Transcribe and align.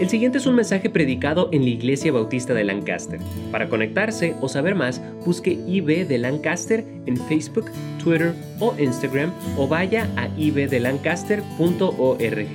El 0.00 0.10
siguiente 0.10 0.38
es 0.38 0.46
un 0.46 0.56
mensaje 0.56 0.90
predicado 0.90 1.48
en 1.52 1.62
la 1.62 1.70
Iglesia 1.70 2.10
Bautista 2.10 2.52
de 2.52 2.64
Lancaster. 2.64 3.20
Para 3.52 3.68
conectarse 3.68 4.34
o 4.40 4.48
saber 4.48 4.74
más, 4.74 5.00
busque 5.24 5.52
IB 5.52 6.08
de 6.08 6.18
Lancaster 6.18 6.84
en 7.06 7.16
Facebook, 7.28 7.70
Twitter 8.02 8.34
o 8.58 8.74
Instagram 8.76 9.32
o 9.56 9.68
vaya 9.68 10.10
a 10.16 10.26
ibdelancaster.org. 10.36 12.48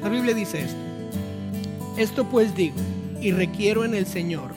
La 0.00 0.08
Biblia 0.08 0.32
dice 0.32 0.60
esto. 0.60 0.78
Esto 1.96 2.30
pues 2.30 2.54
digo, 2.54 2.76
y 3.20 3.32
requiero 3.32 3.84
en 3.84 3.96
el 3.96 4.06
Señor, 4.06 4.52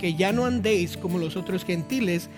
que 0.00 0.14
ya 0.14 0.32
no 0.32 0.46
andéis 0.46 0.96
como 0.96 1.18
los 1.18 1.36
otros 1.36 1.64
gentiles 1.64 2.30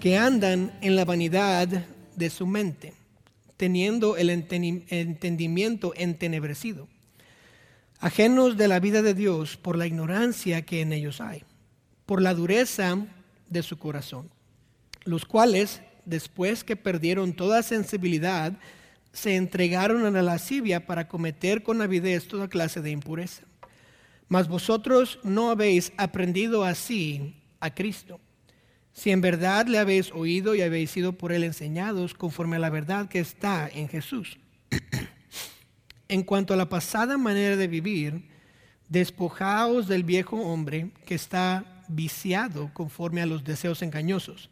que 0.00 0.18
andan 0.18 0.70
en 0.82 0.96
la 0.96 1.06
vanidad 1.06 1.66
de 2.14 2.28
su 2.28 2.46
mente, 2.46 2.92
teniendo 3.56 4.18
el 4.18 4.28
entendimiento 4.28 5.94
entenebrecido 5.96 6.88
ajenos 8.00 8.56
de 8.56 8.66
la 8.66 8.80
vida 8.80 9.02
de 9.02 9.14
Dios 9.14 9.56
por 9.58 9.76
la 9.76 9.86
ignorancia 9.86 10.62
que 10.62 10.80
en 10.80 10.92
ellos 10.92 11.20
hay, 11.20 11.44
por 12.06 12.22
la 12.22 12.34
dureza 12.34 13.06
de 13.48 13.62
su 13.62 13.78
corazón, 13.78 14.30
los 15.04 15.26
cuales, 15.26 15.82
después 16.06 16.64
que 16.64 16.76
perdieron 16.76 17.34
toda 17.34 17.62
sensibilidad, 17.62 18.54
se 19.12 19.36
entregaron 19.36 20.06
a 20.06 20.10
la 20.10 20.22
lascivia 20.22 20.86
para 20.86 21.08
cometer 21.08 21.62
con 21.62 21.82
avidez 21.82 22.26
toda 22.26 22.48
clase 22.48 22.80
de 22.80 22.90
impureza. 22.90 23.42
Mas 24.28 24.48
vosotros 24.48 25.18
no 25.22 25.50
habéis 25.50 25.92
aprendido 25.96 26.64
así 26.64 27.34
a 27.58 27.74
Cristo. 27.74 28.20
Si 28.92 29.10
en 29.10 29.20
verdad 29.20 29.66
le 29.66 29.78
habéis 29.78 30.12
oído 30.12 30.54
y 30.54 30.62
habéis 30.62 30.90
sido 30.90 31.12
por 31.12 31.32
él 31.32 31.44
enseñados 31.44 32.14
conforme 32.14 32.56
a 32.56 32.60
la 32.60 32.70
verdad 32.70 33.08
que 33.08 33.18
está 33.18 33.68
en 33.68 33.88
Jesús. 33.88 34.38
En 36.10 36.24
cuanto 36.24 36.52
a 36.52 36.56
la 36.56 36.68
pasada 36.68 37.16
manera 37.16 37.54
de 37.54 37.68
vivir, 37.68 38.24
despojaos 38.88 39.86
del 39.86 40.02
viejo 40.02 40.36
hombre 40.38 40.90
que 41.06 41.14
está 41.14 41.84
viciado 41.86 42.74
conforme 42.74 43.22
a 43.22 43.26
los 43.26 43.44
deseos 43.44 43.80
engañosos, 43.80 44.50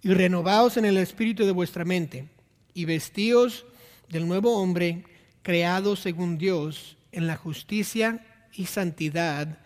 y 0.00 0.14
renovaos 0.14 0.78
en 0.78 0.86
el 0.86 0.96
espíritu 0.96 1.44
de 1.44 1.52
vuestra 1.52 1.84
mente, 1.84 2.30
y 2.72 2.86
vestíos 2.86 3.66
del 4.08 4.26
nuevo 4.26 4.56
hombre 4.62 5.04
creado 5.42 5.94
según 5.94 6.38
Dios 6.38 6.96
en 7.12 7.26
la 7.26 7.36
justicia 7.36 8.24
y 8.54 8.64
santidad 8.64 9.58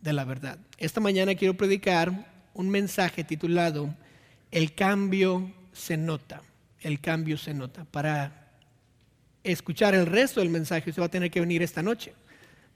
de 0.00 0.12
la 0.12 0.24
verdad. 0.24 0.58
Esta 0.76 0.98
mañana 1.00 1.36
quiero 1.36 1.54
predicar 1.54 2.50
un 2.52 2.68
mensaje 2.68 3.22
titulado 3.22 3.94
El 4.50 4.74
cambio 4.74 5.52
se 5.72 5.96
nota. 5.96 6.42
El 6.80 6.98
cambio 6.98 7.38
se 7.38 7.54
nota. 7.54 7.84
Para 7.84 8.43
escuchar 9.44 9.94
el 9.94 10.06
resto 10.06 10.40
del 10.40 10.48
mensaje, 10.48 10.90
usted 10.90 11.02
va 11.02 11.06
a 11.06 11.10
tener 11.10 11.30
que 11.30 11.40
venir 11.40 11.62
esta 11.62 11.82
noche, 11.82 12.14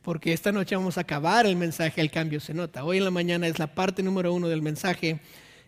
porque 0.02 0.32
esta 0.32 0.52
noche 0.52 0.76
vamos 0.76 0.98
a 0.98 1.00
acabar 1.00 1.46
el 1.46 1.56
mensaje, 1.56 2.00
el 2.00 2.10
cambio 2.10 2.40
se 2.40 2.54
nota. 2.54 2.84
Hoy 2.84 2.98
en 2.98 3.04
la 3.04 3.10
mañana 3.10 3.48
es 3.48 3.58
la 3.58 3.74
parte 3.74 4.02
número 4.02 4.32
uno 4.32 4.48
del 4.48 4.62
mensaje, 4.62 5.18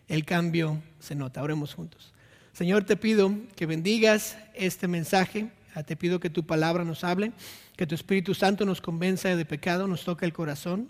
el 0.07 0.23
cambio 0.23 0.81
se 0.99 1.15
nota. 1.15 1.41
Oremos 1.41 1.73
juntos. 1.73 2.13
Señor, 2.53 2.83
te 2.83 2.95
pido 2.95 3.33
que 3.55 3.65
bendigas 3.65 4.37
este 4.53 4.87
mensaje, 4.87 5.49
te 5.85 5.95
pido 5.95 6.19
que 6.19 6.29
tu 6.29 6.45
palabra 6.45 6.83
nos 6.83 7.03
hable, 7.03 7.31
que 7.75 7.87
tu 7.87 7.95
Espíritu 7.95 8.33
Santo 8.35 8.65
nos 8.65 8.81
convenza 8.81 9.35
de 9.35 9.45
pecado, 9.45 9.87
nos 9.87 10.03
toque 10.03 10.25
el 10.25 10.33
corazón. 10.33 10.89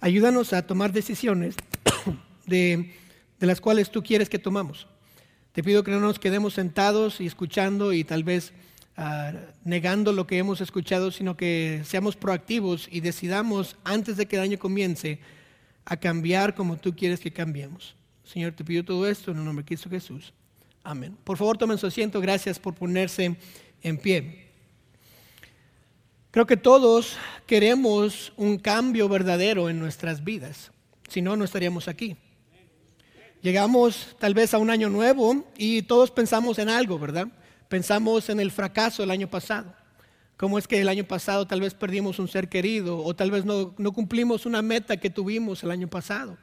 Ayúdanos 0.00 0.52
a 0.52 0.66
tomar 0.66 0.92
decisiones 0.92 1.56
de, 2.46 2.94
de 3.38 3.46
las 3.46 3.60
cuales 3.60 3.90
tú 3.90 4.02
quieres 4.02 4.28
que 4.28 4.38
tomamos. 4.38 4.86
Te 5.52 5.62
pido 5.62 5.84
que 5.84 5.90
no 5.90 6.00
nos 6.00 6.18
quedemos 6.18 6.54
sentados 6.54 7.20
y 7.20 7.26
escuchando 7.26 7.92
y 7.92 8.04
tal 8.04 8.24
vez 8.24 8.52
Ah, 8.96 9.32
negando 9.64 10.12
lo 10.12 10.26
que 10.26 10.38
hemos 10.38 10.60
escuchado, 10.60 11.10
sino 11.10 11.36
que 11.36 11.82
seamos 11.84 12.14
proactivos 12.14 12.88
y 12.90 13.00
decidamos 13.00 13.76
antes 13.82 14.16
de 14.16 14.26
que 14.26 14.36
el 14.36 14.42
año 14.42 14.58
comience 14.58 15.18
a 15.84 15.96
cambiar 15.96 16.54
como 16.54 16.76
tú 16.76 16.94
quieres 16.94 17.18
que 17.18 17.32
cambiemos. 17.32 17.96
Señor, 18.22 18.52
te 18.52 18.64
pido 18.64 18.84
todo 18.84 19.06
esto 19.08 19.32
en 19.32 19.38
el 19.38 19.44
nombre 19.44 19.64
de 19.64 19.66
Cristo 19.66 19.90
Jesús. 19.90 20.32
Amén. 20.84 21.16
Por 21.24 21.36
favor, 21.36 21.58
tomen 21.58 21.76
su 21.76 21.88
asiento. 21.88 22.20
Gracias 22.20 22.58
por 22.58 22.74
ponerse 22.74 23.36
en 23.82 23.98
pie. 23.98 24.44
Creo 26.30 26.46
que 26.46 26.56
todos 26.56 27.16
queremos 27.46 28.32
un 28.36 28.58
cambio 28.58 29.08
verdadero 29.08 29.68
en 29.68 29.80
nuestras 29.80 30.22
vidas. 30.22 30.70
Si 31.08 31.20
no, 31.20 31.36
no 31.36 31.44
estaríamos 31.44 31.88
aquí. 31.88 32.16
Llegamos 33.42 34.16
tal 34.20 34.34
vez 34.34 34.54
a 34.54 34.58
un 34.58 34.70
año 34.70 34.88
nuevo 34.88 35.44
y 35.58 35.82
todos 35.82 36.10
pensamos 36.10 36.58
en 36.58 36.68
algo, 36.68 36.98
¿verdad? 36.98 37.28
Pensamos 37.74 38.28
en 38.28 38.38
el 38.38 38.52
fracaso 38.52 39.02
del 39.02 39.10
año 39.10 39.28
pasado. 39.28 39.74
¿Cómo 40.36 40.58
es 40.58 40.68
que 40.68 40.80
el 40.80 40.88
año 40.88 41.02
pasado 41.02 41.44
tal 41.44 41.60
vez 41.60 41.74
perdimos 41.74 42.20
un 42.20 42.28
ser 42.28 42.48
querido 42.48 43.02
o 43.02 43.16
tal 43.16 43.32
vez 43.32 43.44
no, 43.44 43.74
cumplimos 43.92 44.46
una 44.46 44.62
meta 44.62 44.96
que 44.96 45.10
tuvimos 45.10 45.64
el 45.64 45.72
año 45.72 45.88
pasado? 45.88 46.38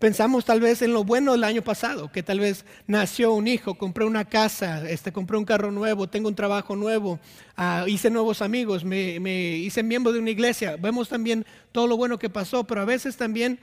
Pensamos 0.00 0.44
tal 0.44 0.58
vez 0.58 0.82
en 0.82 0.92
lo 0.92 1.04
bueno 1.04 1.30
del 1.30 1.44
año 1.44 1.62
pasado, 1.62 2.10
que 2.10 2.24
tal 2.24 2.40
vez 2.40 2.64
nació 2.88 3.34
un 3.34 3.46
hijo, 3.46 3.76
compré 3.76 4.04
una 4.04 4.24
casa, 4.24 4.90
este, 4.90 5.12
compré 5.12 5.36
un 5.38 5.44
carro 5.44 5.70
nuevo, 5.70 6.08
tengo 6.08 6.26
un 6.26 6.34
trabajo 6.34 6.74
nuevo, 6.74 7.20
ah, 7.56 7.84
hice 7.86 8.10
nuevos 8.10 8.42
amigos, 8.42 8.82
me, 8.84 9.20
me 9.20 9.50
hice 9.56 9.84
miembro 9.84 10.12
de 10.12 10.18
una 10.18 10.30
iglesia. 10.30 10.76
Vemos 10.76 11.08
también 11.08 11.46
todo 11.70 11.86
lo 11.86 11.96
bueno 11.96 12.18
que 12.18 12.30
pasó, 12.30 12.64
pero 12.64 12.80
a 12.80 12.84
veces 12.84 13.16
también 13.16 13.60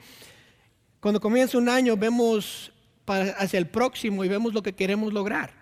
cuando 0.98 1.20
comienza 1.20 1.58
un 1.58 1.68
año 1.68 1.94
vemos 1.94 2.72
hacia 3.06 3.58
el 3.58 3.66
próximo 3.66 4.24
y 4.24 4.28
vemos 4.28 4.54
lo 4.54 4.62
que 4.62 4.72
queremos 4.72 5.12
lograr. 5.12 5.61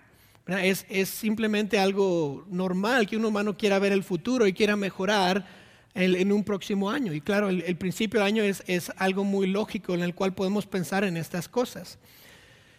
Es, 0.58 1.08
simplemente 1.08 1.78
algo 1.78 2.44
normal 2.48 3.06
que 3.06 3.16
un 3.16 3.24
humano 3.24 3.56
quiera 3.56 3.78
ver 3.78 3.92
el 3.92 4.02
futuro 4.02 4.46
y 4.46 4.52
quiera 4.52 4.74
mejorar 4.74 5.46
en 5.94 6.32
un 6.32 6.42
próximo 6.44 6.90
año. 6.90 7.12
Y 7.12 7.20
claro, 7.20 7.48
el, 7.48 7.76
principio 7.76 8.20
del 8.20 8.26
año 8.26 8.42
es, 8.42 8.92
algo 8.96 9.24
muy 9.24 9.46
lógico 9.46 9.94
en 9.94 10.02
el 10.02 10.14
cual 10.14 10.34
podemos 10.34 10.66
pensar 10.66 11.04
en 11.04 11.16
estas 11.16 11.48
cosas. 11.48 11.98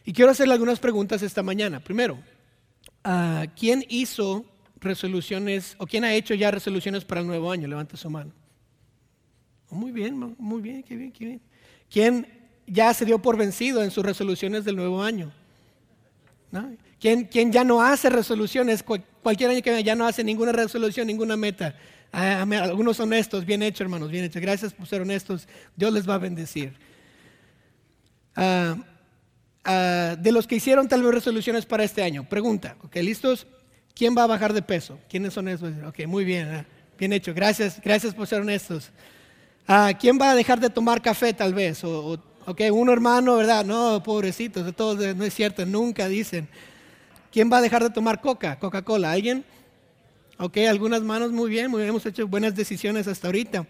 Y 0.03 0.13
quiero 0.13 0.31
hacerle 0.31 0.53
algunas 0.53 0.79
preguntas 0.79 1.21
esta 1.21 1.43
mañana. 1.43 1.79
Primero, 1.79 2.19
ah, 3.03 3.45
¿quién 3.57 3.85
hizo 3.87 4.45
resoluciones 4.79 5.75
o 5.77 5.85
quién 5.85 6.03
ha 6.03 6.13
hecho 6.13 6.33
ya 6.33 6.51
resoluciones 6.51 7.05
para 7.05 7.21
el 7.21 7.27
nuevo 7.27 7.51
año? 7.51 7.67
Levanta 7.67 7.95
su 7.95 8.09
mano. 8.09 8.33
Oh, 9.69 9.75
muy 9.75 9.91
bien, 9.91 10.35
muy 10.37 10.61
bien, 10.61 10.83
qué 10.83 10.95
bien, 10.95 11.11
qué 11.11 11.25
bien. 11.25 11.41
¿Quién 11.89 12.27
ya 12.67 12.93
se 12.93 13.05
dio 13.05 13.21
por 13.21 13.37
vencido 13.37 13.83
en 13.83 13.91
sus 13.91 14.03
resoluciones 14.03 14.65
del 14.65 14.75
nuevo 14.75 15.01
año? 15.01 15.31
¿No? 16.51 16.69
¿Quién, 17.01 17.51
ya 17.51 17.63
no 17.63 17.81
hace 17.81 18.11
resoluciones? 18.11 18.83
Cualquier 18.83 19.49
año 19.49 19.63
que 19.63 19.83
ya 19.83 19.95
no 19.95 20.05
hace 20.05 20.23
ninguna 20.23 20.51
resolución, 20.51 21.07
ninguna 21.07 21.35
meta. 21.35 21.75
Ah, 22.13 22.41
algunos 22.41 22.99
honestos, 22.99 23.43
bien 23.43 23.63
hecho 23.63 23.83
hermanos, 23.83 24.11
bien 24.11 24.25
hecho. 24.25 24.39
Gracias 24.39 24.71
por 24.71 24.85
ser 24.85 25.01
honestos. 25.01 25.47
Dios 25.75 25.91
les 25.91 26.07
va 26.07 26.13
a 26.13 26.17
bendecir. 26.19 26.73
Ah, 28.35 28.75
ah, 29.63 30.15
de 30.19 30.31
los 30.31 30.45
que 30.45 30.57
hicieron 30.57 30.87
tal 30.87 31.01
vez 31.01 31.15
resoluciones 31.15 31.65
para 31.65 31.83
este 31.83 32.03
año, 32.03 32.29
pregunta, 32.29 32.77
ok, 32.83 32.95
¿listos? 32.97 33.47
¿Quién 33.95 34.15
va 34.15 34.23
a 34.23 34.27
bajar 34.27 34.53
de 34.53 34.61
peso? 34.61 34.99
¿Quiénes 35.09 35.33
son 35.33 35.47
esos? 35.47 35.73
Ok, 35.87 36.05
muy 36.05 36.23
bien, 36.23 36.67
bien 36.99 37.13
hecho. 37.13 37.33
Gracias, 37.33 37.81
gracias 37.83 38.13
por 38.13 38.27
ser 38.27 38.41
honestos. 38.41 38.91
¿Quién 39.99 40.19
va 40.21 40.29
a 40.29 40.35
dejar 40.35 40.59
de 40.59 40.69
tomar 40.69 41.01
café 41.01 41.33
tal 41.33 41.55
vez? 41.55 41.83
Ok, 41.83 42.61
un 42.71 42.89
hermano, 42.89 43.37
¿verdad? 43.37 43.65
No, 43.65 44.03
pobrecitos, 44.03 44.65
de 44.65 44.71
todos, 44.71 45.15
no 45.15 45.23
es 45.23 45.33
cierto, 45.33 45.65
nunca 45.65 46.07
dicen. 46.07 46.47
¿Quién 47.31 47.51
va 47.51 47.59
a 47.59 47.61
dejar 47.61 47.81
de 47.83 47.89
tomar 47.89 48.19
coca, 48.19 48.59
Coca-Cola? 48.59 49.11
¿Alguien? 49.11 49.45
Ok, 50.37 50.57
algunas 50.69 51.01
manos, 51.01 51.31
muy 51.31 51.49
bien, 51.49 51.73
hemos 51.73 52.05
hecho 52.05 52.27
buenas 52.27 52.55
decisiones 52.55 53.07
hasta 53.07 53.27
ahorita. 53.27 53.65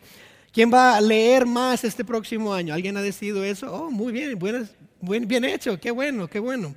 ¿Quién 0.51 0.73
va 0.73 0.95
a 0.95 1.01
leer 1.01 1.45
más 1.45 1.83
este 1.83 2.03
próximo 2.03 2.53
año? 2.53 2.73
¿Alguien 2.73 2.97
ha 2.97 3.01
decidido 3.01 3.43
eso? 3.43 3.71
Oh, 3.71 3.91
muy 3.91 4.11
bien, 4.11 4.39
bien 5.27 5.45
hecho, 5.45 5.79
qué 5.79 5.91
bueno, 5.91 6.27
qué 6.27 6.39
bueno. 6.39 6.73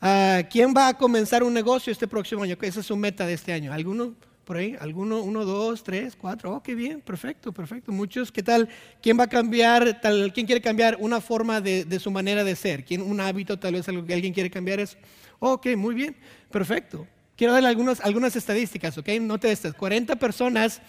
Ah, 0.00 0.42
¿Quién 0.50 0.72
va 0.76 0.88
a 0.88 0.94
comenzar 0.94 1.42
un 1.42 1.52
negocio 1.52 1.90
este 1.90 2.06
próximo 2.06 2.42
año? 2.42 2.56
Esa 2.60 2.80
es 2.80 2.86
su 2.86 2.96
meta 2.96 3.26
de 3.26 3.32
este 3.32 3.52
año. 3.52 3.72
¿Alguno 3.72 4.14
por 4.46 4.56
ahí? 4.56 4.76
¿Alguno? 4.78 5.22
¿Uno, 5.22 5.44
dos, 5.44 5.82
tres, 5.82 6.14
cuatro? 6.14 6.54
Oh, 6.54 6.62
qué 6.62 6.76
bien, 6.76 7.00
perfecto, 7.00 7.52
perfecto. 7.52 7.90
Muchos, 7.90 8.30
¿qué 8.30 8.44
tal? 8.44 8.68
¿Quién 9.02 9.18
va 9.18 9.24
a 9.24 9.28
cambiar, 9.28 10.00
tal, 10.00 10.32
quién 10.32 10.46
quiere 10.46 10.62
cambiar 10.62 10.96
una 11.00 11.20
forma 11.20 11.60
de, 11.60 11.84
de 11.84 11.98
su 11.98 12.12
manera 12.12 12.44
de 12.44 12.54
ser? 12.54 12.84
¿Quién, 12.84 13.02
un 13.02 13.20
hábito, 13.20 13.58
tal 13.58 13.74
vez 13.74 13.88
alguien 13.88 14.32
quiere 14.32 14.48
cambiar 14.48 14.78
eso? 14.78 14.96
Ok, 15.40 15.66
muy 15.76 15.96
bien, 15.96 16.16
perfecto. 16.50 17.08
Quiero 17.36 17.52
darle 17.54 17.68
algunas, 17.68 18.00
algunas 18.00 18.36
estadísticas, 18.36 18.96
¿ok? 18.96 19.08
Note 19.20 19.50
estas. 19.50 19.74
40 19.74 20.14
personas 20.14 20.80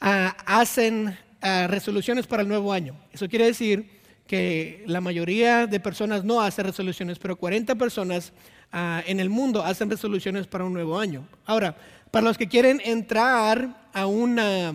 ah, 0.00 0.36
hacen 0.44 1.16
ah, 1.40 1.68
resoluciones 1.70 2.26
para 2.26 2.42
el 2.42 2.48
nuevo 2.48 2.72
año. 2.72 2.96
Eso 3.12 3.28
quiere 3.28 3.46
decir 3.46 3.88
que 4.26 4.82
la 4.86 5.00
mayoría 5.00 5.68
de 5.68 5.78
personas 5.78 6.24
no 6.24 6.40
hacen 6.40 6.64
resoluciones, 6.64 7.20
pero 7.20 7.36
40 7.36 7.76
personas 7.76 8.32
ah, 8.72 9.00
en 9.06 9.20
el 9.20 9.30
mundo 9.30 9.62
hacen 9.64 9.88
resoluciones 9.88 10.48
para 10.48 10.64
un 10.64 10.72
nuevo 10.72 10.98
año. 10.98 11.26
Ahora, 11.46 11.76
para 12.10 12.26
los 12.26 12.38
que 12.38 12.48
quieren 12.48 12.80
entrar 12.84 13.88
a, 13.92 14.06
una, 14.06 14.74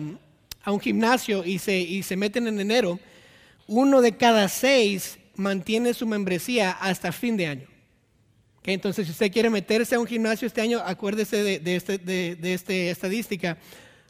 a 0.62 0.72
un 0.72 0.80
gimnasio 0.80 1.44
y 1.44 1.58
se, 1.58 1.78
y 1.78 2.02
se 2.02 2.16
meten 2.16 2.46
en 2.46 2.60
enero, 2.60 2.98
uno 3.66 4.00
de 4.00 4.16
cada 4.16 4.48
seis 4.48 5.18
mantiene 5.34 5.94
su 5.94 6.06
membresía 6.06 6.70
hasta 6.70 7.12
fin 7.12 7.36
de 7.36 7.46
año 7.46 7.76
entonces, 8.72 9.06
si 9.06 9.12
usted 9.12 9.30
quiere 9.30 9.48
meterse 9.48 9.94
a 9.94 10.00
un 10.00 10.06
gimnasio 10.06 10.46
este 10.46 10.60
año, 10.60 10.80
acuérdese 10.84 11.60
de, 11.60 11.76
esta 11.76 11.94
este, 11.94 12.90
estadística. 12.90 13.58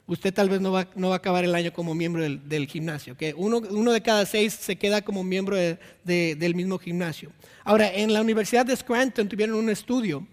usted 0.07 0.33
tal 0.33 0.49
vez 0.49 0.61
no 0.61 0.73
va, 0.73 0.89
no 0.95 1.09
va 1.09 1.17
a 1.17 1.19
acabar 1.19 1.45
el 1.45 1.55
año 1.55 1.73
como 1.73 1.95
miembro 1.95 2.23
del, 2.23 2.67
gimnasio. 2.67 3.17
Que 3.17 3.35
uno, 3.37 3.59
uno, 3.59 3.93
de 3.93 4.01
cada 4.01 4.25
seis 4.25 4.55
se 4.55 4.77
queda 4.77 5.03
como 5.03 5.23
miembro 5.25 5.57
del 6.05 6.55
mismo 6.55 6.79
gimnasio. 6.79 7.33
Ahora, 7.65 7.93
en 7.93 8.13
la 8.13 8.23
Universidad 8.23 8.65
de 8.65 8.77
Scranton 8.77 9.29
tuvieron 9.29 9.57
un 9.57 9.69
estudio 9.69 10.27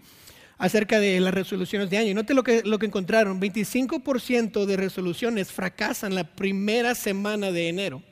acerca 0.58 1.00
de 1.00 1.20
las 1.20 1.34
resoluciones 1.34 1.90
de 1.90 1.98
año. 1.98 2.10
Y 2.10 2.14
note 2.14 2.34
lo 2.34 2.42
que, 2.42 2.62
lo 2.64 2.78
que 2.78 2.86
encontraron, 2.86 3.40
25% 3.40 4.64
de 4.66 4.76
resoluciones 4.76 5.52
fracasan 5.52 6.14
la 6.14 6.24
primera 6.24 6.94
semana 6.94 7.50
de 7.50 7.68
enero. 7.68 8.02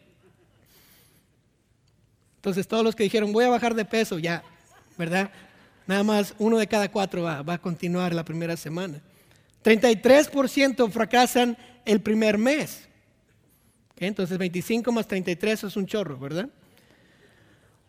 Entonces 2.36 2.66
todos 2.66 2.82
los 2.82 2.96
que 2.96 3.04
dijeron 3.04 3.32
voy 3.32 3.44
a 3.44 3.50
bajar 3.50 3.74
de 3.74 3.84
peso, 3.84 4.18
ya, 4.18 4.42
¿verdad? 4.98 5.30
Nada 5.86 6.02
más 6.02 6.34
uno 6.38 6.58
de 6.58 6.66
cada 6.66 6.90
cuatro 6.90 7.22
va, 7.22 7.44
a 7.46 7.58
continuar 7.58 8.12
la 8.14 8.24
primera 8.24 8.56
semana. 8.56 9.00
33% 9.64 10.90
fracasan 10.90 11.56
el 11.84 12.00
primer 12.00 12.38
mes. 12.38 12.88
Entonces 13.96 14.36
25 14.36 14.90
más 14.90 15.06
33 15.06 15.62
es 15.62 15.76
un 15.76 15.86
chorro, 15.86 16.18
¿verdad? 16.18 16.48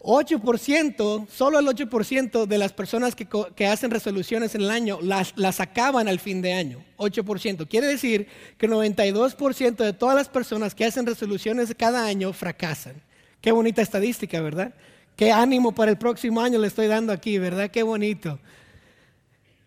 8%, 0.04 1.28
solo 1.30 1.60
el 1.60 1.66
8% 1.66 2.46
de 2.46 2.58
las 2.58 2.74
personas 2.74 3.16
que, 3.16 3.66
hacen 3.68 3.90
resoluciones 3.90 4.54
en 4.54 4.62
el 4.62 4.70
año 4.70 5.00
las, 5.02 5.34
las, 5.38 5.62
acaban 5.62 6.08
al 6.08 6.20
fin 6.20 6.42
de 6.42 6.54
año. 6.54 6.84
8%. 6.98 7.68
Quiere 7.70 7.88
decir 7.88 8.28
que 8.58 8.70
92% 8.70 9.78
de 9.78 9.94
todas 9.94 10.16
las 10.16 10.28
personas 10.30 10.76
que 10.76 10.86
hacen 10.86 11.06
resoluciones 11.06 11.74
cada 11.78 12.06
año 12.06 12.34
fracasan. 12.34 13.02
Qué 13.40 13.52
bonita 13.52 13.82
estadística, 13.82 14.42
¿verdad? 14.42 14.74
Qué 15.16 15.32
ánimo 15.32 15.74
para 15.74 15.92
el 15.92 15.98
próximo 15.98 16.42
año 16.42 16.60
le 16.60 16.68
estoy 16.68 16.88
dando 16.88 17.14
aquí, 17.14 17.38
¿verdad? 17.38 17.72
Qué 17.72 17.84
bonito. 17.84 18.40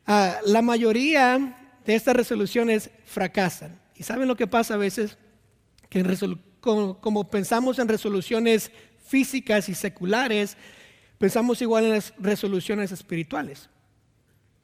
Ah, 0.06 0.38
la 0.44 0.60
mayoría 0.62 1.56
de 1.84 1.94
estas 1.94 2.14
resoluciones 2.14 2.90
fracasan. 3.04 3.80
¿Y 3.96 4.02
saben 4.02 4.28
lo 4.28 4.36
que 4.36 4.46
pasa 4.46 4.74
a 4.74 4.76
veces? 4.78 5.16
Que 5.88 6.04
como, 6.60 7.30
pensamos 7.30 7.78
en 7.78 7.88
resoluciones 7.88 8.72
físicas 9.06 9.68
y 9.68 9.74
seculares, 9.74 10.56
pensamos 11.18 11.62
igual 11.62 11.84
en 11.84 11.90
las 11.90 12.12
resoluciones 12.18 12.92
espirituales. 12.92 13.68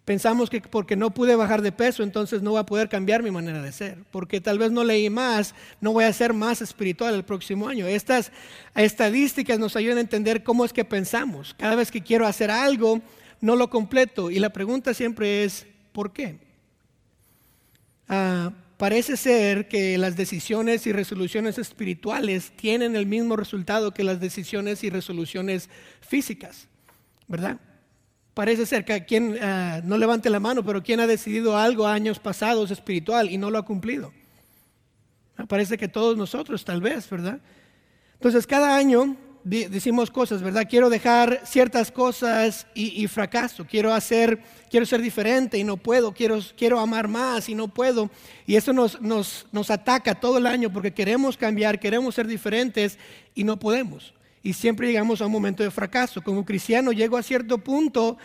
Pensamos 0.05 0.51
que 0.51 0.61
porque 0.61 0.97
no 0.97 1.15
pude 1.15 1.37
bajar 1.37 1.63
de 1.63 1.71
peso, 1.71 2.03
entonces 2.03 2.43
no 2.43 2.51
voy 2.51 2.61
a 2.61 2.67
poder 2.67 2.89
cambiar 2.89 3.23
mi 3.23 3.31
manera 3.31 3.63
de 3.63 3.71
ser. 3.71 3.99
Porque 4.11 4.41
tal 4.41 4.59
vez 4.59 4.73
no 4.73 4.83
leí 4.83 5.09
más, 5.11 5.55
no 5.81 5.93
voy 5.93 6.05
a 6.05 6.13
ser 6.13 6.33
más 6.33 6.61
espiritual 6.61 7.15
el 7.15 7.25
próximo 7.25 7.69
año. 7.69 7.87
Estas 7.87 8.33
estadísticas 8.75 9.61
nos 9.61 9.77
ayudan 9.77 9.99
a 9.99 10.03
entender 10.03 10.43
cómo 10.43 10.65
es 10.65 10.73
que 10.73 10.85
pensamos. 10.85 11.55
Cada 11.57 11.77
vez 11.77 11.93
que 11.93 12.03
quiero 12.03 12.27
hacer 12.27 12.51
algo, 12.51 13.01
no 13.41 13.55
lo 13.55 13.71
completo. 13.71 14.33
Y 14.33 14.41
la 14.41 14.51
pregunta 14.51 14.93
siempre 14.93 15.45
es, 15.45 15.67
¿por 15.93 16.13
qué? 16.13 16.39
Ah, 18.09 18.51
parece 18.83 19.17
ser 19.17 19.69
que 19.69 19.97
las 19.97 20.17
decisiones 20.17 20.89
y 20.89 20.93
resoluciones 20.93 21.57
espirituales 21.57 22.51
tienen 22.57 22.97
el 22.97 23.07
mismo 23.07 23.37
resultado 23.37 23.95
que 23.95 24.03
las 24.03 24.19
decisiones 24.19 24.83
y 24.83 24.91
resoluciones 24.91 25.71
físicas, 26.01 26.67
¿verdad? 27.29 27.61
Parece 28.35 28.67
ser 28.67 28.85
que 28.85 29.05
quien 29.05 29.39
ah, 29.41 29.83
no 29.85 29.99
levante 29.99 30.31
la 30.31 30.41
mano, 30.41 30.65
pero 30.65 30.83
quien 30.83 30.99
ha 30.99 31.07
decidido 31.07 31.57
algo 31.57 31.87
años 31.87 32.19
pasados 32.19 32.73
espiritual 32.73 33.31
y 33.31 33.39
no 33.39 33.53
lo 33.53 33.59
ha 33.59 33.65
cumplido. 33.65 34.13
Ah, 35.37 35.47
parece 35.47 35.79
que 35.79 35.87
todos 35.87 36.17
nosotros, 36.17 36.65
tal 36.65 36.81
vez, 36.81 37.09
¿verdad? 37.09 37.39
Entonces, 38.15 38.49
cada 38.49 38.75
año 38.77 39.17
decimos 39.45 40.11
cosas, 40.11 40.43
¿verdad? 40.43 40.67
Quiero 40.69 40.91
dejar 40.91 41.43
ciertas 41.45 41.91
cosas 41.91 42.67
y, 42.75 43.07
fracaso. 43.09 43.67
Quiero 43.69 43.93
hacer, 43.93 44.41
quiero 44.71 44.87
ser 44.87 45.01
diferente 45.01 45.59
y 45.59 45.65
no 45.65 45.77
puedo. 45.77 46.13
Quiero, 46.13 46.41
quiero 46.57 46.81
amar 46.81 47.09
más 47.09 47.49
y 47.49 47.55
no 47.55 47.69
puedo. 47.69 48.11
Y 48.47 48.57
eso 48.57 48.73
nos, 48.73 49.01
nos, 49.01 49.47
nos 49.53 49.71
ataca 49.71 50.15
todo 50.15 50.39
el 50.39 50.47
año 50.47 50.73
porque 50.73 50.93
queremos 50.93 51.37
cambiar, 51.37 51.81
queremos 51.81 52.15
ser 52.15 52.27
diferentes 52.27 52.99
y 53.35 53.45
no 53.45 53.59
podemos 53.59 54.15
y 54.43 54.53
siempre 54.53 54.89
llegamos 54.89 55.21
a 55.21 55.27
un 55.27 55.33
momento 55.33 55.63
de 55.63 55.71
fracaso. 55.71 56.23
Como 56.23 56.45
cristiano 56.45 56.93
llego 56.93 57.17
a 57.17 57.23
cierto 57.23 57.59
punto 57.59 58.19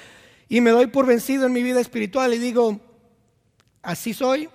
y 0.49 0.61
me 0.61 0.71
doy 0.71 0.87
por 0.87 1.05
vencido 1.05 1.45
en 1.45 1.53
mi 1.53 1.63
vida 1.63 1.79
espiritual 1.79 2.33
y 2.33 2.39
digo, 2.39 2.79
así 3.81 4.13
soy, 4.13 4.49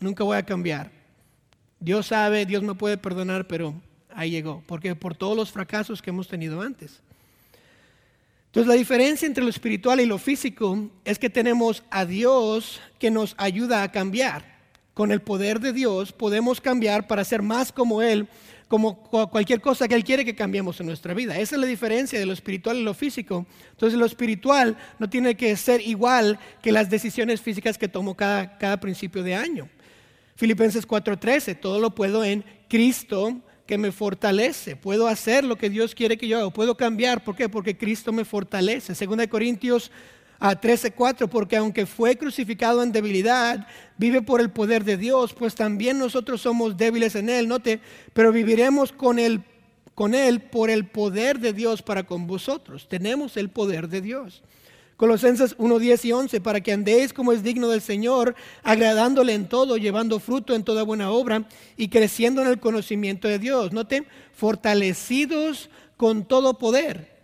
nunca 0.00 0.24
voy 0.24 0.36
a 0.36 0.44
cambiar. 0.44 0.90
Dios 1.80 2.06
sabe, 2.06 2.46
Dios 2.46 2.62
me 2.62 2.74
puede 2.74 2.98
perdonar, 2.98 3.46
pero 3.46 3.74
ahí 4.18 4.32
llegó, 4.32 4.64
porque 4.66 4.96
por 4.96 5.14
todos 5.14 5.36
los 5.36 5.52
fracasos 5.52 6.02
que 6.02 6.10
hemos 6.10 6.26
tenido 6.26 6.60
antes. 6.60 7.00
Entonces 8.46 8.66
la 8.66 8.74
diferencia 8.74 9.26
entre 9.26 9.44
lo 9.44 9.50
espiritual 9.50 10.00
y 10.00 10.06
lo 10.06 10.18
físico 10.18 10.90
es 11.04 11.20
que 11.20 11.30
tenemos 11.30 11.84
a 11.88 12.04
Dios 12.04 12.80
que 12.98 13.12
nos 13.12 13.36
ayuda 13.38 13.84
a 13.84 13.92
cambiar. 13.92 14.58
Con 14.92 15.12
el 15.12 15.22
poder 15.22 15.60
de 15.60 15.72
Dios 15.72 16.10
podemos 16.12 16.60
cambiar 16.60 17.06
para 17.06 17.24
ser 17.24 17.42
más 17.42 17.70
como 17.70 18.02
Él 18.02 18.26
como 18.66 19.02
cualquier 19.30 19.62
cosa 19.62 19.88
que 19.88 19.94
Él 19.94 20.04
quiere 20.04 20.26
que 20.26 20.34
cambiemos 20.34 20.78
en 20.80 20.86
nuestra 20.86 21.14
vida. 21.14 21.38
Esa 21.38 21.54
es 21.54 21.60
la 21.60 21.66
diferencia 21.66 22.18
de 22.18 22.26
lo 22.26 22.34
espiritual 22.34 22.76
y 22.76 22.82
lo 22.82 22.92
físico. 22.92 23.46
Entonces 23.70 23.98
lo 23.98 24.04
espiritual 24.04 24.76
no 24.98 25.08
tiene 25.08 25.36
que 25.36 25.56
ser 25.56 25.80
igual 25.80 26.38
que 26.60 26.72
las 26.72 26.90
decisiones 26.90 27.40
físicas 27.40 27.78
que 27.78 27.88
tomo 27.88 28.14
cada, 28.14 28.58
cada 28.58 28.78
principio 28.78 29.22
de 29.22 29.36
año. 29.36 29.68
Filipenses 30.36 30.86
4:13, 30.86 31.58
todo 31.58 31.80
lo 31.80 31.94
puedo 31.94 32.24
en 32.24 32.44
Cristo 32.68 33.40
que 33.68 33.78
me 33.78 33.92
fortalece. 33.92 34.76
Puedo 34.76 35.06
hacer 35.06 35.44
lo 35.44 35.56
que 35.56 35.68
Dios 35.68 35.94
quiere 35.94 36.16
que 36.16 36.26
yo 36.26 36.38
haga. 36.38 36.50
Puedo 36.50 36.74
cambiar. 36.74 37.22
¿Por 37.22 37.36
qué? 37.36 37.50
Porque 37.50 37.76
Cristo 37.76 38.12
me 38.12 38.24
fortalece. 38.24 38.94
Segunda 38.94 39.20
de 39.20 39.28
Corintios 39.28 39.92
a 40.40 40.58
13:4, 40.58 41.28
porque 41.28 41.56
aunque 41.58 41.84
fue 41.84 42.16
crucificado 42.16 42.82
en 42.82 42.92
debilidad, 42.92 43.66
vive 43.98 44.22
por 44.22 44.40
el 44.40 44.50
poder 44.50 44.84
de 44.84 44.96
Dios, 44.96 45.34
pues 45.34 45.54
también 45.54 45.98
nosotros 45.98 46.40
somos 46.40 46.78
débiles 46.78 47.14
en 47.14 47.28
él, 47.28 47.46
note, 47.46 47.80
pero 48.14 48.32
viviremos 48.32 48.90
con 48.90 49.18
él, 49.18 49.42
con 49.94 50.14
él 50.14 50.40
por 50.40 50.70
el 50.70 50.86
poder 50.86 51.38
de 51.38 51.52
Dios 51.52 51.82
para 51.82 52.04
con 52.04 52.26
vosotros. 52.26 52.88
Tenemos 52.88 53.36
el 53.36 53.50
poder 53.50 53.88
de 53.88 54.00
Dios. 54.00 54.42
Colosenses 54.98 55.54
1, 55.58 55.78
10 55.78 56.04
y 56.06 56.12
11, 56.12 56.40
para 56.40 56.60
que 56.60 56.72
andéis 56.72 57.12
como 57.12 57.30
es 57.30 57.44
digno 57.44 57.68
del 57.68 57.80
Señor, 57.80 58.34
agradándole 58.64 59.32
en 59.32 59.48
todo, 59.48 59.76
llevando 59.76 60.18
fruto 60.18 60.56
en 60.56 60.64
toda 60.64 60.82
buena 60.82 61.12
obra 61.12 61.46
y 61.76 61.86
creciendo 61.86 62.42
en 62.42 62.48
el 62.48 62.58
conocimiento 62.58 63.28
de 63.28 63.38
Dios. 63.38 63.72
Note, 63.72 64.08
fortalecidos 64.32 65.70
con 65.96 66.24
todo 66.24 66.58
poder 66.58 67.16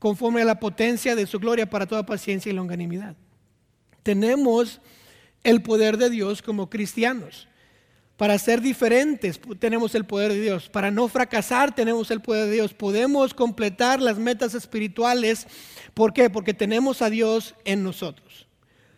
conforme 0.00 0.42
a 0.42 0.44
la 0.44 0.58
potencia 0.58 1.14
de 1.14 1.28
su 1.28 1.38
gloria 1.38 1.70
para 1.70 1.86
toda 1.86 2.04
paciencia 2.04 2.50
y 2.50 2.56
longanimidad. 2.56 3.14
Tenemos 4.02 4.80
el 5.44 5.62
poder 5.62 5.98
de 5.98 6.10
Dios 6.10 6.42
como 6.42 6.68
cristianos. 6.68 7.46
Para 8.16 8.38
ser 8.38 8.60
diferentes 8.60 9.40
tenemos 9.58 9.94
el 9.94 10.04
poder 10.04 10.32
de 10.32 10.40
Dios. 10.40 10.68
Para 10.68 10.90
no 10.90 11.08
fracasar 11.08 11.74
tenemos 11.74 12.10
el 12.10 12.20
poder 12.20 12.46
de 12.46 12.52
Dios. 12.52 12.74
Podemos 12.74 13.34
completar 13.34 14.00
las 14.00 14.18
metas 14.18 14.54
espirituales. 14.54 15.46
¿Por 15.94 16.12
qué? 16.12 16.30
Porque 16.30 16.54
tenemos 16.54 17.02
a 17.02 17.10
Dios 17.10 17.54
en 17.64 17.82
nosotros. 17.82 18.46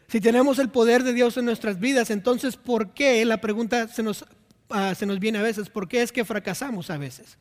Si 0.09 0.21
tenemos 0.21 0.59
el 0.59 0.69
poder 0.69 1.03
de 1.03 1.13
Dios 1.13 1.37
en 1.37 1.45
nuestras 1.45 1.81
vidas, 1.81 2.11
entonces 2.11 2.57
¿por 2.57 2.93
qué? 2.93 3.25
La 3.25 3.41
pregunta 3.41 3.89
se 3.89 4.03
nos, 4.03 4.25
ah, 4.71 4.93
nos 5.07 5.19
viene 5.19 5.39
a 5.39 5.43
veces. 5.43 5.71
¿Por 5.71 5.89
qué 5.89 6.03
es 6.03 6.13
que 6.13 6.25
fracasamos 6.25 6.91
a 6.91 6.99
veces? 6.99 7.39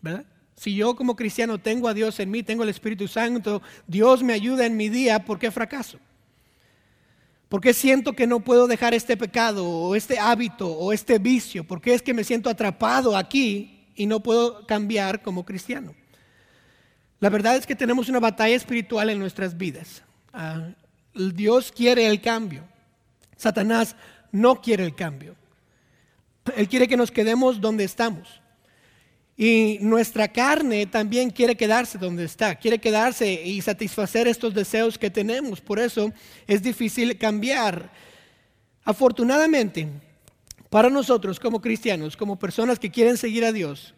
¿Verdad? 0.00 0.24
Si 0.56 0.74
yo 0.74 0.94
como 0.94 1.16
cristiano 1.16 1.58
tengo 1.58 1.88
a 1.88 1.94
Dios 1.94 2.20
en 2.20 2.30
mí, 2.30 2.42
tengo 2.42 2.62
el 2.62 2.68
Espíritu 2.68 3.08
Santo, 3.08 3.60
Dios 3.86 4.22
me 4.22 4.32
ayuda 4.32 4.66
en 4.66 4.76
mi 4.76 4.88
día, 4.88 5.24
¿por 5.24 5.38
qué 5.38 5.50
fracaso? 5.50 5.98
¿Por 7.48 7.60
qué 7.60 7.72
siento 7.72 8.14
que 8.14 8.26
no 8.26 8.40
puedo 8.40 8.66
dejar 8.66 8.94
este 8.94 9.16
pecado 9.16 9.68
o 9.68 9.94
este 9.94 10.18
hábito 10.18 10.70
o 10.70 10.92
este 10.92 11.18
vicio? 11.18 11.64
¿Por 11.64 11.80
qué 11.80 11.94
es 11.94 12.02
que 12.02 12.14
me 12.14 12.24
siento 12.24 12.50
atrapado 12.50 13.16
aquí 13.16 13.86
y 13.94 14.06
no 14.06 14.20
puedo 14.20 14.66
cambiar 14.66 15.22
como 15.22 15.44
cristiano? 15.44 15.94
La 17.20 17.30
verdad 17.30 17.56
es 17.56 17.66
que 17.66 17.76
tenemos 17.76 18.08
una 18.08 18.20
batalla 18.20 18.54
espiritual 18.54 19.08
en 19.10 19.18
nuestras 19.18 19.56
vidas. 19.56 20.02
Ah, 20.32 20.68
Dios 21.14 21.72
quiere 21.72 22.06
el 22.06 22.20
cambio. 22.20 22.64
Satanás 23.36 23.94
no 24.32 24.60
quiere 24.60 24.84
el 24.84 24.94
cambio. 24.94 25.36
Él 26.56 26.68
quiere 26.68 26.88
que 26.88 26.96
nos 26.96 27.10
quedemos 27.10 27.60
donde 27.60 27.84
estamos. 27.84 28.40
Y 29.36 29.78
nuestra 29.80 30.28
carne 30.28 30.86
también 30.86 31.30
quiere 31.30 31.56
quedarse 31.56 31.98
donde 31.98 32.24
está, 32.24 32.54
quiere 32.54 32.78
quedarse 32.78 33.32
y 33.32 33.60
satisfacer 33.62 34.28
estos 34.28 34.54
deseos 34.54 34.96
que 34.96 35.10
tenemos. 35.10 35.60
Por 35.60 35.80
eso 35.80 36.12
es 36.46 36.62
difícil 36.62 37.18
cambiar. 37.18 37.90
Afortunadamente, 38.84 39.88
para 40.70 40.88
nosotros 40.88 41.40
como 41.40 41.60
cristianos, 41.60 42.16
como 42.16 42.38
personas 42.38 42.78
que 42.78 42.90
quieren 42.90 43.16
seguir 43.16 43.44
a 43.44 43.52
Dios, 43.52 43.94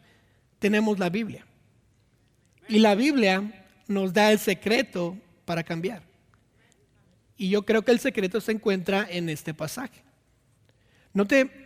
tenemos 0.59 0.99
la 0.99 1.11
Biblia. 1.11 1.45
Y 2.69 2.79
la 2.79 2.95
Biblia 2.95 3.67
nos 3.89 4.13
da 4.13 4.33
el 4.33 4.39
secreto 4.39 5.17
para 5.45 5.63
cambiar. 5.63 6.03
Y 7.37 7.51
yo 7.51 7.65
creo 7.65 7.83
que 7.83 7.93
el 7.93 8.01
secreto 8.01 8.41
se 8.41 8.53
encuentra 8.53 9.07
en 9.09 9.29
este 9.29 9.53
pasaje. 9.53 10.03
No 11.13 11.27
te 11.27 11.66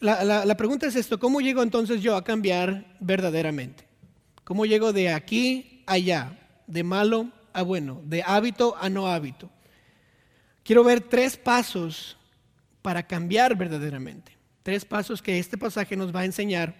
la, 0.00 0.56
pregunta 0.56 0.86
es 0.86 0.96
esto, 0.96 1.18
¿cómo 1.18 1.40
llego 1.40 1.62
entonces 1.62 2.02
yo 2.02 2.16
a 2.16 2.24
cambiar 2.24 2.96
verdaderamente? 3.00 3.84
¿Cómo 4.44 4.66
llego 4.66 4.92
de 4.92 5.10
aquí 5.10 5.84
a 5.86 5.92
allá, 5.92 6.38
de 6.66 6.82
malo 6.82 7.30
a 7.52 7.62
bueno, 7.62 8.00
de 8.04 8.22
hábito 8.22 8.76
a 8.80 8.88
no 8.88 9.06
hábito? 9.06 9.50
Quiero 10.64 10.84
ver 10.84 11.00
tres 11.00 11.36
pasos 11.36 12.16
para 12.82 13.06
cambiar 13.06 13.56
verdaderamente. 13.56 14.36
Tres 14.62 14.84
pasos 14.84 15.22
que 15.22 15.38
este 15.38 15.56
pasaje 15.56 15.96
nos 15.96 16.14
va 16.14 16.20
a 16.20 16.24
enseñar 16.24 16.74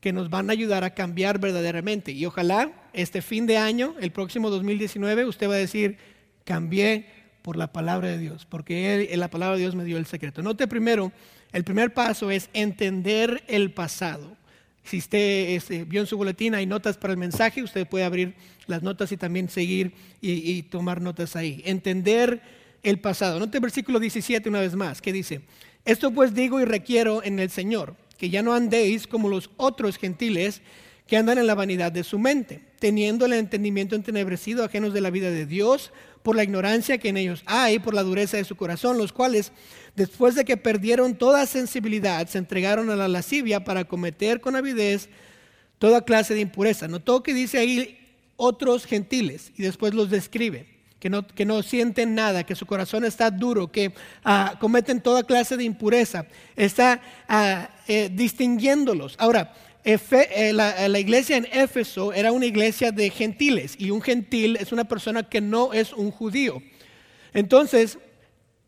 que 0.00 0.12
nos 0.12 0.30
van 0.30 0.48
a 0.48 0.52
ayudar 0.52 0.82
a 0.82 0.94
cambiar 0.94 1.38
verdaderamente. 1.38 2.12
Y 2.12 2.24
ojalá 2.24 2.72
este 2.92 3.22
fin 3.22 3.46
de 3.46 3.58
año, 3.58 3.94
el 4.00 4.10
próximo 4.10 4.50
2019, 4.50 5.26
usted 5.26 5.48
va 5.48 5.54
a 5.54 5.58
decir, 5.58 5.98
cambié 6.44 7.06
por 7.42 7.56
la 7.56 7.72
palabra 7.72 8.08
de 8.08 8.18
Dios, 8.18 8.46
porque 8.48 9.08
él, 9.10 9.18
la 9.18 9.28
palabra 9.28 9.56
de 9.56 9.62
Dios 9.62 9.74
me 9.74 9.84
dio 9.84 9.96
el 9.96 10.06
secreto. 10.06 10.42
Note 10.42 10.66
primero, 10.66 11.12
el 11.52 11.64
primer 11.64 11.92
paso 11.92 12.30
es 12.30 12.48
entender 12.52 13.42
el 13.48 13.72
pasado. 13.72 14.36
Si 14.84 14.98
usted 14.98 15.50
este, 15.50 15.84
vio 15.84 16.00
en 16.00 16.06
su 16.06 16.16
boletín, 16.16 16.54
hay 16.54 16.66
notas 16.66 16.96
para 16.96 17.12
el 17.12 17.18
mensaje, 17.18 17.62
usted 17.62 17.86
puede 17.86 18.04
abrir 18.04 18.34
las 18.66 18.82
notas 18.82 19.12
y 19.12 19.16
también 19.16 19.48
seguir 19.48 19.92
y, 20.20 20.62
tomar 20.64 21.00
notas 21.00 21.36
ahí. 21.36 21.62
Entender 21.64 22.40
el 22.82 22.98
pasado. 22.98 23.38
Note 23.38 23.58
el 23.58 23.62
versículo 23.62 24.00
17 24.00 24.48
una 24.48 24.60
vez 24.60 24.74
más, 24.74 25.02
que 25.02 25.12
dice, 25.12 25.42
esto 25.84 26.10
pues 26.12 26.34
digo 26.34 26.60
y 26.60 26.64
requiero 26.64 27.22
en 27.22 27.38
el 27.38 27.50
Señor, 27.50 27.94
que 28.16 28.30
ya 28.30 28.42
no 28.42 28.54
andéis 28.54 29.06
como 29.06 29.28
los 29.28 29.50
otros 29.56 29.96
gentiles 29.96 30.62
que 31.06 31.16
andan 31.16 31.38
en 31.38 31.46
la 31.46 31.56
vanidad 31.56 31.90
de 31.90 32.04
su 32.04 32.18
mente, 32.18 32.60
teniendo 32.78 33.26
el 33.26 33.32
entendimiento 33.32 33.96
entenebrecido, 33.96 34.64
ajenos 34.64 34.94
de 34.94 35.00
la 35.00 35.10
vida 35.10 35.30
de 35.30 35.44
Dios, 35.44 35.92
por 36.22 36.36
la 36.36 36.44
ignorancia 36.44 36.98
que 36.98 37.08
en 37.08 37.16
ellos 37.16 37.42
hay, 37.46 37.78
por 37.78 37.94
la 37.94 38.02
dureza 38.02 38.36
de 38.36 38.44
su 38.44 38.56
corazón, 38.56 38.98
los 38.98 39.12
cuales, 39.12 39.52
después 39.96 40.34
de 40.34 40.44
que 40.44 40.56
perdieron 40.56 41.14
toda 41.14 41.46
sensibilidad, 41.46 42.26
se 42.28 42.38
entregaron 42.38 42.90
a 42.90 42.96
la 42.96 43.08
lascivia 43.08 43.64
para 43.64 43.84
cometer 43.84 44.40
con 44.40 44.56
avidez 44.56 45.08
toda 45.78 46.04
clase 46.04 46.34
de 46.34 46.40
impureza. 46.40 46.88
Notó 46.88 47.22
que 47.22 47.34
dice 47.34 47.58
ahí 47.58 47.98
otros 48.36 48.86
gentiles 48.86 49.52
y 49.56 49.62
después 49.62 49.94
los 49.94 50.10
describe. 50.10 50.66
Que 50.98 51.08
no, 51.08 51.26
que 51.26 51.46
no 51.46 51.62
sienten 51.62 52.14
nada, 52.14 52.44
que 52.44 52.54
su 52.54 52.66
corazón 52.66 53.06
está 53.06 53.30
duro, 53.30 53.72
que 53.72 53.94
ah, 54.22 54.58
cometen 54.60 55.00
toda 55.00 55.22
clase 55.22 55.56
de 55.56 55.64
impureza. 55.64 56.26
Está 56.56 57.00
ah, 57.26 57.70
eh, 57.88 58.10
distinguiéndolos. 58.12 59.16
Ahora, 59.18 59.54
eh, 59.84 60.52
la, 60.52 60.98
iglesia 60.98 61.36
en 61.36 61.46
Éfeso 61.50 62.12
era 62.12 62.32
una 62.32 62.46
iglesia 62.46 62.92
de 62.92 63.08
gentiles 63.10 63.74
y 63.78 63.90
un 63.90 64.02
gentil 64.02 64.56
es 64.56 64.72
una 64.72 64.84
persona 64.84 65.22
que 65.22 65.40
no 65.40 65.72
es 65.72 65.92
un 65.92 66.10
judío. 66.10 66.62
Entonces, 67.32 67.98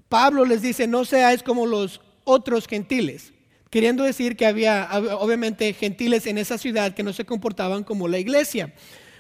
Pablo 0.09 0.45
les 0.45 0.63
dice, 0.63 0.87
no 0.87 1.05
seáis 1.05 1.43
como 1.43 1.67
los 1.67 2.01
otros 2.25 2.67
gentiles, 2.67 3.33
queriendo 3.71 4.05
decir 4.05 4.37
que 4.37 4.47
había 4.47 4.89
obviamente 5.19 5.73
gentiles 5.75 6.27
en 6.27 6.39
esa 6.39 6.57
ciudad 6.57 6.95
que 6.95 7.03
no 7.03 7.13
se 7.13 7.25
comportaban 7.25 7.85
como 7.85 8.09
la 8.09 8.19
iglesia. 8.19 8.73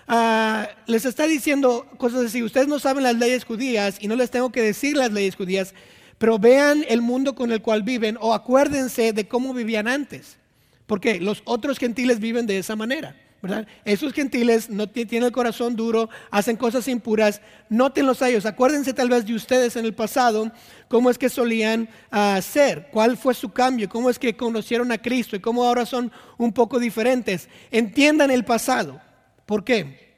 Ah, 0.08 0.68
les 0.87 1.04
está 1.04 1.26
diciendo 1.26 1.87
cosas 1.99 2.26
así, 2.26 2.42
ustedes 2.42 2.68
no 2.68 2.78
saben 2.78 3.04
las 3.04 3.16
leyes 3.16 3.44
judías 3.44 3.99
y 4.00 4.08
no 4.08 4.16
les 4.16 4.30
tengo 4.30 4.50
que 4.50 4.62
decir 4.62 4.96
las 4.96 5.12
leyes 5.12 5.37
judías, 5.37 5.75
pero 6.18 6.38
vean 6.38 6.84
el 6.88 7.02
mundo 7.02 7.34
con 7.34 7.52
el 7.52 7.62
cual 7.62 7.82
viven 7.82 8.16
o 8.20 8.34
acuérdense 8.34 9.12
de 9.12 9.28
cómo 9.28 9.54
vivían 9.54 9.88
antes. 9.88 10.38
Porque 10.87 11.21
los 11.21 11.43
otros 11.45 11.79
gentiles 11.79 12.21
viven 12.21 12.47
de 12.47 12.59
esa 12.59 12.77
manera. 12.77 13.17
¿verdad? 13.43 13.67
Esos 13.85 14.12
gentiles 14.12 14.71
no 14.71 14.89
tienen 14.89 15.25
el 15.25 15.33
corazón 15.33 15.75
duro, 15.75 16.09
hacen 16.31 16.57
cosas 16.57 16.87
impuras, 16.87 17.43
nótenlos 17.69 18.23
a 18.23 18.29
ellos. 18.29 18.47
Acuérdense 18.47 18.95
tal 18.95 19.09
vez 19.09 19.27
de 19.27 19.35
ustedes 19.35 19.75
en 19.75 19.85
el 19.85 19.95
pasado, 19.95 20.53
cómo 20.87 21.11
es 21.11 21.19
que 21.19 21.29
solían 21.29 21.89
hacer, 22.11 22.89
cuál 22.93 23.17
fue 23.17 23.35
su 23.35 23.51
cambio, 23.51 23.89
cómo 23.89 24.11
es 24.11 24.21
que 24.21 24.37
conocieron 24.37 24.93
a 24.93 24.99
Cristo 24.99 25.35
y 25.35 25.41
cómo 25.41 25.65
ahora 25.65 25.85
son 25.85 26.12
un 26.39 26.53
poco 26.53 26.79
diferentes. 26.79 27.49
Entiendan 27.73 28.31
el 28.31 28.45
pasado. 28.45 29.01
¿Por 29.45 29.65
qué? 29.65 30.15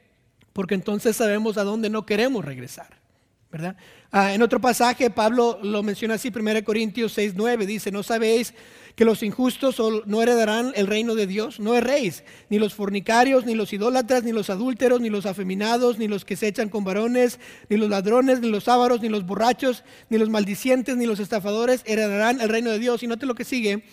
Porque 0.53 0.75
entonces 0.75 1.17
sabemos 1.17 1.57
a 1.57 1.65
dónde 1.65 1.89
no 1.89 2.05
queremos 2.05 2.45
regresar. 2.45 3.05
¿verdad? 3.51 3.77
Ah, 4.11 4.35
en 4.35 4.43
otro 4.43 4.61
pasaje, 4.61 5.11
Pablo 5.11 5.61
lo 5.63 5.83
menciona 5.83 6.15
así, 6.15 6.33
1 6.35 6.65
Corintios 6.65 7.13
6, 7.13 7.35
9, 7.37 7.67
dice, 7.67 7.93
¿no 7.93 8.03
sabéis 8.03 8.53
que 8.95 9.05
los 9.05 9.23
injustos 9.23 9.83
no 10.07 10.23
heredarán 10.23 10.73
el 10.77 10.87
reino 10.87 11.15
de 11.15 11.27
Dios. 11.27 11.59
No 11.59 11.75
erréis, 11.75 12.23
ni 12.49 12.59
los 12.59 12.75
fornicarios, 12.75 13.45
ni 13.45 13.55
los 13.55 13.73
idólatras, 13.73 14.23
ni 14.23 14.31
los 14.31 14.51
adúlteros, 14.51 15.01
ni 15.01 15.11
los 15.11 15.27
afeminados, 15.27 15.99
ni 15.99 16.07
los 16.07 16.25
que 16.25 16.37
se 16.37 16.47
echan 16.47 16.69
con 16.69 16.85
varones, 16.85 17.41
ni 17.69 17.77
los 17.77 17.91
ladrones, 17.91 18.41
ni 18.41 18.51
los 18.51 18.69
ávaros, 18.69 19.01
ni 19.01 19.09
los 19.09 19.27
borrachos, 19.27 19.83
ni 20.11 20.19
los 20.19 20.31
maldicientes, 20.31 20.97
ni 20.97 21.07
los 21.07 21.19
estafadores 21.19 21.83
heredarán 21.87 22.41
el 22.41 22.49
reino 22.49 22.71
de 22.71 22.79
Dios. 22.79 23.03
Y 23.03 23.09
note 23.09 23.27
lo 23.27 23.35
que 23.35 23.45
sigue. 23.45 23.85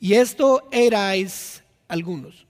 Y 0.00 0.14
esto 0.14 0.68
erais 0.72 1.62
algunos. 1.86 2.46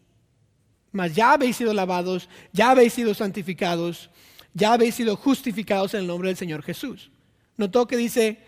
Mas 0.93 1.15
ya 1.15 1.33
habéis 1.33 1.57
sido 1.57 1.75
lavados, 1.75 2.31
ya 2.53 2.71
habéis 2.71 2.95
sido 2.95 3.13
santificados, 3.13 4.09
ya 4.55 4.73
habéis 4.73 4.95
sido 4.95 5.15
justificados 5.17 5.93
en 5.93 6.01
el 6.01 6.07
nombre 6.07 6.29
del 6.29 6.39
Señor 6.39 6.63
Jesús. 6.63 7.11
Notó 7.59 7.87
que 7.87 7.99
dice, 7.99 8.39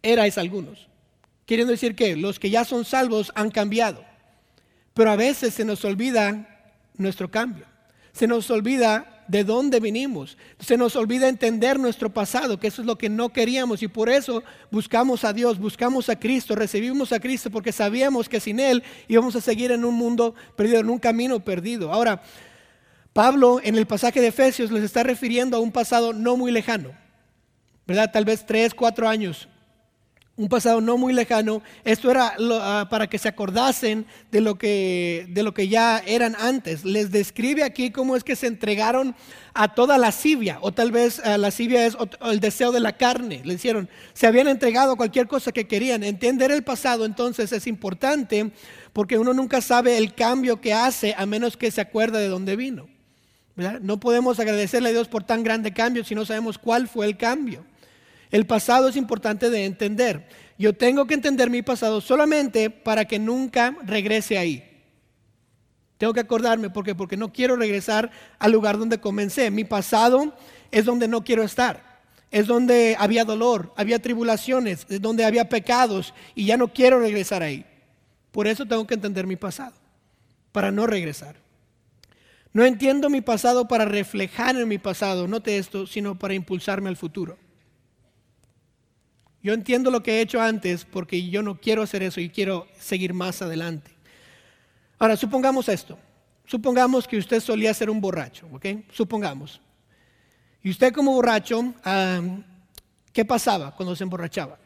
erais 0.00 0.38
algunos. 0.38 0.91
Queriendo 1.52 1.72
decir 1.72 1.94
que 1.94 2.16
los 2.16 2.38
que 2.38 2.48
ya 2.48 2.64
son 2.64 2.86
salvos 2.86 3.30
han 3.34 3.50
cambiado. 3.50 4.02
Pero 4.94 5.10
a 5.10 5.16
veces 5.16 5.52
se 5.52 5.66
nos 5.66 5.84
olvida 5.84 6.48
nuestro 6.96 7.30
cambio. 7.30 7.66
Se 8.14 8.26
nos 8.26 8.50
olvida 8.50 9.22
de 9.28 9.44
dónde 9.44 9.78
vinimos. 9.78 10.38
Se 10.60 10.78
nos 10.78 10.96
olvida 10.96 11.28
entender 11.28 11.78
nuestro 11.78 12.08
pasado, 12.08 12.58
que 12.58 12.68
eso 12.68 12.80
es 12.80 12.86
lo 12.86 12.96
que 12.96 13.10
no 13.10 13.34
queríamos. 13.34 13.82
Y 13.82 13.88
por 13.88 14.08
eso 14.08 14.42
buscamos 14.70 15.24
a 15.24 15.34
Dios, 15.34 15.58
buscamos 15.58 16.08
a 16.08 16.18
Cristo, 16.18 16.54
recibimos 16.54 17.12
a 17.12 17.20
Cristo 17.20 17.50
porque 17.50 17.70
sabíamos 17.70 18.30
que 18.30 18.40
sin 18.40 18.58
Él 18.58 18.82
íbamos 19.06 19.36
a 19.36 19.42
seguir 19.42 19.72
en 19.72 19.84
un 19.84 19.94
mundo 19.94 20.34
perdido, 20.56 20.80
en 20.80 20.88
un 20.88 20.98
camino 20.98 21.44
perdido. 21.44 21.92
Ahora, 21.92 22.22
Pablo 23.12 23.60
en 23.62 23.76
el 23.76 23.84
pasaje 23.84 24.22
de 24.22 24.28
Efesios 24.28 24.70
les 24.70 24.84
está 24.84 25.02
refiriendo 25.02 25.58
a 25.58 25.60
un 25.60 25.70
pasado 25.70 26.14
no 26.14 26.38
muy 26.38 26.50
lejano. 26.50 26.92
¿Verdad? 27.86 28.10
Tal 28.10 28.24
vez 28.24 28.46
tres, 28.46 28.72
cuatro 28.72 29.06
años 29.06 29.48
un 30.42 30.48
pasado 30.48 30.80
no 30.80 30.98
muy 30.98 31.12
lejano. 31.12 31.62
Esto 31.84 32.10
era 32.10 32.34
ah, 32.38 32.88
para 32.90 33.06
que 33.06 33.18
se 33.18 33.28
acordasen 33.28 34.06
de 34.30 34.40
lo 34.40 34.56
que, 34.56 35.26
de 35.28 35.42
lo 35.42 35.54
que 35.54 35.68
ya 35.68 36.02
eran 36.04 36.34
antes. 36.38 36.84
Les 36.84 37.10
describe 37.10 37.62
aquí 37.62 37.90
cómo 37.90 38.16
es 38.16 38.24
que 38.24 38.34
se 38.34 38.48
entregaron 38.48 39.14
a 39.54 39.74
toda 39.74 39.98
lascivia, 39.98 40.58
o 40.62 40.72
tal 40.72 40.90
vez 40.90 41.20
ah, 41.24 41.38
lascivia 41.38 41.86
es 41.86 41.96
el 42.22 42.40
deseo 42.40 42.72
de 42.72 42.80
la 42.80 42.96
carne. 42.96 43.42
Le 43.44 43.54
hicieron, 43.54 43.88
se 44.14 44.26
habían 44.26 44.48
entregado 44.48 44.92
a 44.92 44.96
cualquier 44.96 45.28
cosa 45.28 45.52
que 45.52 45.68
querían. 45.68 46.02
Entender 46.02 46.50
el 46.50 46.64
pasado 46.64 47.04
entonces 47.04 47.52
es 47.52 47.66
importante 47.66 48.50
porque 48.92 49.18
uno 49.18 49.32
nunca 49.32 49.60
sabe 49.60 49.96
el 49.96 50.14
cambio 50.14 50.60
que 50.60 50.74
hace 50.74 51.14
a 51.16 51.24
menos 51.24 51.56
que 51.56 51.70
se 51.70 51.80
acuerde 51.80 52.18
de 52.18 52.28
dónde 52.28 52.56
vino. 52.56 52.88
No 53.80 54.00
podemos 54.00 54.40
agradecerle 54.40 54.88
a 54.88 54.92
Dios 54.92 55.08
por 55.08 55.22
tan 55.22 55.44
grande 55.44 55.72
cambio 55.72 56.04
si 56.04 56.14
no 56.14 56.24
sabemos 56.24 56.58
cuál 56.58 56.88
fue 56.88 57.06
el 57.06 57.16
cambio. 57.16 57.64
El 58.32 58.46
pasado 58.46 58.88
es 58.88 58.96
importante 58.96 59.50
de 59.50 59.66
entender. 59.66 60.26
Yo 60.58 60.72
tengo 60.72 61.06
que 61.06 61.14
entender 61.14 61.50
mi 61.50 61.60
pasado 61.60 62.00
solamente 62.00 62.70
para 62.70 63.04
que 63.04 63.18
nunca 63.18 63.76
regrese 63.84 64.38
ahí. 64.38 64.68
Tengo 65.98 66.14
que 66.14 66.20
acordarme 66.20 66.70
porque 66.70 66.94
porque 66.94 67.18
no 67.18 67.30
quiero 67.30 67.56
regresar 67.56 68.10
al 68.38 68.50
lugar 68.50 68.78
donde 68.78 68.98
comencé. 68.98 69.50
Mi 69.50 69.64
pasado 69.64 70.34
es 70.70 70.86
donde 70.86 71.08
no 71.08 71.22
quiero 71.22 71.42
estar. 71.42 72.00
Es 72.30 72.46
donde 72.46 72.96
había 72.98 73.26
dolor, 73.26 73.74
había 73.76 74.00
tribulaciones, 74.00 74.86
es 74.88 75.02
donde 75.02 75.26
había 75.26 75.50
pecados 75.50 76.14
y 76.34 76.46
ya 76.46 76.56
no 76.56 76.68
quiero 76.72 76.98
regresar 76.98 77.42
ahí. 77.42 77.66
Por 78.30 78.46
eso 78.46 78.64
tengo 78.64 78.86
que 78.86 78.94
entender 78.94 79.26
mi 79.26 79.36
pasado, 79.36 79.74
para 80.52 80.70
no 80.70 80.86
regresar. 80.86 81.36
No 82.54 82.64
entiendo 82.64 83.10
mi 83.10 83.20
pasado 83.20 83.68
para 83.68 83.84
reflejar 83.84 84.56
en 84.56 84.66
mi 84.66 84.78
pasado, 84.78 85.28
note 85.28 85.58
esto, 85.58 85.86
sino 85.86 86.18
para 86.18 86.32
impulsarme 86.32 86.88
al 86.88 86.96
futuro. 86.96 87.36
Yo 89.42 89.52
entiendo 89.52 89.90
lo 89.90 90.02
que 90.02 90.18
he 90.18 90.20
hecho 90.20 90.40
antes 90.40 90.84
porque 90.84 91.28
yo 91.28 91.42
no 91.42 91.60
quiero 91.60 91.82
hacer 91.82 92.02
eso 92.02 92.20
y 92.20 92.30
quiero 92.30 92.68
seguir 92.78 93.12
más 93.12 93.42
adelante. 93.42 93.90
Ahora, 94.98 95.16
supongamos 95.16 95.68
esto. 95.68 95.98
Supongamos 96.46 97.08
que 97.08 97.16
usted 97.16 97.40
solía 97.40 97.74
ser 97.74 97.90
un 97.90 98.00
borracho, 98.00 98.46
¿ok? 98.52 98.66
Supongamos. 98.92 99.60
Y 100.62 100.70
usted 100.70 100.92
como 100.92 101.12
borracho, 101.12 101.74
¿qué 103.12 103.24
pasaba 103.24 103.74
cuando 103.74 103.96
se 103.96 104.04
emborrachaba? 104.04 104.58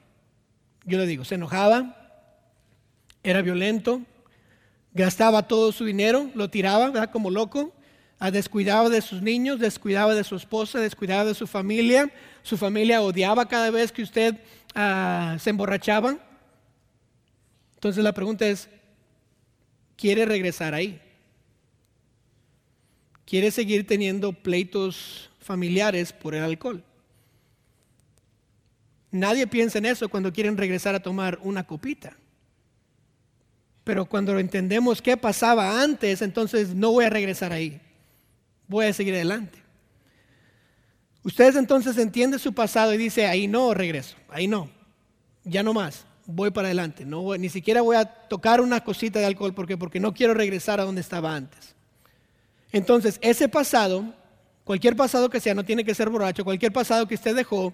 Yo 0.84 0.98
le 0.98 1.06
digo, 1.06 1.24
se 1.24 1.36
enojaba, 1.36 2.22
era 3.22 3.40
violento, 3.40 4.02
gastaba 4.92 5.48
todo 5.48 5.72
su 5.72 5.84
dinero, 5.84 6.30
lo 6.34 6.50
tiraba, 6.50 6.90
¿verdad? 6.90 7.10
Como 7.10 7.30
loco, 7.30 7.72
descuidaba 8.30 8.88
de 8.88 9.00
sus 9.00 9.22
niños, 9.22 9.58
descuidaba 9.58 10.14
de 10.14 10.24
su 10.24 10.36
esposa, 10.36 10.80
descuidaba 10.80 11.24
de 11.24 11.34
su 11.34 11.46
familia. 11.46 12.10
Su 12.46 12.56
familia 12.56 13.02
odiaba 13.02 13.48
cada 13.48 13.70
vez 13.70 13.90
que 13.90 14.02
usted 14.02 14.36
Ah, 14.78 15.38
se 15.40 15.48
emborrachaban. 15.48 16.20
Entonces 17.76 18.04
la 18.04 18.12
pregunta 18.12 18.46
es, 18.46 18.68
¿quiere 19.96 20.26
regresar 20.26 20.74
ahí? 20.74 21.00
¿Quiere 23.24 23.50
seguir 23.50 23.86
teniendo 23.86 24.34
pleitos 24.34 25.30
familiares 25.40 26.12
por 26.12 26.34
el 26.34 26.44
alcohol? 26.44 26.84
Nadie 29.10 29.46
piensa 29.46 29.78
en 29.78 29.86
eso 29.86 30.10
cuando 30.10 30.30
quieren 30.30 30.58
regresar 30.58 30.94
a 30.94 31.00
tomar 31.00 31.38
una 31.42 31.66
copita. 31.66 32.14
Pero 33.82 34.04
cuando 34.04 34.38
entendemos 34.38 35.00
qué 35.00 35.16
pasaba 35.16 35.82
antes, 35.82 36.20
entonces 36.20 36.74
no 36.74 36.92
voy 36.92 37.06
a 37.06 37.10
regresar 37.10 37.50
ahí. 37.50 37.80
Voy 38.68 38.84
a 38.84 38.92
seguir 38.92 39.14
adelante. 39.14 39.58
Ustedes 41.26 41.56
entonces 41.56 41.98
entienden 41.98 42.38
su 42.38 42.52
pasado 42.52 42.94
y 42.94 42.96
dice, 42.96 43.26
ahí 43.26 43.48
no 43.48 43.74
regreso, 43.74 44.14
ahí 44.28 44.46
no, 44.46 44.70
ya 45.42 45.64
no 45.64 45.74
más, 45.74 46.04
voy 46.24 46.52
para 46.52 46.68
adelante. 46.68 47.04
No, 47.04 47.36
ni 47.36 47.48
siquiera 47.48 47.80
voy 47.80 47.96
a 47.96 48.04
tocar 48.04 48.60
una 48.60 48.84
cosita 48.84 49.18
de 49.18 49.26
alcohol 49.26 49.52
porque, 49.52 49.76
porque 49.76 49.98
no 49.98 50.14
quiero 50.14 50.34
regresar 50.34 50.78
a 50.78 50.84
donde 50.84 51.00
estaba 51.00 51.34
antes. 51.34 51.74
Entonces, 52.70 53.18
ese 53.22 53.48
pasado, 53.48 54.04
cualquier 54.62 54.94
pasado 54.94 55.28
que 55.28 55.40
sea, 55.40 55.52
no 55.52 55.64
tiene 55.64 55.84
que 55.84 55.96
ser 55.96 56.10
borracho, 56.10 56.44
cualquier 56.44 56.72
pasado 56.72 57.08
que 57.08 57.16
usted 57.16 57.34
dejó, 57.34 57.72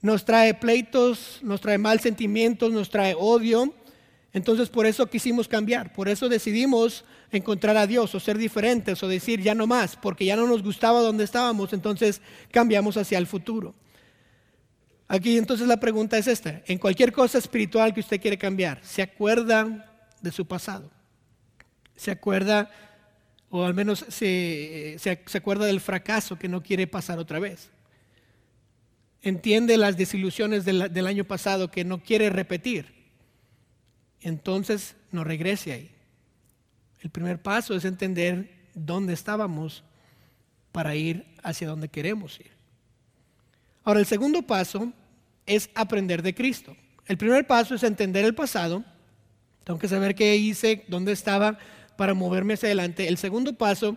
nos 0.00 0.24
trae 0.24 0.54
pleitos, 0.54 1.38
nos 1.42 1.60
trae 1.60 1.76
mal 1.76 2.00
sentimientos, 2.00 2.72
nos 2.72 2.88
trae 2.88 3.14
odio. 3.14 3.74
Entonces 4.32 4.68
por 4.68 4.86
eso 4.86 5.08
quisimos 5.08 5.48
cambiar, 5.48 5.92
por 5.92 6.08
eso 6.08 6.28
decidimos 6.28 7.04
encontrar 7.32 7.76
a 7.76 7.86
Dios 7.86 8.14
o 8.14 8.20
ser 8.20 8.38
diferentes 8.38 9.02
o 9.02 9.08
decir 9.08 9.40
ya 9.40 9.54
no 9.54 9.66
más, 9.66 9.96
porque 9.96 10.24
ya 10.24 10.36
no 10.36 10.46
nos 10.46 10.62
gustaba 10.62 11.00
donde 11.00 11.24
estábamos, 11.24 11.72
entonces 11.72 12.20
cambiamos 12.50 12.96
hacia 12.96 13.18
el 13.18 13.26
futuro. 13.26 13.74
Aquí 15.08 15.36
entonces 15.36 15.66
la 15.66 15.80
pregunta 15.80 16.16
es 16.16 16.28
esta, 16.28 16.62
en 16.66 16.78
cualquier 16.78 17.12
cosa 17.12 17.38
espiritual 17.38 17.92
que 17.92 18.00
usted 18.00 18.20
quiere 18.20 18.38
cambiar, 18.38 18.78
¿se 18.84 19.02
acuerda 19.02 19.90
de 20.20 20.30
su 20.30 20.46
pasado? 20.46 20.90
¿Se 21.96 22.12
acuerda 22.12 22.70
o 23.48 23.64
al 23.64 23.74
menos 23.74 24.04
se, 24.08 24.96
se 24.98 25.38
acuerda 25.38 25.66
del 25.66 25.80
fracaso 25.80 26.38
que 26.38 26.48
no 26.48 26.62
quiere 26.62 26.86
pasar 26.86 27.18
otra 27.18 27.40
vez? 27.40 27.70
entiende 29.22 29.76
las 29.76 29.96
desilusiones 29.96 30.64
del, 30.64 31.06
año 31.06 31.24
pasado 31.24 31.70
que 31.70 31.84
no 31.84 32.02
quiere 32.02 32.30
repetir, 32.30 32.99
entonces 34.22 34.96
no 35.12 35.24
regrese 35.24 35.72
ahí. 35.72 35.90
El 37.00 37.10
primer 37.10 37.40
paso 37.40 37.74
es 37.74 37.84
entender 37.84 38.50
dónde 38.74 39.12
estábamos 39.12 39.82
para 40.72 40.94
ir 40.94 41.26
hacia 41.42 41.68
donde 41.68 41.88
queremos 41.88 42.38
ir. 42.40 42.50
Ahora, 43.82 44.00
el 44.00 44.06
segundo 44.06 44.42
paso 44.42 44.92
es 45.46 45.70
aprender 45.74 46.22
de 46.22 46.34
Cristo. 46.34 46.76
El 47.06 47.16
primer 47.16 47.46
paso 47.46 47.74
es 47.74 47.82
entender 47.82 48.24
el 48.24 48.34
pasado. 48.34 48.84
Tengo 49.64 49.78
que 49.78 49.88
saber 49.88 50.14
qué 50.14 50.36
hice, 50.36 50.84
dónde 50.88 51.12
estaba 51.12 51.58
para 51.96 52.14
moverme 52.14 52.54
hacia 52.54 52.68
adelante. 52.68 53.08
El 53.08 53.16
segundo 53.16 53.56
paso 53.56 53.96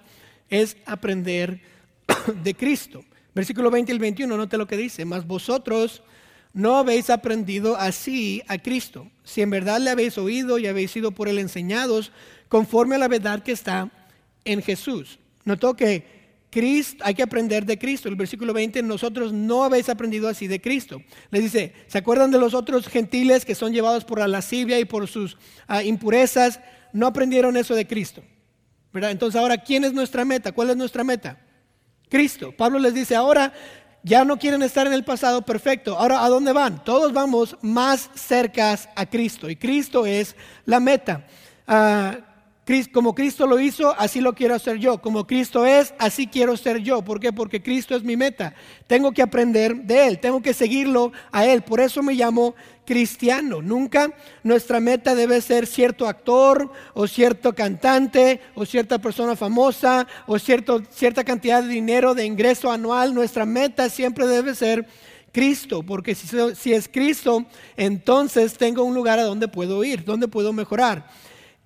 es 0.50 0.78
aprender 0.86 1.62
de 2.44 2.56
Cristo. 2.56 3.04
Versículo 3.36 3.70
20 3.72 3.92
y 3.92 3.96
el 3.96 4.00
21, 4.00 4.38
note 4.38 4.58
lo 4.58 4.68
que 4.68 4.78
dice, 4.78 5.06
mas 5.06 5.26
vosotros 5.26 6.04
no 6.54 6.78
habéis 6.78 7.10
aprendido 7.10 7.76
así 7.76 8.44
a 8.48 8.60
Cristo, 8.60 9.10
si 9.24 9.42
en 9.42 9.50
verdad 9.50 9.80
le 9.80 9.90
habéis 9.90 10.18
oído 10.18 10.60
y 10.60 10.68
habéis 10.68 10.92
sido 10.92 11.12
por 11.12 11.28
él 11.28 11.40
enseñados, 11.40 12.12
conforme 12.48 12.96
a 12.96 13.00
la 13.00 13.08
verdad 13.08 13.42
que 13.42 13.52
está 13.52 13.90
en 14.46 14.62
Jesús. 14.62 15.20
Notó 15.46 15.76
que 15.76 16.24
Cristo, 16.52 17.04
hay 17.04 17.16
que 17.16 17.24
aprender 17.24 17.66
de 17.66 17.80
Cristo. 17.80 18.08
El 18.08 18.16
versículo 18.16 18.54
20, 18.54 18.84
nosotros 18.84 19.34
no 19.34 19.64
habéis 19.64 19.90
aprendido 19.90 20.30
así 20.30 20.46
de 20.46 20.62
Cristo. 20.62 21.02
Les 21.32 21.42
dice, 21.42 21.74
¿se 21.88 21.98
acuerdan 21.98 22.30
de 22.30 22.38
los 22.38 22.54
otros 22.54 22.88
gentiles 22.88 23.44
que 23.44 23.56
son 23.56 23.74
llevados 23.74 24.06
por 24.06 24.20
la 24.20 24.28
lascivia 24.28 24.80
y 24.80 24.86
por 24.86 25.08
sus 25.08 25.38
ah, 25.68 25.82
impurezas? 25.82 26.60
No 26.94 27.08
aprendieron 27.08 27.58
eso 27.58 27.74
de 27.74 27.88
Cristo. 27.88 28.24
¿verdad? 28.94 29.10
Entonces 29.10 29.42
ahora, 29.42 29.58
¿quién 29.58 29.84
es 29.84 29.94
nuestra 29.94 30.24
meta? 30.24 30.52
¿Cuál 30.52 30.70
es 30.70 30.78
nuestra 30.78 31.04
meta? 31.04 31.40
Cristo. 32.08 32.52
Pablo 32.56 32.78
les 32.78 32.94
dice, 32.94 33.16
ahora 33.16 33.52
ya 34.04 34.26
no 34.26 34.38
quieren 34.38 34.62
estar 34.62 34.86
en 34.86 34.94
el 34.94 35.04
pasado 35.04 35.42
perfecto. 35.42 35.98
Ahora, 35.98 36.24
¿a 36.24 36.30
dónde 36.30 36.52
van? 36.52 36.84
Todos 36.84 37.14
vamos 37.14 37.58
más 37.62 38.10
cerca 38.14 38.78
a 38.96 39.06
Cristo. 39.06 39.50
Y 39.50 39.56
Cristo 39.56 40.06
es 40.06 40.36
la 40.66 40.80
meta. 40.80 41.26
Ah, 41.68 42.18
como 42.94 43.14
Cristo 43.14 43.46
lo 43.46 43.60
hizo, 43.60 43.94
así 44.00 44.22
lo 44.22 44.34
quiero 44.34 44.56
hacer 44.56 44.78
yo. 44.78 45.02
Como 45.02 45.28
Cristo 45.28 45.66
es, 45.66 45.94
así 46.00 46.28
quiero 46.28 46.56
ser 46.56 46.78
yo. 46.78 47.02
¿Por 47.02 47.20
qué? 47.20 47.34
Porque 47.34 47.62
Cristo 47.62 47.94
es 47.96 48.04
mi 48.04 48.16
meta. 48.16 48.54
Tengo 48.88 49.12
que 49.12 49.22
aprender 49.22 49.76
de 49.84 50.08
Él, 50.08 50.20
tengo 50.20 50.42
que 50.42 50.54
seguirlo 50.54 51.12
a 51.32 51.46
Él. 51.46 51.64
Por 51.64 51.82
eso 51.82 52.02
me 52.02 52.14
llamo 52.14 52.56
cristiano. 52.86 53.62
Nunca 53.62 54.14
nuestra 54.44 54.80
meta 54.80 55.14
debe 55.14 55.42
ser 55.42 55.68
cierto 55.68 56.08
actor 56.08 56.72
o 56.94 57.06
cierto 57.06 57.54
cantante 57.54 58.40
o 58.56 58.66
cierta 58.66 58.98
persona 58.98 59.36
famosa 59.36 60.08
o 60.26 60.40
cierto, 60.40 60.82
cierta 60.90 61.26
cantidad 61.26 61.62
de 61.62 61.68
dinero 61.68 62.14
de 62.14 62.26
ingreso 62.26 62.72
anual. 62.72 63.14
Nuestra 63.14 63.46
meta 63.46 63.90
siempre 63.90 64.26
debe 64.26 64.56
ser 64.56 64.88
Cristo, 65.34 65.84
porque 65.84 66.16
si, 66.16 66.28
si 66.56 66.74
es 66.74 66.88
Cristo, 66.88 67.46
entonces 67.76 68.56
tengo 68.56 68.84
un 68.84 68.94
lugar 68.94 69.20
a 69.20 69.24
donde 69.24 69.50
puedo 69.50 69.84
ir, 69.84 70.06
donde 70.06 70.30
puedo 70.30 70.54
mejorar. 70.54 71.10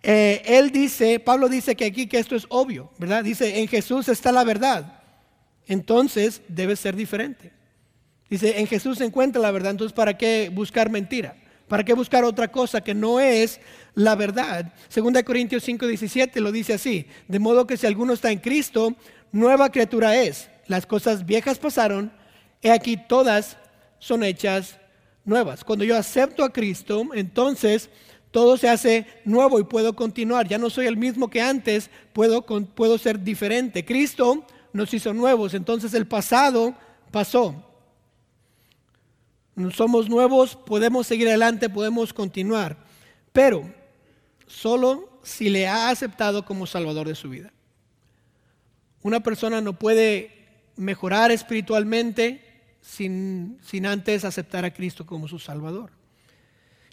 Eh, 0.09 0.41
él 0.45 0.71
dice, 0.71 1.19
Pablo 1.19 1.49
dice 1.49 1.75
que 1.75 1.83
aquí 1.83 2.07
que 2.07 2.17
esto 2.17 2.37
es 2.37 2.45
obvio, 2.47 2.89
¿verdad? 2.97 3.25
Dice, 3.25 3.59
en 3.59 3.67
Jesús 3.67 4.07
está 4.07 4.31
la 4.31 4.45
verdad. 4.45 5.01
Entonces 5.65 6.41
debe 6.47 6.77
ser 6.77 6.95
diferente. 6.95 7.51
Dice, 8.29 8.57
en 8.57 8.67
Jesús 8.67 8.99
se 8.99 9.03
encuentra 9.03 9.41
la 9.41 9.51
verdad, 9.51 9.71
entonces 9.71 9.91
¿para 9.91 10.17
qué 10.17 10.49
buscar 10.49 10.89
mentira? 10.89 11.35
¿Para 11.67 11.83
qué 11.83 11.91
buscar 11.91 12.23
otra 12.23 12.47
cosa 12.47 12.79
que 12.79 12.93
no 12.93 13.19
es 13.19 13.59
la 13.95 14.15
verdad? 14.15 14.73
Segunda 14.87 15.23
Corintios 15.23 15.65
5, 15.65 15.85
17 15.85 16.39
lo 16.39 16.53
dice 16.53 16.75
así, 16.75 17.05
de 17.27 17.39
modo 17.39 17.67
que 17.67 17.75
si 17.75 17.85
alguno 17.85 18.13
está 18.13 18.31
en 18.31 18.39
Cristo, 18.39 18.95
nueva 19.33 19.73
criatura 19.73 20.15
es. 20.15 20.49
Las 20.67 20.85
cosas 20.85 21.25
viejas 21.25 21.59
pasaron, 21.59 22.13
y 22.61 22.69
aquí 22.69 22.95
todas 22.95 23.57
son 23.99 24.23
hechas 24.23 24.77
nuevas. 25.25 25.65
Cuando 25.65 25.83
yo 25.83 25.97
acepto 25.97 26.45
a 26.45 26.53
Cristo, 26.53 27.03
entonces 27.13 27.89
todo 28.31 28.57
se 28.57 28.69
hace 28.69 29.05
nuevo 29.25 29.59
y 29.59 29.63
puedo 29.63 29.95
continuar. 29.95 30.47
Ya 30.47 30.57
no 30.57 30.69
soy 30.69 30.85
el 30.85 30.97
mismo 30.97 31.29
que 31.29 31.41
antes, 31.41 31.89
puedo, 32.13 32.43
puedo 32.43 32.97
ser 32.97 33.23
diferente. 33.23 33.85
Cristo 33.85 34.45
nos 34.73 34.93
hizo 34.93 35.13
nuevos, 35.13 35.53
entonces 35.53 35.93
el 35.93 36.07
pasado 36.07 36.75
pasó. 37.11 37.63
Somos 39.73 40.07
nuevos, 40.07 40.55
podemos 40.55 41.07
seguir 41.07 41.27
adelante, 41.27 41.67
podemos 41.69 42.13
continuar, 42.13 42.77
pero 43.33 43.73
solo 44.45 45.19
si 45.23 45.49
le 45.49 45.67
ha 45.67 45.89
aceptado 45.89 46.45
como 46.45 46.67
Salvador 46.67 47.07
de 47.07 47.15
su 47.15 47.29
vida. 47.29 47.51
Una 49.01 49.21
persona 49.21 49.59
no 49.61 49.73
puede 49.73 50.45
mejorar 50.75 51.31
espiritualmente 51.31 52.43
sin, 52.81 53.57
sin 53.63 53.87
antes 53.87 54.25
aceptar 54.25 54.63
a 54.63 54.73
Cristo 54.73 55.05
como 55.07 55.27
su 55.27 55.39
Salvador. 55.39 55.96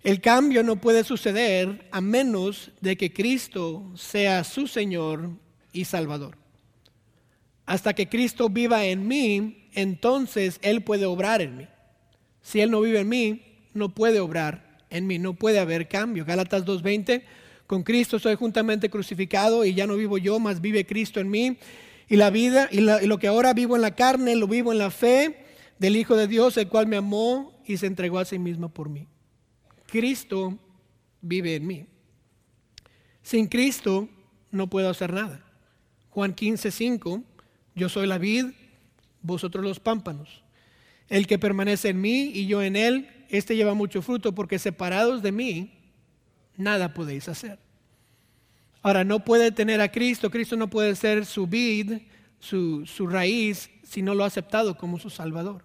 El 0.05 0.21
cambio 0.21 0.63
no 0.63 0.77
puede 0.77 1.03
suceder 1.03 1.89
a 1.91 2.03
menos 2.03 2.71
de 2.83 2.95
que 2.95 3.15
Cristo 3.15 3.91
sea 3.97 4.45
su 4.45 4.67
Señor 4.67 5.31
y 5.73 5.87
Salvador. 5.87 6.37
Hasta 7.65 7.95
que 7.95 8.11
Cristo 8.11 8.51
viva 8.51 8.85
en 8.85 9.09
mí, 9.09 9.71
entonces 9.73 10.59
Él 10.61 10.83
puede 10.83 11.07
obrar 11.07 11.41
en 11.41 11.57
mí. 11.57 11.69
Si 12.43 12.61
Él 12.61 12.71
no 12.71 12.83
vive 12.83 13.01
en 13.01 13.09
mí, 13.09 13.43
no 13.73 13.95
puede 13.95 14.21
obrar 14.21 14.79
en 14.91 15.07
mí, 15.07 15.19
no 15.19 15.33
puede 15.33 15.59
haber 15.59 15.89
cambio. 15.89 16.27
Gálatas 16.27 16.67
2.20, 16.67 17.23
con 17.67 17.83
Cristo 17.83 18.19
soy 18.19 18.35
juntamente 18.35 18.91
crucificado 18.91 19.65
y 19.65 19.73
ya 19.73 19.87
no 19.87 19.97
vivo 19.97 20.19
yo, 20.19 20.39
más 20.39 20.61
vive 20.61 20.85
Cristo 20.85 21.19
en 21.19 21.31
mí. 21.31 21.57
Y 22.11 22.17
la 22.17 22.29
vida 22.29 22.69
y, 22.71 22.81
y 22.81 23.07
lo 23.07 23.19
que 23.19 23.27
ahora 23.27 23.55
vivo 23.55 23.75
en 23.75 23.81
la 23.81 23.95
carne, 23.95 24.37
lo 24.37 24.49
vivo 24.49 24.71
en 24.71 24.77
la 24.77 24.91
fe 24.91 25.47
del 25.79 25.97
Hijo 25.97 26.15
de 26.15 26.29
Dios, 26.29 26.59
el 26.59 26.69
cual 26.69 26.89
me 26.89 26.97
amó 26.97 27.55
y 27.65 27.79
se 27.79 27.87
entregó 27.87 28.19
a 28.19 28.27
sí 28.27 28.39
mismo 28.39 28.69
por 28.69 28.91
mí. 28.91 29.09
Cristo 29.95 30.59
vive 31.21 31.55
en 31.55 31.69
mí. 31.69 31.87
Sin 33.23 33.47
Cristo 33.47 34.09
no 34.51 34.69
puedo 34.69 34.91
hacer 34.91 35.13
nada. 35.13 35.41
Juan 36.11 36.35
15, 36.35 36.73
5, 36.73 37.23
yo 37.77 37.89
soy 37.89 38.09
la 38.09 38.19
vid, 38.19 38.47
vosotros 39.23 39.65
los 39.65 39.79
pámpanos. 39.79 40.43
El 41.09 41.29
que 41.29 41.39
permanece 41.39 41.91
en 41.91 42.01
mí 42.01 42.33
y 42.35 42.49
yo 42.49 42.61
en 42.61 42.75
él, 42.75 43.09
este 43.29 43.55
lleva 43.55 43.75
mucho 43.75 44.03
fruto, 44.03 44.35
porque 44.35 44.59
separados 44.59 45.23
de 45.23 45.31
mí, 45.31 45.71
nada 46.57 46.93
podéis 46.93 47.29
hacer. 47.29 47.61
Ahora, 48.83 49.05
no 49.05 49.25
puede 49.25 49.53
tener 49.53 49.81
a 49.81 49.93
Cristo, 49.93 50.29
Cristo 50.29 50.57
no 50.57 50.69
puede 50.69 50.97
ser 50.97 51.25
su 51.25 51.47
vid, 51.47 52.01
su, 52.41 52.85
su 52.85 53.07
raíz, 53.07 53.71
si 53.85 54.03
no 54.03 54.17
lo 54.17 54.25
ha 54.25 54.27
aceptado 54.27 54.77
como 54.77 54.99
su 54.99 55.09
Salvador. 55.09 55.63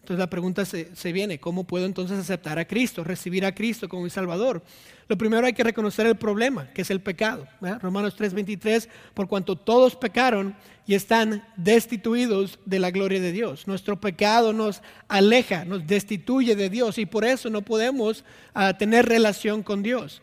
Entonces 0.00 0.18
la 0.18 0.30
pregunta 0.30 0.64
se, 0.64 1.12
viene, 1.12 1.38
¿cómo 1.38 1.64
puedo 1.64 1.84
entonces 1.84 2.18
aceptar 2.18 2.58
a 2.58 2.64
Cristo, 2.64 3.04
recibir 3.04 3.44
a 3.44 3.54
Cristo 3.54 3.88
como 3.88 4.02
mi 4.02 4.10
Salvador? 4.10 4.62
Lo 5.08 5.18
primero 5.18 5.46
hay 5.46 5.52
que 5.52 5.62
reconocer 5.62 6.06
el 6.06 6.16
problema, 6.16 6.72
que 6.72 6.82
es 6.82 6.90
el 6.90 7.00
pecado. 7.00 7.46
Romanos 7.80 8.16
3:23, 8.16 8.88
por 9.12 9.28
cuanto 9.28 9.56
todos 9.56 9.94
pecaron 9.94 10.56
y 10.86 10.94
están 10.94 11.44
destituidos 11.56 12.58
de 12.64 12.78
la 12.78 12.90
gloria 12.90 13.20
de 13.20 13.30
Dios. 13.30 13.66
Nuestro 13.66 14.00
pecado 14.00 14.52
nos 14.52 14.82
aleja, 15.06 15.64
nos 15.64 15.86
destituye 15.86 16.56
de 16.56 16.70
Dios 16.70 16.96
y 16.98 17.06
por 17.06 17.24
eso 17.24 17.50
no 17.50 17.62
podemos 17.62 18.24
ah, 18.54 18.76
tener 18.78 19.06
relación 19.06 19.62
con 19.62 19.82
Dios. 19.82 20.22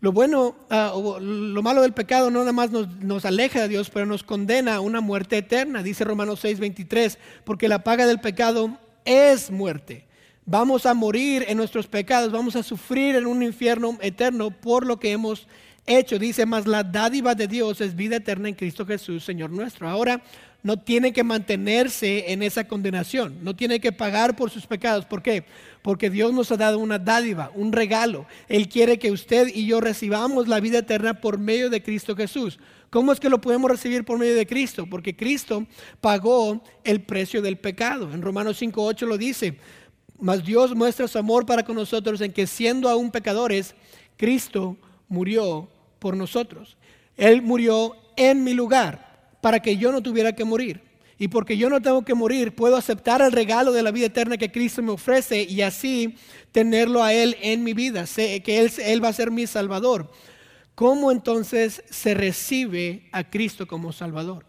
Lo 0.00 0.12
bueno, 0.12 0.56
ah, 0.70 0.94
lo 1.20 1.62
malo 1.62 1.82
del 1.82 1.92
pecado 1.92 2.30
no 2.30 2.40
nada 2.40 2.52
más 2.52 2.70
nos, 2.70 2.88
nos, 2.96 3.26
aleja 3.26 3.60
de 3.60 3.68
Dios, 3.68 3.90
pero 3.90 4.06
nos 4.06 4.24
condena 4.24 4.76
a 4.76 4.80
una 4.80 5.02
muerte 5.02 5.36
eterna, 5.36 5.82
dice 5.82 6.04
Romanos 6.04 6.42
6:23, 6.42 7.18
porque 7.44 7.68
la 7.68 7.84
paga 7.84 8.06
del 8.06 8.18
pecado 8.18 8.78
es 9.04 9.50
muerte. 9.50 10.06
Vamos 10.46 10.86
a 10.86 10.94
morir 10.94 11.44
en 11.48 11.56
nuestros 11.56 11.86
pecados, 11.86 12.32
vamos 12.32 12.56
a 12.56 12.62
sufrir 12.62 13.14
en 13.16 13.26
un 13.26 13.42
infierno 13.42 13.96
eterno 14.00 14.50
por 14.50 14.86
lo 14.86 14.98
que 14.98 15.12
hemos 15.12 15.46
hecho, 15.86 16.18
dice, 16.18 16.46
más 16.46 16.66
la 16.66 16.82
dádiva 16.82 17.34
de 17.34 17.46
Dios 17.46 17.80
es 17.80 17.94
vida 17.94 18.16
eterna 18.16 18.48
en 18.48 18.54
Cristo 18.54 18.86
Jesús, 18.86 19.24
Señor 19.24 19.50
nuestro. 19.50 19.88
Ahora, 19.88 20.22
no 20.62 20.78
tiene 20.78 21.12
que 21.12 21.24
mantenerse 21.24 22.32
en 22.32 22.42
esa 22.42 22.68
condenación, 22.68 23.38
no 23.42 23.56
tiene 23.56 23.80
que 23.80 23.92
pagar 23.92 24.36
por 24.36 24.50
sus 24.50 24.66
pecados. 24.66 25.06
¿Por 25.06 25.22
qué? 25.22 25.44
Porque 25.82 26.10
Dios 26.10 26.32
nos 26.34 26.52
ha 26.52 26.56
dado 26.56 26.78
una 26.78 26.98
dádiva, 26.98 27.50
un 27.54 27.72
regalo. 27.72 28.26
Él 28.48 28.68
quiere 28.68 28.98
que 28.98 29.10
usted 29.10 29.48
y 29.54 29.66
yo 29.66 29.80
recibamos 29.80 30.48
la 30.48 30.60
vida 30.60 30.78
eterna 30.78 31.14
por 31.14 31.38
medio 31.38 31.70
de 31.70 31.82
Cristo 31.82 32.14
Jesús. 32.14 32.58
¿Cómo 32.90 33.12
es 33.12 33.20
que 33.20 33.28
lo 33.28 33.40
podemos 33.40 33.70
recibir 33.70 34.04
por 34.04 34.18
medio 34.18 34.34
de 34.34 34.46
Cristo? 34.46 34.84
Porque 34.90 35.16
Cristo 35.16 35.64
pagó 36.00 36.60
el 36.82 37.02
precio 37.02 37.40
del 37.40 37.56
pecado. 37.56 38.12
En 38.12 38.20
Romanos 38.20 38.60
5.8 38.60 39.06
lo 39.06 39.16
dice, 39.16 39.56
mas 40.18 40.44
Dios 40.44 40.74
muestra 40.74 41.06
su 41.06 41.16
amor 41.16 41.46
para 41.46 41.64
con 41.64 41.76
nosotros 41.76 42.20
en 42.20 42.32
que 42.32 42.48
siendo 42.48 42.88
aún 42.88 43.12
pecadores, 43.12 43.76
Cristo 44.16 44.76
murió 45.08 45.68
por 46.00 46.16
nosotros. 46.16 46.76
Él 47.16 47.42
murió 47.42 47.96
en 48.16 48.42
mi 48.42 48.54
lugar 48.54 49.36
para 49.40 49.60
que 49.60 49.76
yo 49.76 49.92
no 49.92 50.02
tuviera 50.02 50.34
que 50.34 50.44
morir. 50.44 50.82
Y 51.16 51.28
porque 51.28 51.56
yo 51.56 51.68
no 51.68 51.82
tengo 51.82 52.02
que 52.02 52.14
morir, 52.14 52.54
puedo 52.54 52.76
aceptar 52.76 53.20
el 53.20 53.30
regalo 53.30 53.72
de 53.72 53.82
la 53.82 53.90
vida 53.90 54.06
eterna 54.06 54.38
que 54.38 54.50
Cristo 54.50 54.82
me 54.82 54.90
ofrece 54.90 55.42
y 55.42 55.60
así 55.60 56.16
tenerlo 56.50 57.04
a 57.04 57.12
Él 57.12 57.36
en 57.42 57.62
mi 57.62 57.74
vida. 57.74 58.06
Sé 58.06 58.42
que 58.42 58.58
Él, 58.58 58.72
Él 58.82 59.04
va 59.04 59.08
a 59.08 59.12
ser 59.12 59.30
mi 59.30 59.46
Salvador. 59.46 60.10
¿Cómo 60.80 61.12
entonces 61.12 61.84
se 61.90 62.14
recibe 62.14 63.06
a 63.12 63.28
Cristo 63.28 63.66
como 63.66 63.92
Salvador? 63.92 64.46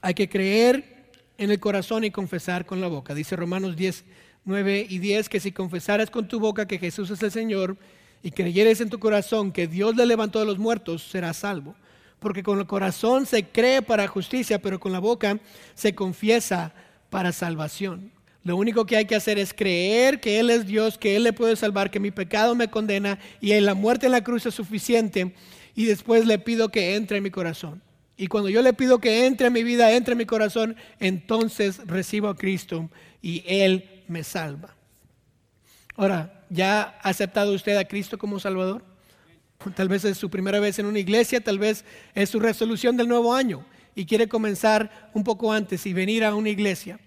Hay 0.00 0.14
que 0.14 0.30
creer 0.30 1.10
en 1.36 1.50
el 1.50 1.60
corazón 1.60 2.04
y 2.04 2.10
confesar 2.10 2.64
con 2.64 2.80
la 2.80 2.88
boca. 2.88 3.14
Dice 3.14 3.36
Romanos 3.36 3.76
10, 3.76 4.06
9 4.46 4.86
y 4.88 4.98
10 4.98 5.28
que 5.28 5.38
si 5.38 5.52
confesaras 5.52 6.10
con 6.10 6.26
tu 6.26 6.40
boca 6.40 6.66
que 6.66 6.78
Jesús 6.78 7.10
es 7.10 7.22
el 7.22 7.30
Señor 7.30 7.76
y 8.22 8.30
creyeres 8.30 8.80
en 8.80 8.88
tu 8.88 8.98
corazón 8.98 9.52
que 9.52 9.66
Dios 9.66 9.94
le 9.94 10.06
levantó 10.06 10.38
de 10.38 10.46
los 10.46 10.58
muertos, 10.58 11.02
serás 11.02 11.36
salvo 11.36 11.74
porque 12.18 12.42
con 12.42 12.58
el 12.58 12.66
corazón 12.66 13.26
se 13.26 13.44
cree 13.44 13.82
para 13.82 14.08
justicia, 14.08 14.62
pero 14.62 14.80
con 14.80 14.90
la 14.90 15.00
boca 15.00 15.38
se 15.74 15.94
confiesa 15.94 16.72
para 17.10 17.32
salvación. 17.32 18.10
Lo 18.42 18.56
único 18.56 18.86
que 18.86 18.96
hay 18.96 19.04
que 19.04 19.14
hacer 19.14 19.38
es 19.38 19.52
creer 19.52 20.20
que 20.20 20.40
Él 20.40 20.48
es 20.48 20.66
Dios, 20.66 20.96
que 20.96 21.16
Él 21.16 21.24
le 21.24 21.32
puede 21.32 21.56
salvar, 21.56 21.90
que 21.90 22.00
mi 22.00 22.10
pecado 22.10 22.54
me 22.54 22.68
condena 22.68 23.18
y 23.40 23.52
en 23.52 23.66
la 23.66 23.74
muerte 23.74 24.06
en 24.06 24.12
la 24.12 24.24
cruz 24.24 24.46
es 24.46 24.54
suficiente 24.54 25.34
y 25.74 25.84
después 25.84 26.26
le 26.26 26.38
pido 26.38 26.70
que 26.70 26.94
entre 26.94 27.18
en 27.18 27.22
mi 27.22 27.30
corazón. 27.30 27.82
Y 28.16 28.26
cuando 28.26 28.48
yo 28.48 28.62
le 28.62 28.72
pido 28.72 28.98
que 28.98 29.26
entre 29.26 29.48
en 29.48 29.52
mi 29.52 29.62
vida, 29.62 29.92
entre 29.92 30.12
en 30.12 30.18
mi 30.18 30.26
corazón, 30.26 30.76
entonces 30.98 31.80
recibo 31.86 32.28
a 32.28 32.36
Cristo 32.36 32.90
y 33.20 33.44
Él 33.46 34.02
me 34.08 34.24
salva. 34.24 34.74
Ahora, 35.96 36.44
¿ya 36.48 36.98
ha 37.02 37.08
aceptado 37.10 37.52
usted 37.52 37.76
a 37.76 37.84
Cristo 37.84 38.16
como 38.16 38.40
Salvador? 38.40 38.82
Tal 39.74 39.88
vez 39.88 40.04
es 40.06 40.16
su 40.16 40.30
primera 40.30 40.60
vez 40.60 40.78
en 40.78 40.86
una 40.86 40.98
iglesia, 40.98 41.42
tal 41.42 41.58
vez 41.58 41.84
es 42.14 42.30
su 42.30 42.40
resolución 42.40 42.96
del 42.96 43.08
nuevo 43.08 43.34
año 43.34 43.66
y 43.94 44.06
quiere 44.06 44.28
comenzar 44.28 45.10
un 45.12 45.24
poco 45.24 45.52
antes 45.52 45.84
y 45.84 45.92
venir 45.92 46.24
a 46.24 46.34
una 46.34 46.48
iglesia. 46.48 46.98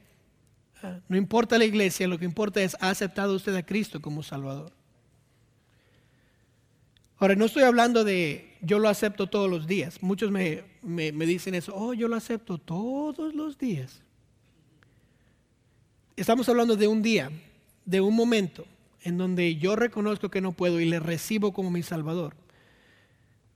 No 1.08 1.18
importa 1.18 1.58
la 1.58 1.66
iglesia, 1.66 2.08
lo 2.08 2.18
que 2.18 2.26
importa 2.26 2.62
es, 2.62 2.76
¿ha 2.80 2.90
aceptado 2.90 3.36
usted 3.36 3.56
a 3.56 3.66
Cristo 3.66 4.02
como 4.02 4.24
Salvador? 4.24 4.72
Ahora, 7.18 7.36
no 7.36 7.46
estoy 7.46 7.64
hablando 7.64 8.04
de 8.04 8.58
yo 8.62 8.80
lo 8.80 8.90
acepto 8.90 9.28
todos 9.28 9.50
los 9.50 9.68
días. 9.68 10.02
Muchos 10.02 10.32
me, 10.32 10.64
me, 10.82 11.12
me 11.12 11.26
dicen 11.26 11.56
eso, 11.56 11.74
oh, 11.76 11.94
yo 11.94 12.08
lo 12.08 12.16
acepto 12.16 12.58
todos 12.58 13.34
los 13.34 13.58
días. 13.58 14.02
Estamos 16.16 16.48
hablando 16.50 16.76
de 16.76 16.88
un 16.88 17.02
día, 17.02 17.32
de 17.86 18.02
un 18.02 18.16
momento 18.16 18.66
en 19.02 19.18
donde 19.18 19.56
yo 19.56 19.76
reconozco 19.76 20.30
que 20.30 20.42
no 20.42 20.52
puedo 20.52 20.80
y 20.80 20.86
le 20.86 21.00
recibo 21.00 21.54
como 21.54 21.72
mi 21.72 21.84
Salvador 21.84 22.36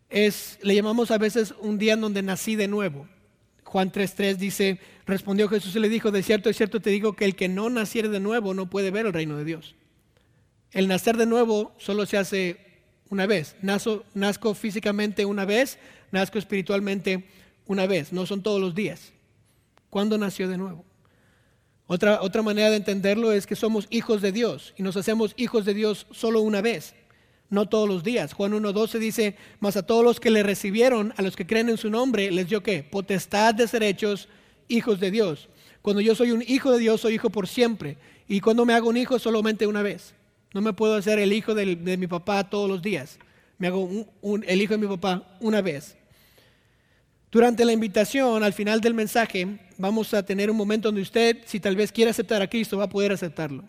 es, 0.10 0.60
le 0.62 0.76
llamamos 0.76 1.12
a 1.12 1.18
veces 1.18 1.54
un 1.60 1.78
día 1.78 1.94
en 1.94 2.02
donde 2.02 2.22
nací 2.22 2.56
de 2.56 2.68
nuevo. 2.68 3.08
Juan 3.68 3.92
3.3 3.92 4.38
dice, 4.38 4.80
respondió 5.06 5.50
Jesús 5.50 5.76
y 5.76 5.80
le 5.80 5.90
dijo, 5.90 6.10
de 6.10 6.24
cierto, 6.24 6.48
de 6.48 6.54
cierto 6.54 6.80
te 6.80 6.90
digo 6.90 7.18
que 7.18 7.26
el 7.26 7.36
que 7.36 7.50
no 7.50 7.70
naciere 7.70 8.08
de 8.08 8.22
nuevo 8.22 8.54
no 8.54 8.70
puede 8.70 8.92
ver 8.92 9.06
el 9.06 9.12
reino 9.12 9.36
de 9.36 9.44
Dios. 9.44 9.76
El 10.72 10.88
nacer 10.88 11.18
de 11.18 11.26
nuevo 11.26 11.74
solo 11.78 12.06
se 12.06 12.18
hace 12.18 12.58
una 13.10 13.26
vez. 13.26 13.58
Nazo, 13.62 14.06
nazco 14.14 14.54
físicamente 14.54 15.26
una 15.26 15.44
vez, 15.44 15.80
nazco 16.12 16.40
espiritualmente 16.40 17.26
una 17.66 17.88
vez. 17.88 18.14
No 18.14 18.26
son 18.26 18.42
todos 18.42 18.62
los 18.62 18.74
días. 18.74 19.12
¿Cuándo 19.90 20.18
nació 20.18 20.48
de 20.48 20.58
nuevo? 20.58 20.86
Otra, 21.88 22.22
otra 22.22 22.42
manera 22.44 22.70
de 22.70 22.78
entenderlo 22.78 23.34
es 23.34 23.46
que 23.46 23.58
somos 23.58 23.88
hijos 23.90 24.22
de 24.22 24.32
Dios 24.32 24.76
y 24.78 24.84
nos 24.84 24.96
hacemos 24.96 25.34
hijos 25.36 25.66
de 25.66 25.74
Dios 25.74 26.08
solo 26.12 26.40
una 26.40 26.62
vez 26.62 26.96
no 27.50 27.68
todos 27.68 27.88
los 27.88 28.04
días. 28.04 28.34
Juan 28.34 28.52
1.12 28.54 29.00
dice, 29.00 29.36
mas 29.60 29.78
a 29.78 29.86
todos 29.86 30.04
los 30.04 30.20
que 30.20 30.30
le 30.30 30.44
recibieron, 30.44 31.14
a 31.18 31.22
los 31.22 31.36
que 31.36 31.48
creen 31.48 31.70
en 31.70 31.78
su 31.78 31.90
nombre, 31.90 32.32
les 32.32 32.50
dio 32.50 32.64
qué? 32.64 32.84
Potestad 32.84 33.56
de 33.56 33.68
ser 33.68 33.84
hechos 33.84 34.28
hijos 34.68 35.00
de 35.00 35.12
Dios. 35.12 35.50
Cuando 35.82 36.02
yo 36.02 36.16
soy 36.16 36.32
un 36.32 36.44
hijo 36.46 36.72
de 36.72 36.80
Dios, 36.80 37.02
soy 37.02 37.16
hijo 37.16 37.30
por 37.30 37.48
siempre. 37.48 37.98
Y 38.28 38.42
cuando 38.42 38.66
me 38.66 38.74
hago 38.74 38.90
un 38.90 38.98
hijo, 38.98 39.20
solamente 39.20 39.68
una 39.68 39.82
vez. 39.82 40.14
No 40.54 40.62
me 40.62 40.74
puedo 40.74 40.96
hacer 40.96 41.20
el 41.20 41.34
hijo 41.34 41.56
de, 41.56 41.76
mi 41.76 42.08
papá 42.08 42.50
todos 42.50 42.70
los 42.70 42.82
días. 42.82 43.20
Me 43.58 43.68
hago 43.68 43.90
el 44.46 44.62
hijo 44.62 44.74
de 44.74 44.80
mi 44.80 44.88
papá 44.88 45.38
una 45.40 45.62
vez. 45.62 45.96
Durante 47.32 47.66
la 47.66 47.74
invitación, 47.74 48.44
al 48.44 48.54
final 48.54 48.82
del 48.82 48.94
mensaje, 48.94 49.60
vamos 49.78 50.14
a 50.14 50.26
tener 50.26 50.50
un 50.50 50.58
momento 50.58 50.88
donde 50.88 51.02
usted, 51.02 51.38
si 51.46 51.60
tal 51.60 51.76
vez 51.76 51.92
quiere 51.92 52.12
aceptar 52.12 52.42
a 52.42 52.50
Cristo, 52.50 52.78
va 52.78 52.86
a 52.86 52.90
poder 52.90 53.12
aceptarlo. 53.12 53.64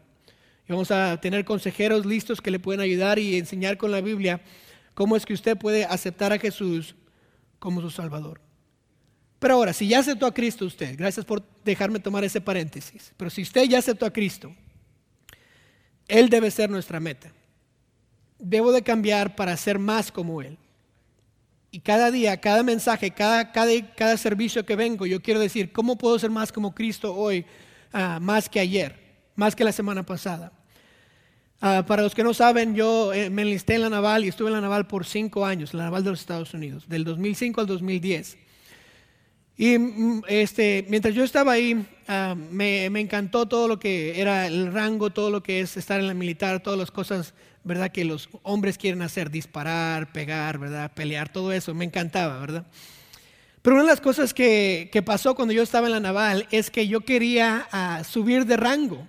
Y 0.69 0.73
vamos 0.73 0.91
a 0.91 1.19
tener 1.21 1.45
consejeros 1.45 2.05
listos 2.05 2.43
que 2.43 2.51
le 2.51 2.59
pueden 2.59 2.81
ayudar 2.81 3.19
y 3.19 3.37
enseñar 3.37 3.79
con 3.79 3.91
la 3.91 4.03
Biblia 4.03 4.43
cómo 4.95 5.17
es 5.17 5.25
que 5.25 5.33
usted 5.33 5.57
puede 5.57 5.85
aceptar 5.85 6.33
a 6.33 6.39
Jesús 6.39 6.95
como 7.59 7.81
su 7.81 7.91
Salvador. 7.91 8.41
Pero 9.39 9.55
ahora, 9.55 9.73
si 9.73 9.89
ya 9.89 10.01
aceptó 10.01 10.27
a 10.27 10.35
Cristo 10.35 10.67
usted, 10.67 10.97
gracias 10.99 11.25
por 11.25 11.43
dejarme 11.65 12.01
tomar 12.01 12.25
ese 12.25 12.41
paréntesis, 12.41 13.13
pero 13.17 13.31
si 13.31 13.43
usted 13.43 13.65
ya 13.65 13.79
aceptó 13.79 14.05
a 14.05 14.13
Cristo, 14.13 14.55
Él 16.07 16.29
debe 16.29 16.51
ser 16.51 16.69
nuestra 16.69 17.01
meta. 17.01 17.33
Debo 18.39 18.73
de 18.73 18.83
cambiar 18.83 19.37
para 19.37 19.57
ser 19.57 19.79
más 19.79 20.13
como 20.13 20.43
Él. 20.43 20.59
Y 21.71 21.81
cada 21.81 22.11
día, 22.11 22.41
cada 22.41 22.63
mensaje, 22.63 23.11
cada, 23.11 23.53
cada, 23.53 24.17
servicio 24.17 24.67
que 24.67 24.75
vengo, 24.75 25.07
yo 25.07 25.23
quiero 25.23 25.39
decir, 25.39 25.71
¿cómo 25.73 25.97
puedo 25.97 26.19
ser 26.19 26.31
más 26.31 26.51
como 26.51 26.75
Cristo 26.75 27.15
hoy, 27.15 27.45
ah, 27.93 28.19
más 28.21 28.49
que 28.49 28.59
ayer, 28.59 28.99
más 29.35 29.55
que 29.55 29.65
la 29.65 29.73
semana 29.73 30.05
pasada? 30.05 30.58
Ah, 31.61 31.85
para 31.87 32.03
los 32.03 32.15
que 32.15 32.23
no 32.23 32.35
saben, 32.35 32.77
yo 32.77 33.13
eh, 33.13 33.31
me 33.31 33.43
enlisté 33.43 33.75
en 33.75 33.83
la 33.83 33.91
naval 33.91 34.25
y 34.25 34.29
estuve 34.29 34.49
en 34.49 34.55
la 34.55 34.61
naval 34.61 34.87
por 34.87 35.05
cinco 35.05 35.45
años, 35.45 35.75
la 35.75 35.85
naval 35.85 36.05
de 36.05 36.11
los 36.11 36.21
Estados 36.21 36.55
Unidos, 36.55 36.89
del 36.89 37.03
2005 37.03 37.61
al 37.61 37.67
2010. 37.67 38.39
Y 39.57 39.77
mm, 39.77 40.23
este, 40.29 40.87
mientras 40.89 41.17
yo 41.17 41.25
estaba 41.25 41.53
ahí, 41.53 41.85
ah, 42.07 42.37
me, 42.37 42.87
encantó 42.87 43.47
todo 43.47 43.67
lo 43.67 43.81
que 43.81 44.21
era 44.21 44.47
el 44.47 44.73
rango, 44.73 45.11
todo 45.11 45.31
lo 45.31 45.43
que 45.43 45.61
es 45.61 45.77
estar 45.77 45.99
en 45.99 46.07
la 46.07 46.15
militar, 46.15 46.63
todas 46.63 46.79
las 46.79 46.93
cosas, 46.93 47.35
¿verdad? 47.65 47.91
Que 47.91 48.05
los 48.05 48.29
hombres 48.45 48.79
quieren 48.79 49.03
hacer, 49.03 49.29
disparar, 49.29 50.13
pegar, 50.13 50.59
¿verdad? 50.59 50.93
Pelear, 50.95 51.29
todo 51.29 51.51
eso, 51.51 51.75
me 51.75 51.85
encantaba, 51.85 52.39
¿verdad? 52.39 52.67
Pero 53.63 53.75
una 53.75 53.83
de 53.83 53.91
las 53.91 54.01
cosas 54.01 54.33
que, 54.33 55.03
pasó 55.05 55.35
cuando 55.35 55.53
yo 55.53 55.65
estaba 55.65 55.89
en 55.89 55.95
la 55.95 56.01
naval 56.01 56.47
es 56.53 56.71
que 56.71 56.87
yo 56.87 57.01
quería 57.01 57.67
ah, 57.73 58.05
subir 58.05 58.47
de 58.47 58.57
rango 58.57 59.09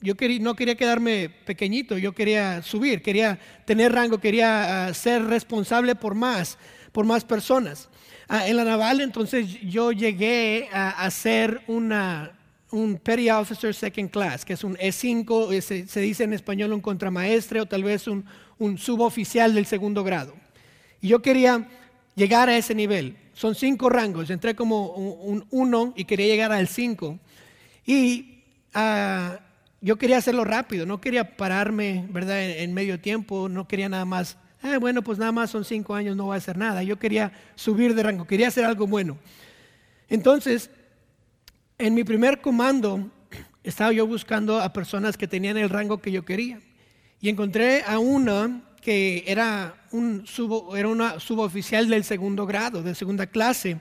yo 0.00 0.14
no 0.40 0.54
quería 0.54 0.74
quedarme 0.74 1.30
pequeñito, 1.44 1.96
yo 1.96 2.12
quería 2.12 2.62
subir, 2.62 3.02
quería 3.02 3.38
tener 3.64 3.92
rango, 3.92 4.18
quería 4.18 4.86
ah, 4.86 4.94
ser 4.94 5.24
responsable 5.24 5.94
por 5.94 6.14
más, 6.14 6.58
por 6.92 7.06
más 7.06 7.24
personas. 7.24 7.88
Ah, 8.28 8.46
en 8.46 8.56
la 8.56 8.64
naval 8.64 9.00
entonces 9.00 9.60
yo 9.62 9.92
llegué 9.92 10.68
a, 10.72 11.08
ser 11.10 11.62
una, 11.66 12.32
un 12.70 12.98
Petty 12.98 13.30
Officer 13.30 13.74
Second 13.74 14.10
Class, 14.10 14.44
que 14.44 14.52
es 14.52 14.64
un 14.64 14.76
E5, 14.76 15.52
eh, 15.52 15.86
se, 15.86 16.00
dice 16.00 16.24
en 16.24 16.32
español 16.32 16.72
un 16.72 16.80
contramaestre 16.80 17.60
o 17.60 17.66
tal 17.66 17.84
vez 17.84 18.06
un, 18.06 18.24
un 18.58 18.78
suboficial 18.78 19.54
del 19.54 19.66
segundo 19.66 20.04
grado. 20.04 20.34
Y 21.00 21.08
yo 21.08 21.22
quería 21.22 21.68
llegar 22.16 22.48
a 22.48 22.56
ese 22.56 22.74
nivel. 22.74 23.16
Son 23.32 23.54
cinco 23.54 23.88
rangos, 23.88 24.30
entré 24.30 24.54
como 24.54 24.92
un 24.92 25.46
1 25.50 25.92
y 25.96 26.04
quería 26.04 26.26
llegar 26.26 26.52
al 26.52 26.68
5. 26.68 27.18
Y 27.84 28.42
uh, 28.74 29.45
yo 29.86 29.94
quería 29.98 30.18
hacerlo 30.18 30.42
rápido, 30.42 30.84
no 30.84 31.00
quería 31.00 31.36
pararme, 31.36 32.06
¿verdad?, 32.10 32.42
en, 32.42 32.74
medio 32.74 32.98
tiempo, 32.98 33.48
no 33.48 33.68
quería 33.68 33.88
nada 33.88 34.04
más, 34.04 34.36
ah, 34.60 34.78
bueno, 34.78 35.00
pues 35.02 35.16
nada 35.16 35.30
más 35.30 35.50
son 35.50 35.64
cinco 35.64 35.94
años, 35.94 36.16
no 36.16 36.24
voy 36.24 36.34
a 36.34 36.38
hacer 36.38 36.58
nada. 36.58 36.82
Yo 36.82 36.98
quería 36.98 37.30
subir 37.54 37.94
de 37.94 38.02
rango, 38.02 38.26
quería 38.26 38.48
hacer 38.48 38.64
algo 38.64 38.88
bueno. 38.88 39.16
Entonces, 40.08 40.70
en 41.78 41.94
mi 41.94 42.02
primer 42.02 42.40
comando, 42.40 43.12
estaba 43.62 43.92
yo 43.92 44.08
buscando 44.08 44.60
a 44.60 44.72
personas 44.72 45.16
que 45.16 45.28
tenían 45.28 45.56
el 45.56 45.70
rango 45.70 45.98
que 45.98 46.10
yo 46.10 46.24
quería. 46.24 46.58
Y 47.20 47.28
encontré 47.28 47.84
a 47.86 48.00
una 48.00 48.62
que 48.82 49.22
era, 49.28 49.86
un 49.92 50.24
era 50.74 50.88
una 50.88 51.20
suboficial 51.20 51.88
del 51.88 52.02
segundo 52.02 52.44
grado, 52.44 52.82
de 52.82 52.96
segunda 52.96 53.28
clase, 53.28 53.78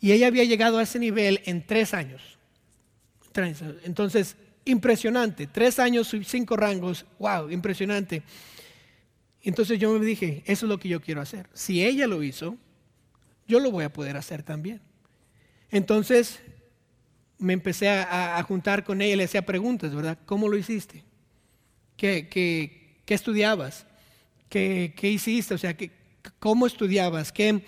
y 0.00 0.12
ella 0.12 0.28
había 0.28 0.44
llegado 0.44 0.78
a 0.78 0.82
ese 0.84 0.98
nivel 0.98 1.42
en 1.44 1.66
tres 1.66 1.92
años. 1.92 2.38
Entonces, 3.84 4.34
impresionante. 4.66 5.46
Tres 5.46 5.78
años, 5.78 6.14
cinco 6.24 6.56
rangos, 6.56 7.06
wow, 7.18 7.50
impresionante. 7.50 8.22
Entonces 9.42 9.78
yo 9.78 9.98
me 9.98 10.04
dije, 10.04 10.42
eso 10.44 10.66
es 10.66 10.68
lo 10.68 10.78
que 10.78 10.88
yo 10.88 11.00
quiero 11.00 11.22
hacer. 11.22 11.48
Si 11.54 11.84
ella 11.84 12.06
lo 12.06 12.22
hizo, 12.22 12.58
yo 13.48 13.60
lo 13.60 13.70
voy 13.70 13.84
a 13.84 13.92
poder 13.92 14.16
hacer 14.16 14.42
también. 14.42 14.80
Entonces 15.70 16.40
me 17.38 17.52
empecé 17.52 17.88
a, 17.88 18.42
juntar 18.42 18.84
con 18.84 19.00
ella 19.00 19.14
y 19.14 19.16
le 19.16 19.24
hacía 19.24 19.46
preguntas, 19.46 19.94
¿verdad? 19.94 20.18
¿Cómo 20.26 20.48
lo 20.48 20.56
hiciste? 20.56 21.04
¿Qué, 21.96 22.28
qué, 22.28 23.00
qué 23.04 23.14
estudiabas? 23.14 23.86
¿Qué, 24.48 24.94
¿Qué, 24.96 25.10
hiciste? 25.10 25.54
O 25.54 25.58
sea, 25.58 25.76
¿cómo 26.38 26.66
estudiabas? 26.66 27.32
¿Qué, 27.32 27.62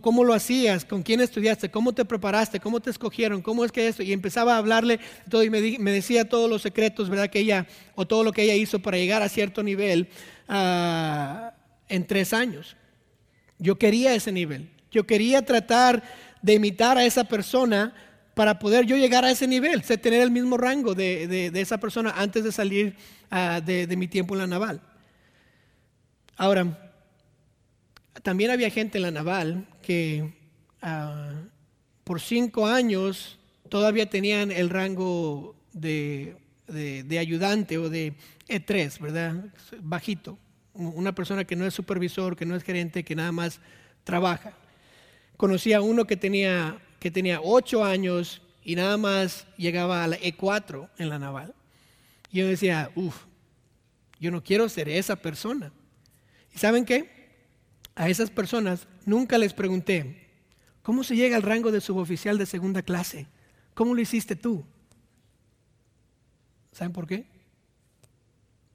cómo, 0.00 0.22
lo 0.22 0.32
hacías? 0.32 0.84
¿Con 0.84 1.02
quién 1.02 1.20
estudiaste? 1.20 1.70
¿Cómo 1.70 1.92
te 1.92 2.04
preparaste? 2.04 2.60
¿Cómo 2.60 2.78
te 2.80 2.90
escogieron? 2.90 3.42
¿Cómo 3.42 3.64
es 3.64 3.72
que 3.72 3.88
esto? 3.88 4.04
Y 4.04 4.12
empezaba 4.12 4.54
a 4.54 4.58
hablarle 4.58 5.00
todo 5.28 5.42
y 5.42 5.50
me, 5.50 5.60
decía 5.60 6.28
todos 6.28 6.48
los 6.48 6.62
secretos, 6.62 7.10
¿verdad? 7.10 7.28
Que 7.28 7.40
ella, 7.40 7.66
o 7.96 8.06
todo 8.06 8.22
lo 8.22 8.32
que 8.32 8.42
ella 8.42 8.54
hizo 8.54 8.78
para 8.78 8.96
llegar 8.96 9.22
a 9.22 9.28
cierto 9.28 9.62
nivel 9.62 10.08
ah, 10.48 11.52
en 11.88 12.06
tres 12.06 12.32
años. 12.32 12.76
Yo 13.58 13.76
quería 13.76 14.14
ese 14.14 14.30
nivel. 14.30 14.70
Yo 14.92 15.04
quería 15.04 15.44
tratar 15.44 16.02
de 16.42 16.54
imitar 16.54 16.96
a 16.96 17.04
esa 17.04 17.24
persona 17.24 17.92
para 18.34 18.58
poder 18.58 18.86
yo 18.86 18.96
llegar 18.96 19.24
a 19.24 19.30
ese 19.30 19.46
nivel, 19.46 19.82
tener 19.82 20.22
el 20.22 20.30
mismo 20.30 20.56
rango 20.56 20.94
de, 20.94 21.50
esa 21.54 21.78
persona 21.78 22.14
antes 22.16 22.44
de 22.44 22.52
salir 22.52 22.96
ah, 23.30 23.60
de, 23.60 23.96
mi 23.96 24.08
tiempo 24.08 24.34
en 24.34 24.40
la 24.40 24.46
naval. 24.46 24.80
Ahora, 26.36 26.92
también 28.22 28.50
había 28.50 28.70
gente 28.70 28.98
en 28.98 29.02
la 29.02 29.10
naval 29.10 29.66
que 29.82 30.32
ah, 30.80 31.32
por 32.04 32.20
cinco 32.20 32.66
años 32.66 33.38
todavía 33.68 34.08
tenían 34.08 34.50
el 34.50 34.70
rango 34.70 35.54
de, 35.72 36.36
ayudante 37.18 37.78
o 37.78 37.88
de 37.88 38.14
E3, 38.48 38.98
¿verdad? 39.00 39.44
Bajito. 39.80 40.38
Una 40.74 41.14
persona 41.14 41.44
que 41.44 41.56
no 41.56 41.66
es 41.66 41.74
supervisor, 41.74 42.36
que 42.36 42.46
no 42.46 42.56
es 42.56 42.62
gerente, 42.62 43.04
que 43.04 43.14
nada 43.14 43.32
más 43.32 43.60
trabaja. 44.04 44.54
Conocí 45.36 45.72
a 45.72 45.80
uno 45.80 46.06
que 46.06 46.16
tenía, 46.16 46.78
que 46.98 47.10
tenía 47.10 47.40
ocho 47.42 47.84
años 47.84 48.40
y 48.64 48.76
nada 48.76 48.96
más 48.96 49.46
llegaba 49.56 50.04
a 50.04 50.08
la 50.08 50.18
E4 50.18 50.88
en 50.98 51.08
la 51.08 51.18
naval. 51.18 51.54
Y 52.30 52.38
yo 52.38 52.46
decía, 52.46 52.90
uff, 52.94 53.24
yo 54.20 54.30
no 54.30 54.42
quiero 54.42 54.68
ser 54.68 54.88
esa 54.88 55.16
persona. 55.16 55.72
¿Y 56.54 56.58
saben 56.58 56.84
qué? 56.84 57.21
A 57.94 58.08
esas 58.08 58.30
personas 58.30 58.86
nunca 59.04 59.38
les 59.38 59.52
pregunté, 59.52 60.28
¿cómo 60.82 61.04
se 61.04 61.16
llega 61.16 61.36
al 61.36 61.42
rango 61.42 61.70
de 61.70 61.80
suboficial 61.80 62.38
de 62.38 62.46
segunda 62.46 62.82
clase? 62.82 63.26
¿Cómo 63.74 63.94
lo 63.94 64.00
hiciste 64.00 64.36
tú? 64.36 64.64
¿Saben 66.72 66.92
por 66.92 67.06
qué? 67.06 67.26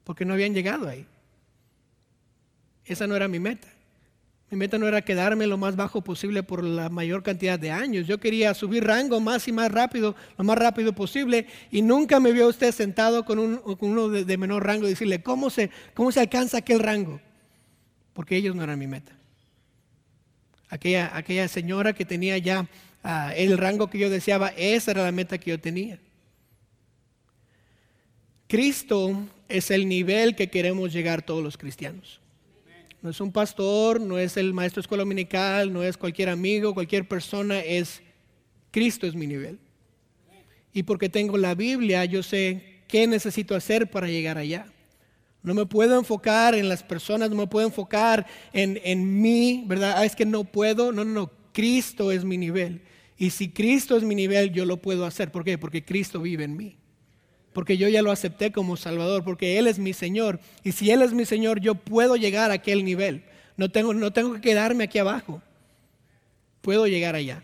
Porque 0.04 0.24
no 0.24 0.34
habían 0.34 0.54
llegado 0.54 0.88
ahí. 0.88 1.06
Esa 2.84 3.06
no 3.06 3.16
era 3.16 3.28
mi 3.28 3.38
meta. 3.38 3.68
Mi 4.50 4.56
meta 4.56 4.78
no 4.78 4.88
era 4.88 5.02
quedarme 5.02 5.46
lo 5.46 5.58
más 5.58 5.76
bajo 5.76 6.00
posible 6.00 6.42
por 6.42 6.64
la 6.64 6.88
mayor 6.88 7.22
cantidad 7.22 7.58
de 7.58 7.70
años. 7.70 8.06
Yo 8.06 8.18
quería 8.18 8.54
subir 8.54 8.84
rango 8.84 9.20
más 9.20 9.46
y 9.46 9.52
más 9.52 9.70
rápido, 9.70 10.16
lo 10.38 10.44
más 10.44 10.56
rápido 10.56 10.94
posible. 10.94 11.46
Y 11.70 11.82
nunca 11.82 12.18
me 12.18 12.32
vio 12.32 12.48
usted 12.48 12.72
sentado 12.72 13.26
con, 13.26 13.38
uno 13.38 14.08
de, 14.08 14.38
menor 14.38 14.64
rango 14.64 14.86
y 14.86 14.90
decirle, 14.90 15.22
¿cómo 15.22 15.50
se, 15.50 15.70
¿cómo 15.92 16.12
se 16.12 16.20
alcanza 16.20 16.58
aquel 16.58 16.80
rango? 16.80 17.20
Porque 18.18 18.34
ellos 18.34 18.56
no 18.56 18.64
eran 18.64 18.80
mi 18.80 18.88
meta. 18.88 19.12
Aquella, 20.70 21.16
aquella 21.16 21.46
señora 21.46 21.92
que 21.92 22.04
tenía 22.04 22.36
ya 22.36 22.68
ah, 23.04 23.32
el 23.36 23.56
rango 23.56 23.88
que 23.88 23.98
yo 24.00 24.10
deseaba, 24.10 24.48
esa 24.56 24.90
era 24.90 25.04
la 25.04 25.12
meta 25.12 25.38
que 25.38 25.50
yo 25.52 25.60
tenía. 25.60 26.00
Cristo 28.48 29.24
es 29.48 29.70
el 29.70 29.88
nivel 29.88 30.34
que 30.34 30.50
queremos 30.50 30.92
llegar 30.92 31.22
todos 31.22 31.44
los 31.44 31.56
cristianos. 31.56 32.18
No 33.02 33.10
es 33.10 33.20
un 33.20 33.30
pastor, 33.30 34.00
no 34.00 34.18
es 34.18 34.36
el 34.36 34.52
maestro 34.52 34.80
escuela 34.80 35.02
dominical, 35.02 35.72
no 35.72 35.84
es 35.84 35.96
cualquier 35.96 36.30
amigo, 36.30 36.74
cualquier 36.74 37.06
persona, 37.06 37.60
es 37.60 38.02
Cristo 38.72 39.06
es 39.06 39.14
mi 39.14 39.28
nivel. 39.28 39.60
Y 40.72 40.82
porque 40.82 41.08
tengo 41.08 41.38
la 41.38 41.54
Biblia, 41.54 42.04
yo 42.04 42.24
sé 42.24 42.80
qué 42.88 43.06
necesito 43.06 43.54
hacer 43.54 43.88
para 43.88 44.08
llegar 44.08 44.38
allá. 44.38 44.66
No 45.42 45.54
me 45.54 45.66
puedo 45.66 45.98
enfocar 45.98 46.54
en 46.54 46.68
las 46.68 46.82
personas, 46.82 47.30
no 47.30 47.36
me 47.36 47.46
puedo 47.46 47.66
enfocar 47.66 48.26
en, 48.52 48.80
en 48.84 49.20
mí, 49.20 49.64
¿verdad? 49.66 49.94
Ah, 49.96 50.04
es 50.04 50.16
que 50.16 50.26
no 50.26 50.44
puedo. 50.44 50.92
No, 50.92 51.04
no, 51.04 51.12
no. 51.12 51.30
Cristo 51.52 52.12
es 52.12 52.24
mi 52.24 52.36
nivel. 52.36 52.82
Y 53.16 53.30
si 53.30 53.50
Cristo 53.50 53.96
es 53.96 54.02
mi 54.02 54.14
nivel, 54.14 54.52
yo 54.52 54.64
lo 54.64 54.76
puedo 54.76 55.06
hacer. 55.06 55.30
¿Por 55.30 55.44
qué? 55.44 55.58
Porque 55.58 55.84
Cristo 55.84 56.20
vive 56.20 56.44
en 56.44 56.56
mí 56.56 56.78
porque 57.58 57.76
yo 57.76 57.88
ya 57.88 58.02
lo 58.02 58.12
acepté 58.12 58.52
como 58.52 58.76
Salvador, 58.76 59.24
porque 59.24 59.58
Él 59.58 59.66
es 59.66 59.80
mi 59.80 59.92
Señor. 59.92 60.38
Y 60.62 60.70
si 60.70 60.92
Él 60.92 61.02
es 61.02 61.12
mi 61.12 61.24
Señor, 61.24 61.58
yo 61.58 61.74
puedo 61.74 62.14
llegar 62.14 62.52
a 62.52 62.54
aquel 62.54 62.84
nivel. 62.84 63.24
No 63.56 63.68
tengo, 63.68 63.94
no 63.94 64.12
tengo 64.12 64.34
que 64.34 64.40
quedarme 64.40 64.84
aquí 64.84 65.00
abajo. 65.00 65.42
Puedo 66.60 66.86
llegar 66.86 67.16
allá. 67.16 67.42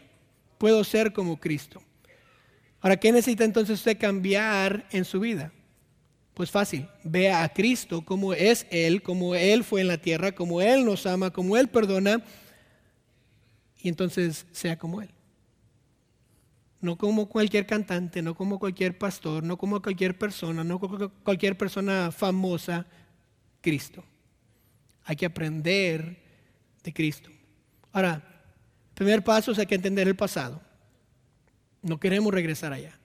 Puedo 0.57 0.85
ser 0.85 1.13
como 1.13 1.41
Cristo. 1.41 1.83
Ahora, 2.81 2.97
¿qué 2.97 3.11
necesita 3.11 3.45
entonces 3.45 3.81
usted 3.81 3.99
cambiar 3.99 4.87
en 4.93 5.05
su 5.05 5.19
vida? 5.19 5.51
Pues 6.35 6.51
fácil, 6.51 6.89
vea 7.05 7.45
a 7.45 7.49
Cristo 7.49 8.05
como 8.05 8.35
es 8.35 8.67
Él, 8.71 9.03
como 9.03 9.35
Él 9.35 9.63
fue 9.65 9.81
en 9.81 9.89
la 9.89 9.99
tierra, 9.99 10.33
como 10.33 10.61
Él 10.61 10.85
nos 10.85 11.07
ama, 11.07 11.31
como 11.31 11.57
Él 11.57 11.69
perdona, 11.69 12.25
y 13.79 13.89
entonces 13.89 14.47
sea 14.53 14.79
como 14.79 15.01
Él 15.01 15.11
no 16.85 16.99
como 16.99 17.27
cualquier 17.27 17.67
cantante, 17.67 18.21
no 18.21 18.35
como 18.35 18.59
cualquier 18.59 18.99
pastor, 18.99 19.43
no 19.43 19.57
como 19.57 19.81
cualquier 19.81 20.19
persona, 20.19 20.63
no 20.63 20.79
como 20.79 21.09
cualquier 21.09 21.57
persona 21.57 22.13
famosa, 22.13 22.87
Cristo. 23.63 24.05
Hay 25.05 25.17
que 25.17 25.25
aprender 25.25 26.23
de 26.83 26.93
Cristo. 26.93 27.31
Ahora, 27.91 28.23
primer 28.93 29.25
paso 29.25 29.53
es 29.53 29.59
hay 29.59 29.67
que 29.67 29.75
entender 29.75 30.07
el 30.07 30.15
pasado. 30.15 30.61
No 31.81 31.99
queremos 31.99 32.35
regresar 32.35 32.75
allá. 32.75 32.99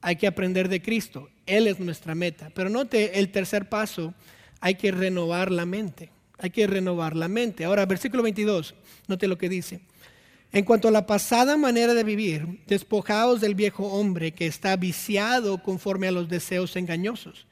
Hay 0.00 0.14
que 0.14 0.28
aprender 0.28 0.68
de 0.68 0.80
Cristo. 0.80 1.28
Él 1.48 1.66
es 1.66 1.80
nuestra 1.80 2.14
meta. 2.14 2.50
Pero 2.54 2.68
note 2.68 3.18
el 3.18 3.30
tercer 3.30 3.68
paso, 3.68 4.14
hay 4.60 4.74
que 4.76 4.92
renovar 4.92 5.50
la 5.50 5.66
mente. 5.66 6.10
Hay 6.38 6.50
que 6.50 6.66
renovar 6.66 7.16
la 7.16 7.28
mente. 7.28 7.64
Ahora, 7.64 7.86
versículo 7.86 8.22
22, 8.22 8.74
note 9.08 9.26
lo 9.26 9.38
que 9.38 9.48
dice. 9.48 9.80
En 10.52 10.64
cuanto 10.64 10.88
a 10.88 10.92
la 10.92 11.06
pasada 11.06 11.56
manera 11.56 11.92
de 11.94 12.04
vivir, 12.04 12.60
despojaos 12.66 13.40
del 13.40 13.54
viejo 13.54 13.86
hombre 13.86 14.32
que 14.32 14.46
está 14.46 14.76
viciado 14.76 15.62
conforme 15.62 16.08
a 16.08 16.12
los 16.12 16.28
deseos 16.28 16.74
engañosos, 16.76 17.46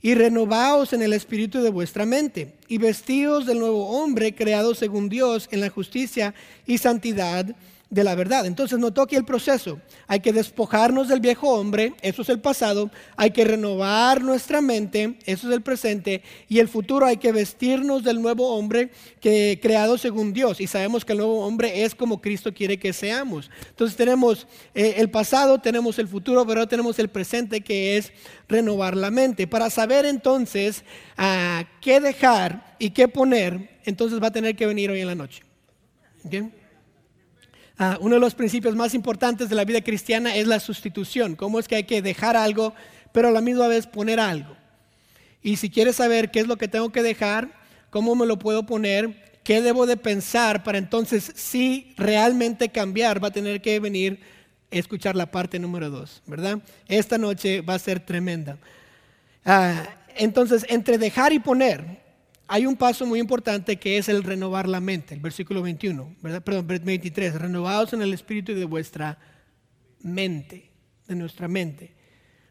y 0.00 0.14
renovaos 0.14 0.92
en 0.92 1.02
el 1.02 1.12
espíritu 1.12 1.62
de 1.62 1.70
vuestra 1.70 2.06
mente, 2.06 2.54
y 2.68 2.78
vestíos 2.78 3.46
del 3.46 3.58
nuevo 3.58 3.88
hombre 3.88 4.34
creado 4.34 4.74
según 4.74 5.08
Dios 5.08 5.48
en 5.50 5.60
la 5.60 5.70
justicia 5.70 6.34
y 6.66 6.78
santidad 6.78 7.56
de 7.88 8.02
la 8.02 8.14
verdad. 8.14 8.46
Entonces 8.46 8.78
notó 8.78 9.02
aquí 9.02 9.16
el 9.16 9.24
proceso. 9.24 9.80
Hay 10.06 10.20
que 10.20 10.32
despojarnos 10.32 11.08
del 11.08 11.20
viejo 11.20 11.50
hombre, 11.50 11.94
eso 12.02 12.22
es 12.22 12.28
el 12.28 12.40
pasado. 12.40 12.90
Hay 13.16 13.30
que 13.30 13.44
renovar 13.44 14.22
nuestra 14.22 14.60
mente, 14.60 15.18
eso 15.24 15.48
es 15.48 15.54
el 15.54 15.62
presente. 15.62 16.22
Y 16.48 16.58
el 16.58 16.68
futuro 16.68 17.06
hay 17.06 17.18
que 17.18 17.32
vestirnos 17.32 18.02
del 18.02 18.20
nuevo 18.20 18.56
hombre 18.56 18.90
que 19.20 19.58
creado 19.62 19.98
según 19.98 20.32
Dios. 20.32 20.60
Y 20.60 20.66
sabemos 20.66 21.04
que 21.04 21.12
el 21.12 21.18
nuevo 21.18 21.46
hombre 21.46 21.84
es 21.84 21.94
como 21.94 22.20
Cristo 22.20 22.52
quiere 22.52 22.78
que 22.78 22.92
seamos. 22.92 23.50
Entonces 23.68 23.96
tenemos 23.96 24.46
eh, 24.74 24.94
el 24.98 25.10
pasado, 25.10 25.60
tenemos 25.60 25.98
el 25.98 26.08
futuro, 26.08 26.44
pero 26.46 26.66
tenemos 26.66 26.98
el 26.98 27.08
presente 27.08 27.60
que 27.60 27.96
es 27.96 28.12
renovar 28.48 28.96
la 28.96 29.10
mente. 29.10 29.46
Para 29.46 29.70
saber 29.70 30.06
entonces 30.06 30.84
a 31.16 31.64
qué 31.80 32.00
dejar 32.00 32.76
y 32.78 32.90
qué 32.90 33.06
poner, 33.06 33.78
entonces 33.84 34.20
va 34.20 34.28
a 34.28 34.32
tener 34.32 34.56
que 34.56 34.66
venir 34.66 34.90
hoy 34.90 35.00
en 35.00 35.06
la 35.06 35.14
noche. 35.14 35.42
Ah, 37.78 37.98
uno 38.00 38.14
de 38.14 38.20
los 38.20 38.34
principios 38.34 38.74
más 38.74 38.94
importantes 38.94 39.48
de 39.48 39.54
la 39.54 39.64
vida 39.64 39.82
cristiana 39.82 40.34
es 40.34 40.46
la 40.46 40.60
sustitución. 40.60 41.36
¿Cómo 41.36 41.58
es 41.58 41.68
que 41.68 41.76
hay 41.76 41.84
que 41.84 42.00
dejar 42.00 42.36
algo, 42.36 42.74
pero 43.12 43.28
a 43.28 43.30
la 43.30 43.42
misma 43.42 43.68
vez 43.68 43.86
poner 43.86 44.18
algo? 44.18 44.56
Y 45.42 45.56
si 45.56 45.68
quieres 45.68 45.96
saber 45.96 46.30
qué 46.30 46.40
es 46.40 46.46
lo 46.46 46.56
que 46.56 46.68
tengo 46.68 46.90
que 46.90 47.02
dejar, 47.02 47.50
cómo 47.90 48.14
me 48.14 48.26
lo 48.26 48.38
puedo 48.38 48.64
poner, 48.64 49.40
qué 49.44 49.60
debo 49.60 49.86
de 49.86 49.96
pensar 49.96 50.64
para 50.64 50.78
entonces 50.78 51.32
si 51.34 51.94
realmente 51.96 52.70
cambiar, 52.70 53.22
va 53.22 53.28
a 53.28 53.32
tener 53.32 53.60
que 53.60 53.78
venir 53.78 54.20
a 54.72 54.76
escuchar 54.76 55.14
la 55.14 55.30
parte 55.30 55.58
número 55.58 55.90
dos, 55.90 56.22
¿verdad? 56.26 56.58
Esta 56.88 57.18
noche 57.18 57.60
va 57.60 57.74
a 57.74 57.78
ser 57.78 58.00
tremenda. 58.00 58.58
Ah, 59.44 59.84
entonces, 60.16 60.64
entre 60.68 60.98
dejar 60.98 61.32
y 61.32 61.38
poner, 61.38 62.05
hay 62.48 62.66
un 62.66 62.76
paso 62.76 63.06
muy 63.06 63.18
importante 63.18 63.76
que 63.76 63.98
es 63.98 64.08
el 64.08 64.22
renovar 64.22 64.68
la 64.68 64.80
mente, 64.80 65.14
el 65.14 65.20
versículo 65.20 65.62
21, 65.62 66.16
¿verdad? 66.22 66.42
perdón, 66.42 66.66
23, 66.66 67.34
renovados 67.34 67.92
en 67.92 68.02
el 68.02 68.14
espíritu 68.14 68.54
de 68.54 68.64
vuestra 68.64 69.18
mente, 70.00 70.70
de 71.08 71.14
nuestra 71.16 71.48
mente. 71.48 71.94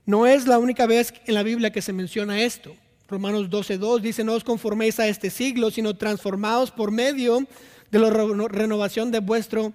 No 0.05 0.27
es 0.27 0.47
la 0.47 0.59
única 0.59 0.85
vez 0.85 1.13
en 1.25 1.33
la 1.33 1.43
Biblia 1.43 1.71
que 1.71 1.81
se 1.81 1.93
menciona 1.93 2.41
esto. 2.41 2.75
Romanos 3.07 3.49
12.2 3.49 4.01
dice, 4.01 4.23
no 4.23 4.33
os 4.33 4.43
conforméis 4.43 4.99
a 4.99 5.07
este 5.07 5.29
siglo, 5.29 5.71
sino 5.71 5.95
transformados 5.95 6.71
por 6.71 6.91
medio 6.91 7.47
de 7.91 7.99
la 7.99 8.09
renovación 8.09 9.11
de 9.11 9.19
vuestro 9.19 9.73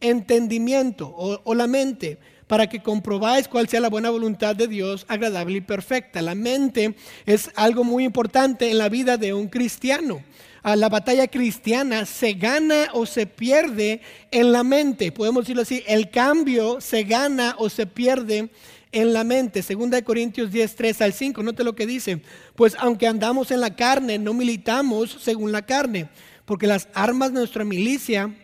entendimiento 0.00 1.08
o, 1.08 1.40
o 1.44 1.54
la 1.54 1.66
mente 1.66 2.18
para 2.48 2.66
que 2.66 2.82
comprobáis 2.82 3.46
cuál 3.46 3.68
sea 3.68 3.80
la 3.80 3.90
buena 3.90 4.10
voluntad 4.10 4.56
de 4.56 4.66
Dios, 4.66 5.04
agradable 5.08 5.58
y 5.58 5.60
perfecta. 5.60 6.22
La 6.22 6.34
mente 6.34 6.96
es 7.26 7.50
algo 7.54 7.84
muy 7.84 8.04
importante 8.04 8.70
en 8.70 8.78
la 8.78 8.88
vida 8.88 9.16
de 9.16 9.34
un 9.34 9.48
cristiano. 9.48 10.24
La 10.64 10.88
batalla 10.88 11.28
cristiana 11.28 12.04
se 12.04 12.32
gana 12.32 12.88
o 12.92 13.06
se 13.06 13.26
pierde 13.26 14.00
en 14.30 14.52
la 14.52 14.64
mente. 14.64 15.12
Podemos 15.12 15.44
decirlo 15.44 15.62
así, 15.62 15.84
el 15.86 16.10
cambio 16.10 16.80
se 16.80 17.04
gana 17.04 17.54
o 17.58 17.70
se 17.70 17.86
pierde 17.86 18.50
en 18.92 19.12
la 19.12 19.24
mente. 19.24 19.62
Segunda 19.62 19.96
de 19.96 20.04
Corintios 20.04 20.50
10, 20.50 20.74
3 20.74 21.02
al 21.02 21.12
5, 21.12 21.42
note 21.42 21.64
lo 21.64 21.74
que 21.74 21.86
dice. 21.86 22.20
Pues 22.54 22.76
aunque 22.78 23.06
andamos 23.06 23.50
en 23.50 23.60
la 23.60 23.76
carne, 23.76 24.18
no 24.18 24.34
militamos 24.34 25.18
según 25.20 25.52
la 25.52 25.62
carne, 25.62 26.08
porque 26.44 26.66
las 26.66 26.88
armas 26.92 27.32
de 27.32 27.38
nuestra 27.38 27.64
milicia 27.64 28.34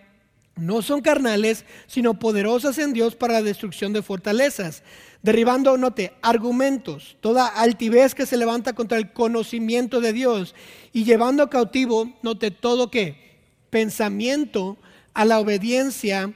no 0.56 0.82
son 0.82 1.00
carnales, 1.00 1.64
sino 1.86 2.18
poderosas 2.18 2.78
en 2.78 2.92
Dios 2.92 3.16
para 3.16 3.34
la 3.34 3.42
destrucción 3.42 3.92
de 3.92 4.02
fortalezas, 4.02 4.82
derribando, 5.22 5.76
note, 5.76 6.12
argumentos, 6.22 7.16
toda 7.20 7.46
altivez 7.48 8.14
que 8.14 8.26
se 8.26 8.36
levanta 8.36 8.72
contra 8.72 8.98
el 8.98 9.12
conocimiento 9.12 10.00
de 10.00 10.12
Dios 10.12 10.54
y 10.92 11.04
llevando 11.04 11.50
cautivo, 11.50 12.12
note, 12.22 12.50
todo 12.50 12.90
que 12.90 13.38
pensamiento 13.70 14.76
a 15.12 15.24
la 15.24 15.40
obediencia 15.40 16.32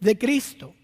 de 0.00 0.18
Cristo. 0.18 0.74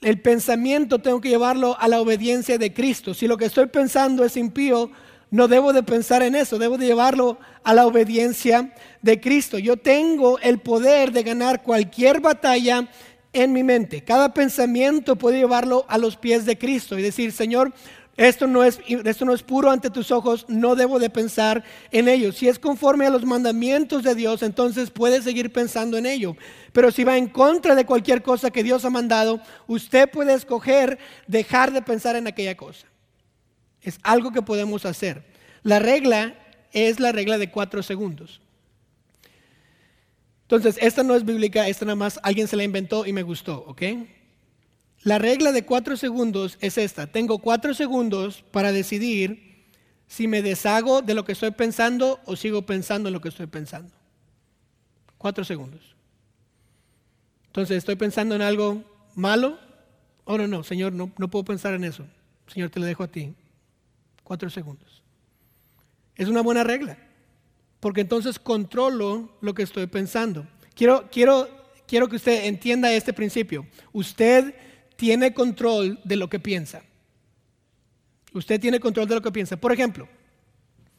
El 0.00 0.20
pensamiento 0.20 1.00
tengo 1.00 1.20
que 1.20 1.28
llevarlo 1.28 1.76
a 1.78 1.88
la 1.88 2.00
obediencia 2.00 2.56
de 2.56 2.72
Cristo. 2.72 3.12
Si 3.12 3.26
lo 3.26 3.36
que 3.36 3.46
estoy 3.46 3.66
pensando 3.66 4.24
es 4.24 4.36
impío, 4.36 4.90
no 5.30 5.48
debo 5.48 5.72
de 5.72 5.82
pensar 5.82 6.22
en 6.22 6.34
eso, 6.34 6.58
debo 6.58 6.76
de 6.76 6.86
llevarlo 6.86 7.38
a 7.62 7.74
la 7.74 7.86
obediencia 7.86 8.74
de 9.02 9.20
Cristo. 9.20 9.58
Yo 9.58 9.76
tengo 9.76 10.38
el 10.40 10.58
poder 10.58 11.12
de 11.12 11.22
ganar 11.22 11.62
cualquier 11.62 12.20
batalla 12.20 12.88
en 13.32 13.52
mi 13.52 13.62
mente. 13.62 14.02
Cada 14.02 14.34
pensamiento 14.34 15.16
puede 15.16 15.38
llevarlo 15.38 15.84
a 15.88 15.98
los 15.98 16.16
pies 16.16 16.46
de 16.46 16.58
Cristo 16.58 16.98
y 16.98 17.02
decir, 17.02 17.32
Señor, 17.32 17.72
esto 18.16 18.46
no, 18.46 18.64
es, 18.64 18.80
esto 18.86 19.24
no 19.24 19.32
es 19.32 19.42
puro 19.42 19.70
ante 19.70 19.88
tus 19.88 20.10
ojos, 20.10 20.44
no 20.48 20.74
debo 20.74 20.98
de 20.98 21.08
pensar 21.08 21.64
en 21.90 22.08
ello. 22.08 22.32
Si 22.32 22.48
es 22.48 22.58
conforme 22.58 23.06
a 23.06 23.10
los 23.10 23.24
mandamientos 23.24 24.02
de 24.02 24.14
Dios, 24.14 24.42
entonces 24.42 24.90
puede 24.90 25.22
seguir 25.22 25.52
pensando 25.52 25.96
en 25.96 26.06
ello. 26.06 26.36
Pero 26.72 26.90
si 26.90 27.04
va 27.04 27.16
en 27.16 27.28
contra 27.28 27.74
de 27.74 27.86
cualquier 27.86 28.22
cosa 28.22 28.50
que 28.50 28.62
Dios 28.62 28.84
ha 28.84 28.90
mandado, 28.90 29.40
usted 29.68 30.10
puede 30.10 30.34
escoger 30.34 30.98
dejar 31.28 31.72
de 31.72 31.82
pensar 31.82 32.16
en 32.16 32.26
aquella 32.26 32.56
cosa. 32.56 32.89
Es 33.82 33.98
algo 34.02 34.32
que 34.32 34.42
podemos 34.42 34.84
hacer. 34.84 35.24
La 35.62 35.78
regla 35.78 36.34
es 36.72 37.00
la 37.00 37.12
regla 37.12 37.38
de 37.38 37.50
cuatro 37.50 37.82
segundos. 37.82 38.40
Entonces, 40.42 40.78
esta 40.80 41.02
no 41.02 41.14
es 41.14 41.24
bíblica, 41.24 41.68
esta 41.68 41.84
nada 41.84 41.96
más 41.96 42.18
alguien 42.22 42.48
se 42.48 42.56
la 42.56 42.64
inventó 42.64 43.06
y 43.06 43.12
me 43.12 43.22
gustó, 43.22 43.64
¿ok? 43.68 43.82
La 45.02 45.18
regla 45.18 45.52
de 45.52 45.64
cuatro 45.64 45.96
segundos 45.96 46.58
es 46.60 46.76
esta. 46.76 47.06
Tengo 47.06 47.38
cuatro 47.38 47.72
segundos 47.72 48.44
para 48.50 48.72
decidir 48.72 49.68
si 50.08 50.26
me 50.26 50.42
deshago 50.42 51.02
de 51.02 51.14
lo 51.14 51.24
que 51.24 51.32
estoy 51.32 51.52
pensando 51.52 52.20
o 52.24 52.34
sigo 52.34 52.62
pensando 52.62 53.08
en 53.08 53.12
lo 53.12 53.20
que 53.20 53.28
estoy 53.28 53.46
pensando. 53.46 53.92
Cuatro 55.16 55.44
segundos. 55.44 55.94
Entonces, 57.46 57.78
¿estoy 57.78 57.96
pensando 57.96 58.34
en 58.34 58.42
algo 58.42 58.82
malo? 59.14 59.58
Oh, 60.24 60.36
no, 60.36 60.48
no, 60.48 60.64
Señor, 60.64 60.92
no, 60.92 61.10
no 61.16 61.28
puedo 61.28 61.44
pensar 61.44 61.74
en 61.74 61.84
eso. 61.84 62.04
Señor, 62.48 62.70
te 62.70 62.80
lo 62.80 62.86
dejo 62.86 63.04
a 63.04 63.08
ti. 63.08 63.34
Cuatro 64.30 64.48
segundos. 64.48 65.02
Es 66.14 66.28
una 66.28 66.40
buena 66.40 66.62
regla, 66.62 66.96
porque 67.80 68.02
entonces 68.02 68.38
controlo 68.38 69.36
lo 69.40 69.54
que 69.54 69.64
estoy 69.64 69.88
pensando. 69.88 70.46
Quiero, 70.72 71.10
quiero, 71.10 71.48
quiero 71.88 72.08
que 72.08 72.14
usted 72.14 72.44
entienda 72.44 72.92
este 72.92 73.12
principio. 73.12 73.66
Usted 73.92 74.54
tiene 74.94 75.34
control 75.34 75.98
de 76.04 76.14
lo 76.14 76.30
que 76.30 76.38
piensa. 76.38 76.84
Usted 78.32 78.60
tiene 78.60 78.78
control 78.78 79.08
de 79.08 79.16
lo 79.16 79.20
que 79.20 79.32
piensa. 79.32 79.56
Por 79.56 79.72
ejemplo, 79.72 80.08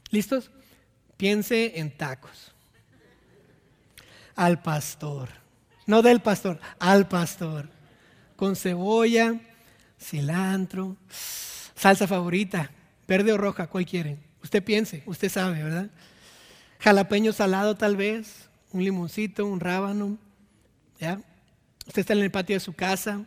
¿listos? 0.09 0.51
Piense 1.15 1.79
en 1.79 1.95
tacos. 1.95 2.51
Al 4.35 4.61
pastor. 4.61 5.29
No 5.85 6.01
del 6.01 6.21
pastor, 6.21 6.59
al 6.79 7.07
pastor. 7.07 7.69
Con 8.35 8.57
cebolla, 8.57 9.39
cilantro, 9.97 10.97
salsa 11.07 12.07
favorita, 12.07 12.69
Verde 13.07 13.33
o 13.33 13.37
roja, 13.37 13.67
¿cuál 13.67 13.85
quieren? 13.85 14.19
Usted 14.43 14.63
piense, 14.63 15.03
usted 15.05 15.29
sabe, 15.29 15.63
¿verdad? 15.63 15.89
Jalapeño 16.79 17.33
salado 17.33 17.75
tal 17.75 17.95
vez, 17.95 18.49
un 18.71 18.83
limoncito, 18.83 19.45
un 19.45 19.59
rábano, 19.59 20.17
¿ya? 20.99 21.21
Usted 21.87 22.01
está 22.01 22.13
en 22.13 22.19
el 22.19 22.31
patio 22.31 22.55
de 22.55 22.59
su 22.59 22.73
casa 22.73 23.25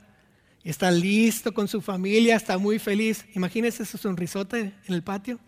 y 0.62 0.70
está 0.70 0.90
listo 0.90 1.52
con 1.52 1.68
su 1.68 1.80
familia, 1.80 2.36
está 2.36 2.58
muy 2.58 2.78
feliz. 2.78 3.26
Imagínese 3.34 3.84
su 3.84 3.98
sonrisote 3.98 4.72
en 4.86 4.94
el 4.94 5.02
patio. 5.02 5.38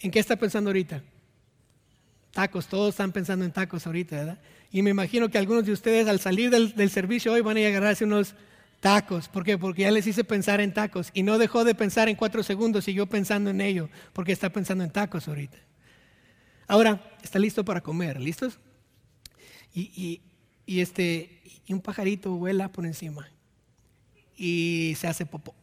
¿En 0.00 0.10
qué 0.10 0.18
está 0.18 0.36
pensando 0.36 0.70
ahorita? 0.70 1.02
Tacos, 2.32 2.66
todos 2.66 2.90
están 2.90 3.12
pensando 3.12 3.44
en 3.44 3.52
tacos 3.52 3.86
ahorita, 3.86 4.16
¿verdad? 4.16 4.38
Y 4.72 4.82
me 4.82 4.90
imagino 4.90 5.28
que 5.28 5.38
algunos 5.38 5.66
de 5.66 5.72
ustedes 5.72 6.08
al 6.08 6.18
salir 6.18 6.50
del, 6.50 6.74
del 6.74 6.90
servicio 6.90 7.32
hoy 7.32 7.42
van 7.42 7.58
a 7.58 7.60
agarrarse 7.60 8.04
unos 8.04 8.34
Tacos, 8.84 9.30
¿por 9.30 9.44
qué? 9.44 9.56
Porque 9.56 9.80
ya 9.80 9.90
les 9.90 10.06
hice 10.06 10.24
pensar 10.24 10.60
en 10.60 10.74
tacos 10.74 11.10
y 11.14 11.22
no 11.22 11.38
dejó 11.38 11.64
de 11.64 11.74
pensar 11.74 12.10
en 12.10 12.16
cuatro 12.16 12.42
segundos, 12.42 12.84
siguió 12.84 13.06
pensando 13.06 13.48
en 13.48 13.62
ello, 13.62 13.88
porque 14.12 14.30
está 14.30 14.50
pensando 14.50 14.84
en 14.84 14.90
tacos 14.90 15.26
ahorita. 15.26 15.56
Ahora, 16.66 17.16
está 17.22 17.38
listo 17.38 17.64
para 17.64 17.80
comer, 17.80 18.20
¿listos? 18.20 18.58
Y, 19.72 20.20
este, 20.66 21.40
y 21.64 21.72
un 21.72 21.80
pajarito 21.80 22.32
vuela 22.32 22.70
por 22.70 22.84
encima 22.84 23.26
y 24.36 24.92
se 24.98 25.06
hace 25.06 25.24
popó 25.24 25.54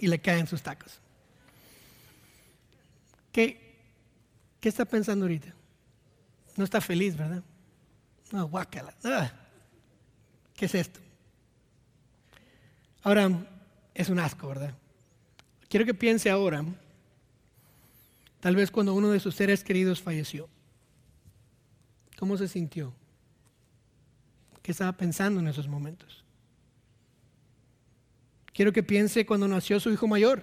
y 0.00 0.08
le 0.08 0.18
caen 0.18 0.48
sus 0.48 0.62
tacos. 0.62 0.98
¿Qué, 3.30 3.78
¿Qué 4.58 4.68
está 4.68 4.84
pensando 4.84 5.26
ahorita? 5.26 5.54
No 6.56 6.64
está 6.64 6.80
feliz, 6.80 7.16
¿verdad? 7.16 7.44
No, 8.32 8.48
guácala. 8.48 8.92
Ah, 9.04 9.30
¿Qué 10.56 10.66
es 10.66 10.74
esto? 10.74 11.03
Ahora, 13.04 13.46
es 13.94 14.08
un 14.08 14.18
asco, 14.18 14.48
¿verdad? 14.48 14.74
Quiero 15.68 15.84
que 15.84 15.92
piense 15.92 16.30
ahora, 16.30 16.64
tal 18.40 18.56
vez 18.56 18.70
cuando 18.70 18.94
uno 18.94 19.10
de 19.10 19.20
sus 19.20 19.34
seres 19.34 19.62
queridos 19.62 20.00
falleció. 20.00 20.48
¿Cómo 22.18 22.38
se 22.38 22.48
sintió? 22.48 22.94
¿Qué 24.62 24.72
estaba 24.72 24.92
pensando 24.92 25.38
en 25.40 25.48
esos 25.48 25.68
momentos? 25.68 26.24
Quiero 28.54 28.72
que 28.72 28.82
piense 28.82 29.26
cuando 29.26 29.48
nació 29.48 29.78
su 29.80 29.92
hijo 29.92 30.08
mayor. 30.08 30.42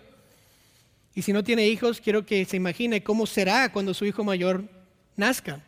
Y 1.15 1.23
si 1.23 1.33
no 1.33 1.43
tiene 1.43 1.67
hijos, 1.67 1.99
quiero 1.99 2.27
que 2.27 2.45
se 2.45 2.57
imagine 2.57 3.03
cómo 3.03 3.25
será 3.25 3.71
cuando 3.71 3.95
su 3.95 4.05
hijo 4.05 4.23
mayor 4.23 4.69
nazca. 5.15 5.63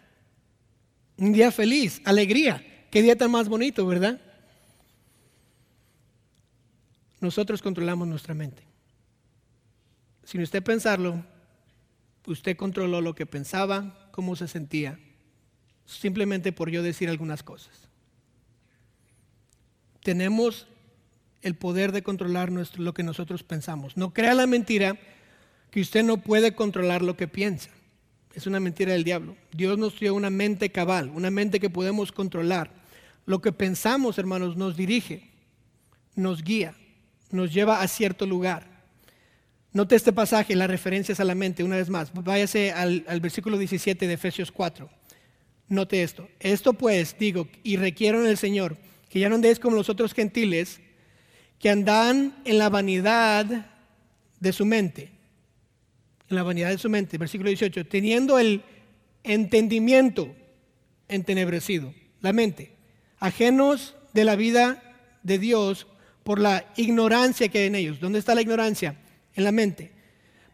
Un 1.18 1.34
día 1.34 1.52
feliz, 1.52 2.02
alegría. 2.06 2.86
Qué 2.92 3.02
día 3.02 3.18
tan 3.18 3.32
más 3.32 3.50
bonito, 3.50 3.88
¿verdad? 3.88 4.22
Nosotros 7.24 7.62
controlamos 7.62 8.08
nuestra 8.08 8.34
mente. 8.34 8.64
Sin 10.26 10.42
usted 10.42 10.62
pensarlo, 10.62 11.24
usted 12.28 12.56
controló 12.58 13.02
lo 13.02 13.16
que 13.16 13.26
pensaba, 13.26 14.10
cómo 14.12 14.36
se 14.36 14.48
sentía, 14.48 15.00
simplemente 15.86 16.52
por 16.52 16.70
yo 16.70 16.84
decir 16.84 17.10
algunas 17.10 17.42
cosas. 17.42 17.88
Tenemos 20.04 20.68
el 21.42 21.56
poder 21.56 21.94
de 21.94 22.04
controlar 22.04 22.52
lo 22.52 22.94
que 22.94 23.04
nosotros 23.04 23.44
pensamos. 23.44 23.96
No 23.96 24.14
crea 24.14 24.34
la 24.34 24.46
mentira 24.46 24.98
que 25.72 25.80
usted 25.80 26.04
no 26.04 26.18
puede 26.18 26.56
controlar 26.56 27.02
lo 27.02 27.16
que 27.16 27.30
piensa. 27.30 27.70
Es 28.34 28.48
una 28.48 28.60
mentira 28.60 28.92
del 28.92 29.06
diablo. 29.06 29.38
Dios 29.54 29.78
nos 29.78 29.98
dio 29.98 30.14
una 30.14 30.30
mente 30.30 30.72
cabal, 30.72 31.10
una 31.10 31.32
mente 31.32 31.62
que 31.62 31.70
podemos 31.70 32.12
controlar. 32.12 32.72
Lo 33.26 33.42
que 33.42 33.54
pensamos, 33.54 34.18
hermanos, 34.18 34.58
nos 34.58 34.76
dirige, 34.76 35.30
nos 36.16 36.44
guía 36.44 36.76
nos 37.34 37.52
lleva 37.52 37.82
a 37.82 37.88
cierto 37.88 38.26
lugar. 38.26 38.66
Note 39.74 39.96
este 39.96 40.14
pasaje, 40.14 40.56
las 40.56 40.70
referencias 40.70 41.20
a 41.20 41.24
la 41.24 41.34
mente, 41.34 41.64
una 41.64 41.78
vez 41.78 41.90
más. 41.90 42.14
Váyase 42.14 42.72
al, 42.72 43.04
versículo 43.20 43.58
17 43.58 44.08
de 44.08 44.14
Efesios 44.14 44.52
4. 44.52 44.88
Note 45.68 46.04
esto. 46.04 46.30
Esto 46.40 46.74
pues, 46.74 47.18
digo, 47.18 47.48
y 47.64 47.78
requiero 47.78 48.22
en 48.22 48.28
el 48.28 48.38
Señor, 48.38 48.78
que 49.10 49.20
ya 49.20 49.30
no 49.30 49.36
andéis 49.36 49.60
como 49.60 49.76
los 49.76 49.90
otros 49.90 50.14
gentiles, 50.14 50.80
que 51.58 51.72
andan 51.72 52.36
en 52.46 52.60
la 52.60 52.70
vanidad 52.70 53.66
de 54.40 54.54
su 54.54 54.66
mente. 54.66 55.10
En 56.30 56.36
la 56.36 56.44
vanidad 56.44 56.70
de 56.70 56.78
su 56.78 56.90
mente. 56.90 57.18
Versículo 57.18 57.50
18. 57.50 57.88
Teniendo 57.88 58.38
el 58.38 58.62
entendimiento 59.24 60.36
entenebrecido, 61.08 61.96
la 62.22 62.32
mente, 62.32 62.76
ajenos 63.18 63.96
de 64.14 64.24
la 64.24 64.36
vida 64.36 64.84
de 65.24 65.40
Dios 65.40 65.88
por 66.24 66.40
la 66.40 66.66
ignorancia 66.78 67.50
que 67.50 67.60
hay 67.60 67.68
en 67.68 67.76
ellos. 67.76 68.00
¿Dónde 68.00 68.20
está 68.20 68.36
la 68.36 68.42
ignorancia? 68.42 68.98
En 69.36 69.44
la 69.44 69.52
mente. 69.52 69.92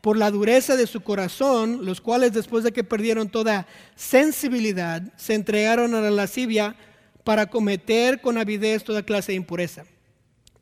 Por 0.01 0.17
la 0.17 0.31
dureza 0.31 0.75
de 0.75 0.87
su 0.87 1.01
corazón, 1.01 1.85
los 1.85 2.01
cuales 2.01 2.33
después 2.33 2.63
de 2.63 2.71
que 2.71 2.83
perdieron 2.83 3.29
toda 3.29 3.67
sensibilidad, 3.95 5.03
se 5.17 5.35
entregaron 5.35 5.93
a 5.93 6.01
la 6.01 6.11
lascivia 6.11 6.75
para 7.23 7.47
cometer 7.47 8.21
con 8.21 8.37
avidez 8.37 8.83
toda 8.83 9.03
clase 9.03 9.33
de 9.33 9.37
impureza. 9.37 9.85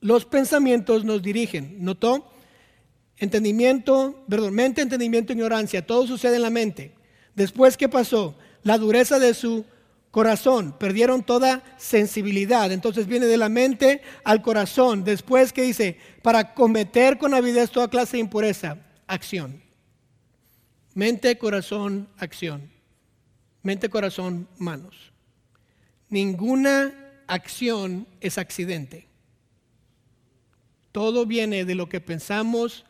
Los 0.01 0.25
pensamientos 0.25 1.05
nos 1.05 1.21
dirigen, 1.21 1.77
¿notó? 1.79 2.31
Entendimiento, 3.17 4.25
perdón, 4.29 4.53
mente, 4.53 4.81
entendimiento, 4.81 5.33
ignorancia, 5.33 5.85
todo 5.85 6.05
sucede 6.05 6.35
en 6.35 6.43
la 6.43 6.49
mente. 6.49 6.93
Después, 7.35 7.77
¿qué 7.77 7.89
pasó? 7.89 8.35
La 8.63 8.77
dureza 8.77 9.19
de 9.19 9.33
su 9.33 9.63
corazón, 9.63 9.76
perdieron 10.79 11.23
toda 11.23 11.63
sensibilidad. 11.77 12.71
Entonces 12.71 13.05
viene 13.05 13.27
de 13.27 13.37
la 13.37 13.49
mente 13.49 14.01
al 14.23 14.41
corazón. 14.41 15.03
Después, 15.03 15.53
¿qué 15.53 15.61
dice? 15.61 15.97
Para 16.23 16.53
cometer 16.53 17.17
con 17.17 17.33
avidez 17.33 17.69
toda 17.69 17.89
clase 17.89 18.17
de 18.17 18.21
impureza, 18.21 18.77
acción. 19.05 19.61
Mente, 20.95 21.37
corazón, 21.37 22.09
acción. 22.17 22.71
Mente, 23.61 23.89
corazón, 23.89 24.47
manos. 24.57 25.11
Ninguna 26.09 26.93
acción 27.27 28.07
es 28.19 28.39
accidente. 28.39 29.07
Todo 30.91 31.27
viene 31.27 31.63
de 31.63 31.75
lo 31.75 31.89
que 31.89 32.01
pensamos 32.01 32.85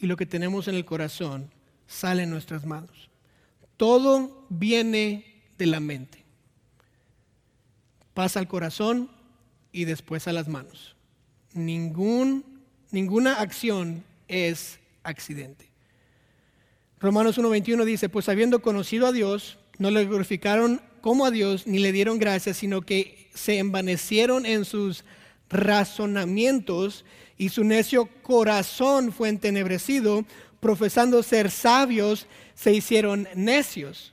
y 0.00 0.06
lo 0.06 0.16
que 0.16 0.26
tenemos 0.26 0.66
en 0.66 0.74
el 0.74 0.84
corazón 0.84 1.52
sale 1.86 2.24
en 2.24 2.30
nuestras 2.30 2.66
manos. 2.66 3.08
Todo 3.76 4.46
viene 4.48 5.44
de 5.58 5.66
la 5.66 5.78
mente. 5.78 6.21
Pasa 8.14 8.38
al 8.38 8.48
corazón 8.48 9.10
y 9.72 9.84
después 9.84 10.28
a 10.28 10.32
las 10.32 10.48
manos. 10.48 10.96
Ningún, 11.54 12.44
ninguna 12.90 13.40
acción 13.40 14.04
es 14.28 14.78
accidente. 15.02 15.70
Romanos 17.00 17.38
1.21 17.38 17.84
dice, 17.84 18.08
pues 18.08 18.28
habiendo 18.28 18.62
conocido 18.62 19.06
a 19.06 19.12
Dios, 19.12 19.58
no 19.78 19.90
le 19.90 20.04
glorificaron 20.04 20.80
como 21.00 21.26
a 21.26 21.30
Dios 21.30 21.66
ni 21.66 21.78
le 21.80 21.92
dieron 21.92 22.18
gracias, 22.18 22.58
sino 22.58 22.82
que 22.82 23.28
se 23.34 23.58
envanecieron 23.58 24.46
en 24.46 24.64
sus 24.64 25.04
razonamientos 25.50 27.04
y 27.36 27.48
su 27.48 27.64
necio 27.64 28.06
corazón 28.22 29.12
fue 29.12 29.28
entenebrecido, 29.28 30.24
profesando 30.60 31.22
ser 31.22 31.50
sabios, 31.50 32.26
se 32.54 32.72
hicieron 32.72 33.26
necios. 33.34 34.12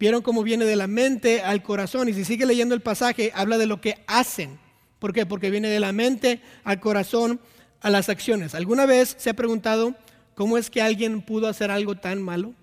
Vieron 0.00 0.22
cómo 0.22 0.42
viene 0.42 0.64
de 0.64 0.76
la 0.76 0.86
mente 0.86 1.42
al 1.42 1.62
corazón 1.62 2.08
y 2.08 2.14
si 2.14 2.24
sigue 2.24 2.46
leyendo 2.46 2.74
el 2.74 2.80
pasaje 2.80 3.30
habla 3.34 3.58
de 3.58 3.66
lo 3.66 3.80
que 3.80 4.02
hacen. 4.06 4.58
¿Por 4.98 5.12
qué? 5.12 5.26
Porque 5.26 5.50
viene 5.50 5.68
de 5.68 5.78
la 5.78 5.92
mente 5.92 6.40
al 6.64 6.80
corazón 6.80 7.38
a 7.82 7.90
las 7.90 8.08
acciones. 8.08 8.54
¿Alguna 8.54 8.86
vez 8.86 9.14
se 9.18 9.30
ha 9.30 9.34
preguntado 9.34 9.94
cómo 10.34 10.58
es 10.58 10.70
que 10.70 10.80
alguien 10.80 11.20
pudo 11.20 11.46
hacer 11.46 11.70
algo 11.70 11.96
tan 11.96 12.22
malo? 12.22 12.54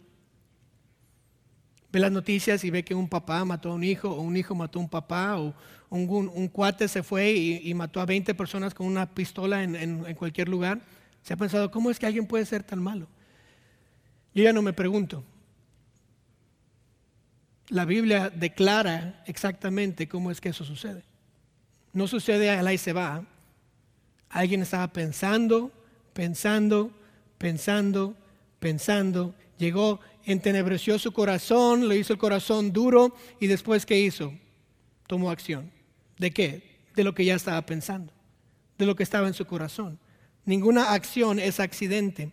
ve 1.92 2.00
las 2.00 2.12
noticias 2.12 2.64
y 2.64 2.70
ve 2.70 2.84
que 2.84 2.94
un 2.94 3.08
papá 3.08 3.46
mató 3.46 3.72
a 3.72 3.76
un 3.76 3.84
hijo, 3.84 4.10
o 4.10 4.22
un 4.22 4.36
hijo 4.36 4.56
mató 4.56 4.80
a 4.80 4.82
un 4.82 4.90
papá, 4.90 5.38
o 5.38 5.54
un, 5.90 6.48
cuate 6.50 6.88
se 6.88 7.02
fue 7.02 7.32
y, 7.32 7.74
mató 7.74 8.02
a 8.02 8.06
20 8.06 8.36
personas 8.36 8.74
con 8.74 8.88
una 8.88 9.10
pistola 9.10 9.64
en, 9.64 10.16
cualquier 10.16 10.50
lugar, 10.50 10.82
se 11.22 11.34
ha 11.34 11.38
pensado, 11.38 11.72
¿cómo 11.72 11.90
es 11.90 12.00
que 12.00 12.06
alguien 12.06 12.26
puede 12.26 12.46
ser 12.46 12.64
tan 12.64 12.82
malo? 12.82 13.08
Yo 14.34 14.44
ya 14.44 14.54
no 14.54 14.62
me 14.62 14.74
pregunto. 14.74 15.24
La 17.70 17.86
Biblia 17.86 18.30
declara 18.30 19.24
exactamente 19.26 20.08
cómo 20.08 20.32
es 20.32 20.40
que 20.40 20.50
eso 20.50 20.64
sucede. 20.64 21.04
No 21.94 22.08
sucede 22.08 22.50
a 22.50 22.62
la 22.62 22.74
y 22.74 22.78
se 22.78 22.94
va. 22.94 23.26
Alguien 24.30 24.62
estaba 24.62 24.88
pensando, 24.92 25.72
pensando, 26.14 26.92
pensando, 27.38 28.16
pensando, 28.60 29.36
llegó 29.58 30.00
entenebreció 30.28 31.00
su 31.00 31.14
corazón, 31.14 31.88
le 31.88 31.98
hizo 31.98 32.14
el 32.14 32.20
corazón 32.20 32.74
duro 32.74 33.16
y 33.40 33.48
después 33.48 33.86
¿qué 33.86 34.00
hizo? 34.00 34.34
Tomó 35.08 35.32
acción. 35.32 35.72
¿De 36.18 36.32
qué? 36.32 36.80
De 36.96 37.04
lo 37.04 37.16
que 37.16 37.24
ya 37.24 37.36
estaba 37.36 37.66
pensando, 37.66 38.12
de 38.78 38.86
lo 38.86 38.96
que 38.96 39.04
estaba 39.04 39.28
en 39.28 39.34
su 39.34 39.46
corazón. 39.46 39.98
Ninguna 40.46 40.92
acción 40.94 41.40
es 41.40 41.60
accidente. 41.60 42.32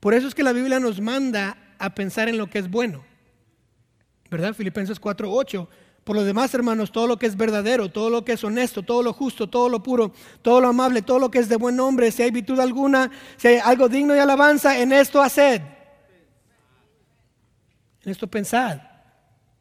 Por 0.00 0.12
eso 0.12 0.28
es 0.28 0.34
que 0.34 0.42
la 0.42 0.52
Biblia 0.52 0.80
nos 0.80 1.00
manda 1.00 1.56
a 1.78 1.94
pensar 1.94 2.28
en 2.28 2.36
lo 2.36 2.48
que 2.48 2.58
es 2.58 2.70
bueno. 2.70 3.04
¿Verdad? 4.30 4.54
Filipenses 4.54 5.00
4:8. 5.00 5.68
Por 6.04 6.16
lo 6.16 6.24
demás, 6.24 6.52
hermanos, 6.52 6.92
todo 6.92 7.06
lo 7.06 7.18
que 7.18 7.26
es 7.26 7.36
verdadero, 7.36 7.90
todo 7.90 8.10
lo 8.10 8.24
que 8.24 8.32
es 8.32 8.44
honesto, 8.44 8.82
todo 8.82 9.02
lo 9.02 9.14
justo, 9.14 9.48
todo 9.48 9.70
lo 9.70 9.82
puro, 9.82 10.12
todo 10.42 10.60
lo 10.60 10.68
amable, 10.68 11.00
todo 11.00 11.18
lo 11.18 11.30
que 11.30 11.38
es 11.38 11.48
de 11.48 11.56
buen 11.56 11.76
nombre, 11.76 12.12
si 12.12 12.22
hay 12.22 12.30
virtud 12.30 12.60
alguna, 12.60 13.10
si 13.38 13.48
hay 13.48 13.56
algo 13.56 13.88
digno 13.88 14.12
de 14.12 14.20
alabanza, 14.20 14.78
en 14.78 14.92
esto 14.92 15.22
haced. 15.22 15.62
En 18.02 18.12
esto 18.12 18.26
pensad. 18.26 18.80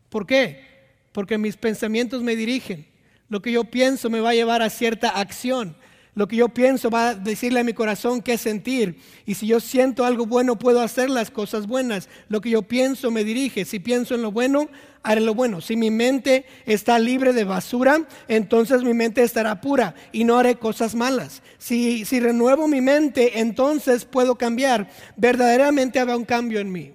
¿Por 0.10 0.28
qué? 0.28 0.66
Porque 1.14 1.38
mis 1.38 1.56
pensamientos 1.56 2.22
me 2.22 2.36
dirigen. 2.36 2.86
Lo 3.30 3.42
que 3.42 3.54
yo 3.54 3.64
pienso 3.64 4.10
me 4.10 4.20
va 4.20 4.32
a 4.32 4.36
llevar 4.36 4.62
a 4.62 4.70
cierta 4.70 5.10
acción. 5.10 5.78
Lo 6.16 6.28
que 6.28 6.36
yo 6.36 6.50
pienso 6.50 6.92
va 6.92 7.10
a 7.10 7.16
decirle 7.16 7.62
a 7.62 7.64
mi 7.64 7.74
corazón 7.74 8.22
qué 8.22 8.38
sentir. 8.38 9.00
Y 9.26 9.34
si 9.34 9.48
yo 9.48 9.60
siento 9.60 10.06
algo 10.06 10.28
bueno, 10.28 10.60
puedo 10.60 10.82
hacer 10.82 11.10
las 11.10 11.32
cosas 11.32 11.66
buenas. 11.66 12.08
Lo 12.30 12.40
que 12.40 12.52
yo 12.52 12.62
pienso 12.62 13.10
me 13.10 13.24
dirige. 13.24 13.66
Si 13.66 13.80
pienso 13.80 14.14
en 14.14 14.22
lo 14.22 14.32
bueno, 14.32 14.70
haré 15.02 15.22
lo 15.22 15.34
bueno. 15.34 15.60
Si 15.60 15.76
mi 15.76 15.90
mente 15.90 16.46
está 16.68 17.00
libre 17.00 17.34
de 17.34 17.46
basura, 17.46 18.08
entonces 18.28 18.84
mi 18.84 18.94
mente 18.94 19.24
estará 19.24 19.60
pura 19.60 19.96
y 20.12 20.24
no 20.24 20.38
haré 20.38 20.56
cosas 20.56 20.94
malas. 20.94 21.42
Si, 21.58 22.06
si 22.06 22.20
renuevo 22.20 22.68
mi 22.68 22.82
mente, 22.82 23.40
entonces 23.40 24.06
puedo 24.06 24.36
cambiar. 24.36 24.92
Verdaderamente 25.18 26.00
habrá 26.00 26.16
un 26.16 26.26
cambio 26.26 26.60
en 26.60 26.72
mí. 26.72 26.94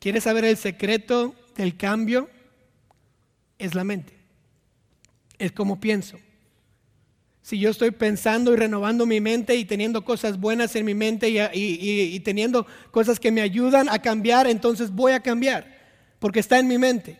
¿Quieres 0.00 0.24
saber 0.24 0.44
el 0.44 0.56
secreto 0.56 1.36
del 1.56 1.76
cambio? 1.76 2.28
Es 3.56 3.76
la 3.76 3.84
mente. 3.84 4.14
Es 5.38 5.52
como 5.52 5.78
pienso. 5.78 6.18
Si 7.50 7.58
yo 7.58 7.70
estoy 7.70 7.90
pensando 7.90 8.52
y 8.52 8.56
renovando 8.56 9.06
mi 9.06 9.20
mente 9.20 9.56
y 9.56 9.64
teniendo 9.64 10.04
cosas 10.04 10.38
buenas 10.38 10.76
en 10.76 10.84
mi 10.84 10.94
mente 10.94 11.50
y, 11.52 12.20
teniendo 12.20 12.64
cosas 12.92 13.18
que 13.18 13.32
me 13.32 13.40
ayudan 13.40 13.88
a 13.88 13.98
cambiar, 13.98 14.46
entonces 14.46 14.92
voy 14.92 15.10
a 15.14 15.20
cambiar, 15.20 15.66
porque 16.20 16.38
está 16.38 16.60
en 16.60 16.68
mi 16.68 16.78
mente. 16.78 17.18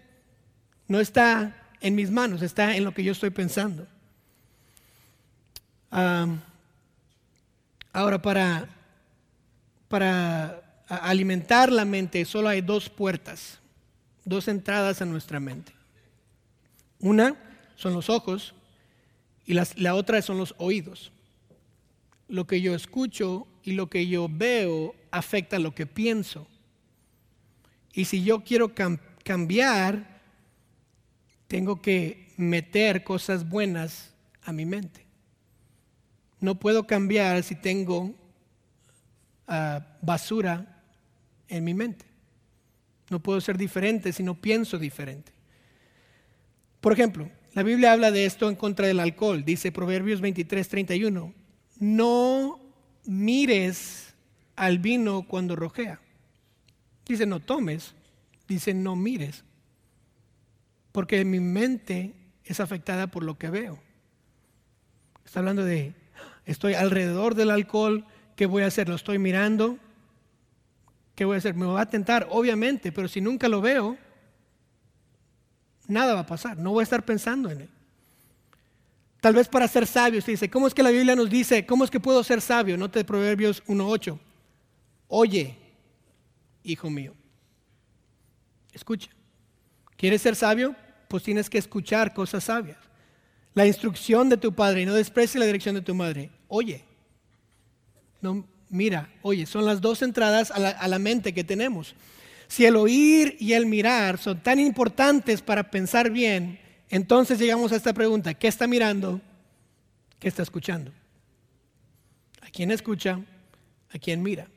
No 0.87 1.01
está 1.01 1.57
en 1.81 1.97
mis 1.97 2.13
manos, 2.13 2.43
está 2.43 2.77
en 2.77 2.85
lo 2.85 2.95
que 2.95 3.03
yo 3.03 3.11
estoy 3.11 3.31
pensando. 3.31 3.89
ahora, 7.93 8.23
para, 8.23 8.69
para 9.89 10.63
alimentar 10.87 11.73
la 11.73 11.85
mente, 11.85 12.25
solo 12.25 12.51
hay 12.51 12.61
dos 12.61 12.89
puertas, 12.89 13.59
dos 14.25 14.47
entradas 14.47 15.03
a 15.03 15.07
nuestra 15.07 15.41
mente. 15.41 15.73
Una 17.01 17.35
son 17.75 17.95
los 17.95 18.09
ojos 18.09 18.55
y 19.47 19.55
la 19.55 19.95
otra 19.95 20.23
son 20.23 20.39
los 20.39 20.55
oídos. 20.59 21.13
Lo 22.29 22.47
que 22.47 22.61
yo 22.61 22.75
escucho 22.75 23.47
y 23.63 23.73
lo 23.73 23.89
que 23.89 24.07
yo 24.07 24.29
veo 24.31 24.95
afecta 25.11 25.59
lo 25.59 25.75
que 25.75 25.87
pienso. 25.87 26.47
Y 27.93 28.05
si 28.05 28.23
yo 28.23 28.45
quiero 28.45 28.73
cambiar, 29.25 30.21
tengo 31.49 31.83
que 31.83 32.29
meter 32.37 33.03
cosas 33.03 33.49
buenas 33.49 34.15
a 34.43 34.53
mi 34.53 34.65
mente. 34.65 35.05
No 36.39 36.59
puedo 36.59 36.87
cambiar 36.87 37.43
si 37.43 37.55
tengo 37.55 38.15
ah, 39.47 39.99
basura 40.01 40.83
en 41.49 41.65
mi 41.65 41.75
mente. 41.75 42.07
No 43.11 43.21
puedo 43.21 43.41
ser 43.41 43.59
diferente 43.59 44.13
si 44.13 44.23
no 44.23 44.41
pienso 44.41 44.79
diferente. 44.79 45.33
Por 46.81 46.93
ejemplo, 46.93 47.29
la 47.53 47.63
Biblia 47.63 47.93
habla 47.93 48.11
de 48.11 48.27
esto 48.27 48.49
en 48.49 48.57
contra 48.57 48.87
del 48.87 49.01
alcohol. 49.01 49.45
Dice 49.45 49.73
Proverbios 49.73 50.21
23, 50.21 50.69
31. 50.69 51.35
No 51.79 52.61
mires 53.05 54.15
al 54.55 54.79
vino 54.79 55.23
cuando 55.27 55.57
rojea. 55.57 56.01
Dice 57.07 57.27
no 57.27 57.41
tomes. 57.41 57.95
Dice 58.47 58.73
no 58.73 58.95
mires. 58.95 59.45
Porque 60.93 61.25
mi 61.25 61.41
mente 61.41 62.15
es 62.45 62.61
afectada 62.61 63.09
por 63.09 63.25
lo 63.25 63.39
que 63.39 63.51
veo. 63.51 63.81
Está 65.25 65.41
hablando 65.41 65.65
de, 65.65 65.95
estoy 66.47 66.75
alrededor 66.75 67.35
del 67.35 67.51
alcohol, 67.51 68.05
¿qué 68.37 68.47
voy 68.47 68.63
a 68.63 68.67
hacer? 68.67 68.89
Lo 68.89 68.97
estoy 68.97 69.19
mirando, 69.19 69.79
¿qué 71.15 71.25
voy 71.25 71.37
a 71.37 71.39
hacer? 71.39 71.55
Me 71.55 71.67
va 71.67 71.83
a 71.83 71.91
tentar, 71.91 72.27
obviamente, 72.31 72.91
pero 72.91 73.07
si 73.07 73.21
nunca 73.21 73.49
lo 73.49 73.61
veo, 73.61 73.97
nada 75.91 76.15
va 76.15 76.21
a 76.21 76.27
pasar, 76.27 76.59
no 76.59 76.71
voy 76.73 76.83
a 76.83 76.85
estar 76.85 77.05
pensando 77.05 77.51
en 77.51 77.63
él. 77.63 77.69
Tal 79.21 79.35
vez 79.35 79.49
para 79.49 79.69
ser 79.69 79.87
sabio, 79.87 80.23
se 80.23 80.31
dice, 80.31 80.49
¿cómo 80.49 80.67
es 80.67 80.73
que 80.73 80.83
la 80.83 80.91
Biblia 80.91 81.15
nos 81.15 81.29
dice, 81.29 81.67
cómo 81.67 81.85
es 81.85 81.91
que 81.91 82.01
puedo 82.01 82.25
ser 82.25 82.41
sabio? 82.41 82.79
Note 82.79 83.05
Proverbios 83.05 83.63
1.8. 83.67 84.19
Oye, 85.09 85.57
hijo 86.63 86.89
mío, 86.89 87.15
escucha. 88.73 89.11
¿Quieres 89.97 90.23
ser 90.23 90.35
sabio? 90.35 90.75
Pues 91.09 91.23
tienes 91.23 91.51
que 91.51 91.59
escuchar 91.59 92.15
cosas 92.15 92.45
sabias. 92.45 92.79
La 93.53 93.67
instrucción 93.67 94.29
de 94.29 94.37
tu 94.37 94.53
padre 94.55 94.87
no 94.87 94.95
desprecies 94.95 95.39
la 95.39 95.47
dirección 95.47 95.75
de 95.75 95.83
tu 95.83 95.95
madre. 95.95 96.31
Oye, 96.49 96.85
no, 98.21 98.47
mira, 98.69 99.11
oye, 99.23 99.45
son 99.47 99.67
las 99.67 99.81
dos 99.81 100.03
entradas 100.03 100.51
a 100.51 100.89
la, 100.89 100.99
mente 100.99 101.35
que 101.35 101.45
tenemos. 101.45 101.95
Si 102.51 102.67
el 102.67 102.75
oír 102.75 103.37
y 103.39 103.53
el 103.53 103.67
mirar 103.67 104.19
son 104.19 104.43
tan 104.43 104.59
importantes 104.59 105.41
para 105.41 105.71
pensar 105.71 106.11
bien, 106.11 106.59
Entonces 106.89 107.39
llegamos 107.39 107.71
a 107.71 107.77
esta 107.77 107.93
pregunta, 107.93 108.35
¿qué 108.35 108.49
está 108.49 108.67
mirando? 108.67 109.21
¿Qué 110.19 110.27
está 110.27 110.43
escuchando? 110.43 110.91
¿A 112.41 112.51
quién 112.51 112.73
escucha? 112.73 113.21
¿A 113.95 113.99
quién 114.01 114.21
mira? 114.21 114.49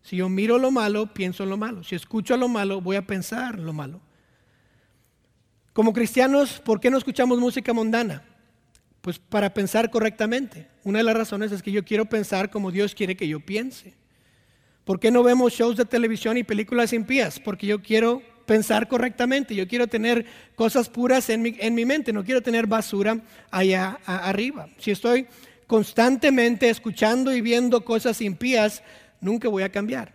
Si 0.00 0.16
yo 0.16 0.30
miro 0.30 0.58
lo 0.58 0.70
malo, 0.70 1.12
pienso 1.12 1.42
en 1.42 1.50
lo 1.50 1.58
malo. 1.58 1.84
Si 1.84 1.94
escucho 1.94 2.38
lo 2.38 2.48
malo, 2.48 2.80
voy 2.80 2.96
a 2.96 3.06
pensar 3.06 3.58
lo 3.58 3.74
malo. 3.74 4.00
Como 5.74 5.92
cristianos, 5.92 6.60
¿por 6.60 6.80
qué 6.80 6.88
no 6.88 6.96
escuchamos 6.96 7.38
música 7.38 7.74
mundana? 7.74 8.22
Pues 9.02 9.18
para 9.18 9.52
pensar 9.52 9.90
correctamente. 9.90 10.70
Una 10.82 11.00
de 11.00 11.04
las 11.04 11.16
razones 11.18 11.52
es 11.52 11.62
que 11.62 11.72
yo 11.72 11.84
quiero 11.84 12.06
pensar 12.06 12.50
como 12.50 12.70
Dios 12.70 12.94
quiere 12.94 13.14
que 13.14 13.28
yo 13.28 13.40
piense. 13.40 13.92
¿Por 14.84 15.00
qué 15.00 15.10
no 15.10 15.22
vemos 15.22 15.52
shows 15.52 15.76
de 15.76 15.84
televisión 15.84 16.36
y 16.36 16.44
películas 16.44 16.92
impías? 16.92 17.40
Porque 17.40 17.66
yo 17.66 17.82
quiero 17.82 18.22
pensar 18.44 18.86
correctamente, 18.88 19.54
yo 19.54 19.66
quiero 19.66 19.86
tener 19.86 20.26
cosas 20.54 20.90
puras 20.90 21.30
en 21.30 21.40
mi, 21.40 21.56
en 21.58 21.74
mi 21.74 21.86
mente, 21.86 22.12
no 22.12 22.22
quiero 22.22 22.42
tener 22.42 22.66
basura 22.66 23.20
allá 23.50 23.98
arriba. 24.04 24.68
Si 24.78 24.90
estoy 24.90 25.26
constantemente 25.66 26.68
escuchando 26.68 27.34
y 27.34 27.40
viendo 27.40 27.84
cosas 27.84 28.20
impías, 28.20 28.82
nunca 29.20 29.48
voy 29.48 29.62
a 29.62 29.72
cambiar. 29.72 30.12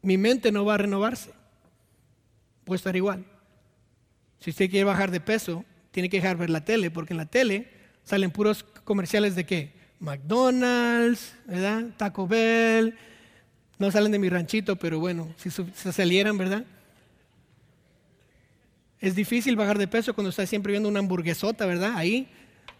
Mi 0.00 0.16
mente 0.16 0.50
no 0.50 0.64
va 0.64 0.74
a 0.74 0.78
renovarse. 0.78 1.30
Puede 2.64 2.76
estar 2.76 2.96
igual. 2.96 3.24
Si 4.40 4.50
usted 4.50 4.70
quiere 4.70 4.84
bajar 4.84 5.10
de 5.10 5.20
peso, 5.20 5.64
tiene 5.90 6.08
que 6.08 6.16
dejar 6.16 6.36
ver 6.36 6.50
la 6.50 6.64
tele, 6.64 6.90
porque 6.90 7.12
en 7.12 7.18
la 7.18 7.26
tele 7.26 7.70
salen 8.02 8.30
puros 8.30 8.64
comerciales 8.84 9.36
de 9.36 9.44
qué? 9.46 9.81
McDonald's, 10.02 11.34
¿verdad? 11.46 11.84
Taco 11.96 12.26
Bell. 12.26 12.94
No 13.78 13.90
salen 13.90 14.12
de 14.12 14.18
mi 14.18 14.28
ranchito, 14.28 14.76
pero 14.76 14.98
bueno, 14.98 15.32
si 15.36 15.50
se 15.50 15.92
salieran, 15.92 16.36
¿verdad? 16.36 16.64
Es 19.00 19.14
difícil 19.14 19.56
bajar 19.56 19.78
de 19.78 19.88
peso 19.88 20.14
cuando 20.14 20.30
está 20.30 20.44
siempre 20.46 20.72
viendo 20.72 20.88
una 20.88 20.98
hamburguesota, 20.98 21.66
¿verdad? 21.66 21.92
Ahí, 21.96 22.28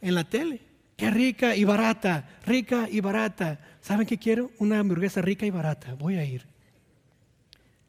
en 0.00 0.14
la 0.14 0.24
tele. 0.24 0.60
Qué 0.96 1.10
rica 1.10 1.56
y 1.56 1.64
barata, 1.64 2.28
rica 2.44 2.88
y 2.90 3.00
barata. 3.00 3.58
¿Saben 3.80 4.06
qué 4.06 4.18
quiero? 4.18 4.50
Una 4.58 4.80
hamburguesa 4.80 5.22
rica 5.22 5.46
y 5.46 5.50
barata. 5.50 5.94
Voy 5.94 6.16
a 6.16 6.24
ir. 6.24 6.44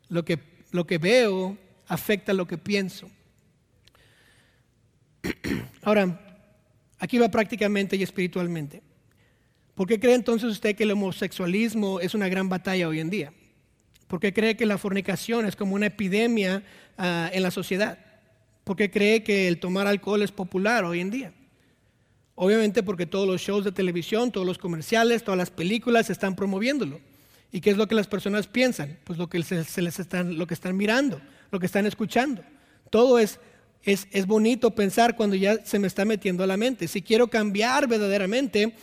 Lo 0.09 0.23
que, 0.25 0.39
lo 0.71 0.87
que 0.87 0.97
veo 0.97 1.57
afecta 1.87 2.33
lo 2.33 2.47
que 2.47 2.57
pienso. 2.57 3.09
Ahora, 5.83 6.19
aquí 6.99 7.17
va 7.17 7.29
prácticamente 7.29 7.95
y 7.95 8.03
espiritualmente. 8.03 8.81
¿Por 9.75 9.87
qué 9.87 9.99
cree 9.99 10.15
entonces 10.15 10.49
usted 10.49 10.75
que 10.75 10.83
el 10.83 10.91
homosexualismo 10.91 11.99
es 11.99 12.13
una 12.13 12.27
gran 12.27 12.49
batalla 12.49 12.87
hoy 12.87 12.99
en 12.99 13.09
día? 13.09 13.33
¿Por 14.07 14.19
qué 14.19 14.33
cree 14.33 14.55
que 14.55 14.65
la 14.65 14.77
fornicación 14.77 15.45
es 15.45 15.55
como 15.55 15.75
una 15.75 15.87
epidemia 15.87 16.63
ah, 16.97 17.29
en 17.33 17.41
la 17.41 17.51
sociedad? 17.51 17.97
¿Por 18.63 18.75
qué 18.75 18.91
cree 18.91 19.23
que 19.23 19.47
el 19.47 19.59
tomar 19.59 19.87
alcohol 19.87 20.21
es 20.21 20.31
popular 20.31 20.85
hoy 20.85 20.99
en 20.99 21.09
día? 21.09 21.33
Obviamente 22.35 22.83
porque 22.83 23.05
todos 23.05 23.27
los 23.27 23.41
shows 23.41 23.63
de 23.63 23.71
televisión, 23.71 24.31
todos 24.31 24.45
los 24.45 24.57
comerciales, 24.57 25.23
todas 25.23 25.37
las 25.37 25.51
películas 25.51 26.09
están 26.09 26.35
promoviéndolo. 26.35 26.99
¿Y 27.51 27.61
qué 27.61 27.71
es 27.71 27.77
lo 27.77 27.87
que 27.87 27.95
las 27.95 28.07
personas 28.07 28.47
piensan? 28.47 28.97
Pues 29.03 29.19
lo 29.19 29.27
que, 29.29 29.41
se, 29.43 29.81
les 29.81 29.99
están, 29.99 30.37
lo 30.37 30.47
que 30.47 30.53
están 30.53 30.75
mirando, 30.77 31.21
lo 31.51 31.59
que 31.59 31.65
están 31.65 31.85
escuchando. 31.85 32.43
Todo 32.89 33.19
es 33.19 33.39
es, 33.85 34.25
bonito 34.25 34.71
pensar 34.71 35.15
cuando 35.15 35.35
ya 35.35 35.63
se 35.65 35.77
me 35.77 35.87
está 35.87 36.05
metiendo 36.05 36.43
a 36.43 36.47
la 36.47 36.57
mente. 36.57 36.87
Si 36.87 37.01
quiero 37.01 37.27
cambiar 37.27 37.87
verdaderamente, 37.87 38.73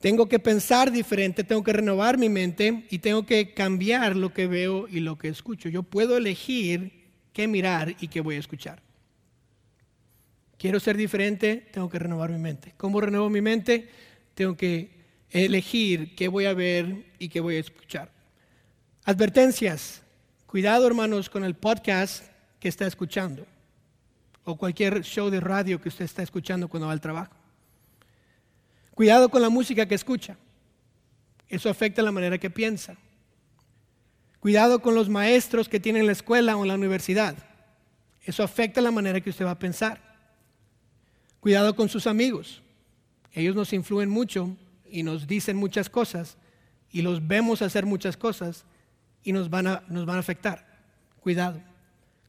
tengo 0.00 0.28
que 0.28 0.38
pensar 0.38 0.92
diferente, 0.92 1.42
tengo 1.42 1.64
que 1.64 1.72
renovar 1.72 2.18
mi 2.18 2.28
mente 2.28 2.86
y 2.90 2.98
tengo 3.00 3.26
que 3.26 3.52
cambiar 3.52 4.16
lo 4.16 4.32
que 4.32 4.46
veo 4.46 4.86
y 4.88 5.00
lo 5.00 5.18
que 5.18 5.28
escucho. 5.28 5.68
Yo 5.68 5.82
puedo 5.82 6.16
elegir 6.16 7.08
qué 7.32 7.48
mirar 7.48 7.96
y 8.00 8.08
qué 8.08 8.20
voy 8.20 8.36
a 8.36 8.40
escuchar. 8.40 8.80
Quiero 10.56 10.80
ser 10.80 10.96
diferente, 10.96 11.68
tengo 11.72 11.88
que 11.88 11.98
renovar 11.98 12.30
mi 12.30 12.38
mente. 12.38 12.74
¿Cómo 12.76 13.00
renuevo 13.00 13.28
mi 13.28 13.40
mente? 13.40 13.88
Tengo 14.34 14.56
que 14.56 14.90
elegir 15.30 16.14
qué 16.14 16.28
voy 16.28 16.46
a 16.46 16.54
ver 16.54 17.06
y 17.18 17.28
qué 17.28 17.40
voy 17.40 17.56
a 17.56 17.60
escuchar. 17.60 18.10
Advertencias. 19.04 20.02
Cuidado, 20.46 20.86
hermanos, 20.86 21.28
con 21.28 21.44
el 21.44 21.54
podcast 21.54 22.24
que 22.58 22.68
está 22.68 22.86
escuchando 22.86 23.46
o 24.44 24.56
cualquier 24.56 25.02
show 25.02 25.28
de 25.28 25.40
radio 25.40 25.80
que 25.80 25.90
usted 25.90 26.04
está 26.04 26.22
escuchando 26.22 26.68
cuando 26.68 26.86
va 26.86 26.92
al 26.92 27.00
trabajo. 27.00 27.37
Cuidado 28.98 29.28
con 29.28 29.40
la 29.40 29.48
música 29.48 29.86
que 29.86 29.94
escucha. 29.94 30.36
Eso 31.48 31.70
afecta 31.70 32.02
la 32.02 32.10
manera 32.10 32.36
que 32.36 32.50
piensa. 32.50 32.96
Cuidado 34.40 34.82
con 34.82 34.96
los 34.96 35.08
maestros 35.08 35.68
que 35.68 35.78
tiene 35.78 36.00
en 36.00 36.06
la 36.06 36.10
escuela 36.10 36.56
o 36.56 36.62
en 36.62 36.68
la 36.68 36.74
universidad. 36.74 37.36
Eso 38.24 38.42
afecta 38.42 38.80
la 38.80 38.90
manera 38.90 39.20
que 39.20 39.30
usted 39.30 39.44
va 39.44 39.52
a 39.52 39.58
pensar. 39.60 40.00
Cuidado 41.38 41.76
con 41.76 41.88
sus 41.88 42.08
amigos. 42.08 42.60
Ellos 43.34 43.54
nos 43.54 43.72
influyen 43.72 44.10
mucho 44.10 44.56
y 44.90 45.04
nos 45.04 45.28
dicen 45.28 45.56
muchas 45.56 45.88
cosas 45.88 46.36
y 46.90 47.02
los 47.02 47.24
vemos 47.24 47.62
hacer 47.62 47.86
muchas 47.86 48.16
cosas 48.16 48.64
y 49.22 49.30
nos 49.30 49.48
van 49.48 49.68
a, 49.68 49.84
nos 49.86 50.06
van 50.06 50.16
a 50.16 50.20
afectar. 50.26 50.66
Cuidado. 51.20 51.62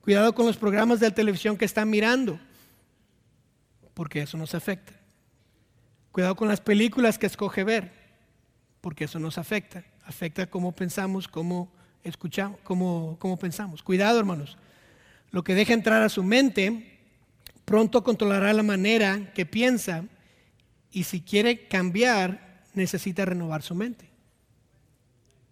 Cuidado 0.02 0.36
con 0.36 0.46
los 0.46 0.58
programas 0.58 1.00
de 1.00 1.10
televisión 1.10 1.58
que 1.58 1.66
están 1.66 1.90
mirando, 1.90 2.40
porque 3.96 4.22
eso 4.22 4.38
nos 4.38 4.54
afecta. 4.54 4.99
Cuidado 6.12 6.36
con 6.36 6.48
las 6.48 6.62
películas 6.62 7.18
que 7.18 7.28
escoge 7.28 7.64
ver, 7.64 7.92
porque 8.82 9.06
eso 9.06 9.20
nos 9.20 9.38
afecta. 9.38 9.84
Afecta 10.04 10.48
cómo 10.48 10.72
pensamos, 10.72 11.28
cómo 11.28 11.72
escuchamos, 12.04 12.60
cómo, 12.64 13.18
cómo 13.20 13.38
pensamos. 13.38 13.84
Cuidado, 13.84 14.20
hermanos. 14.20 14.58
Lo 15.32 15.44
que 15.44 15.54
deja 15.54 15.74
entrar 15.74 16.02
a 16.02 16.10
su 16.10 16.24
mente 16.24 17.00
pronto 17.66 18.04
controlará 18.04 18.52
la 18.54 18.64
manera 18.64 19.32
que 19.34 19.46
piensa 19.46 20.06
y 20.92 21.04
si 21.04 21.22
quiere 21.22 21.68
cambiar, 21.68 22.64
necesita 22.74 23.26
renovar 23.26 23.62
su 23.62 23.76
mente. 23.76 24.10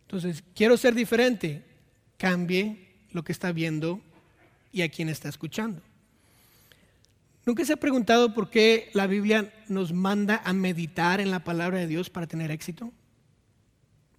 Entonces, 0.04 0.44
quiero 0.56 0.78
ser 0.78 0.96
diferente, 0.96 1.64
cambie 2.18 2.96
lo 3.12 3.24
que 3.24 3.34
está 3.34 3.52
viendo 3.52 4.02
y 4.72 4.82
a 4.82 4.90
quien 4.90 5.10
está 5.10 5.30
escuchando. 5.30 5.82
¿Nunca 7.48 7.64
se 7.64 7.72
ha 7.72 7.78
preguntado 7.78 8.34
por 8.34 8.50
qué 8.50 8.90
la 8.92 9.08
Biblia 9.08 9.54
nos 9.70 9.94
manda 9.94 10.42
a 10.44 10.52
meditar 10.52 11.22
en 11.22 11.32
la 11.32 11.46
palabra 11.46 11.80
de 11.80 11.88
Dios 11.88 12.10
para 12.10 12.28
tener 12.28 12.52
éxito? 12.52 12.92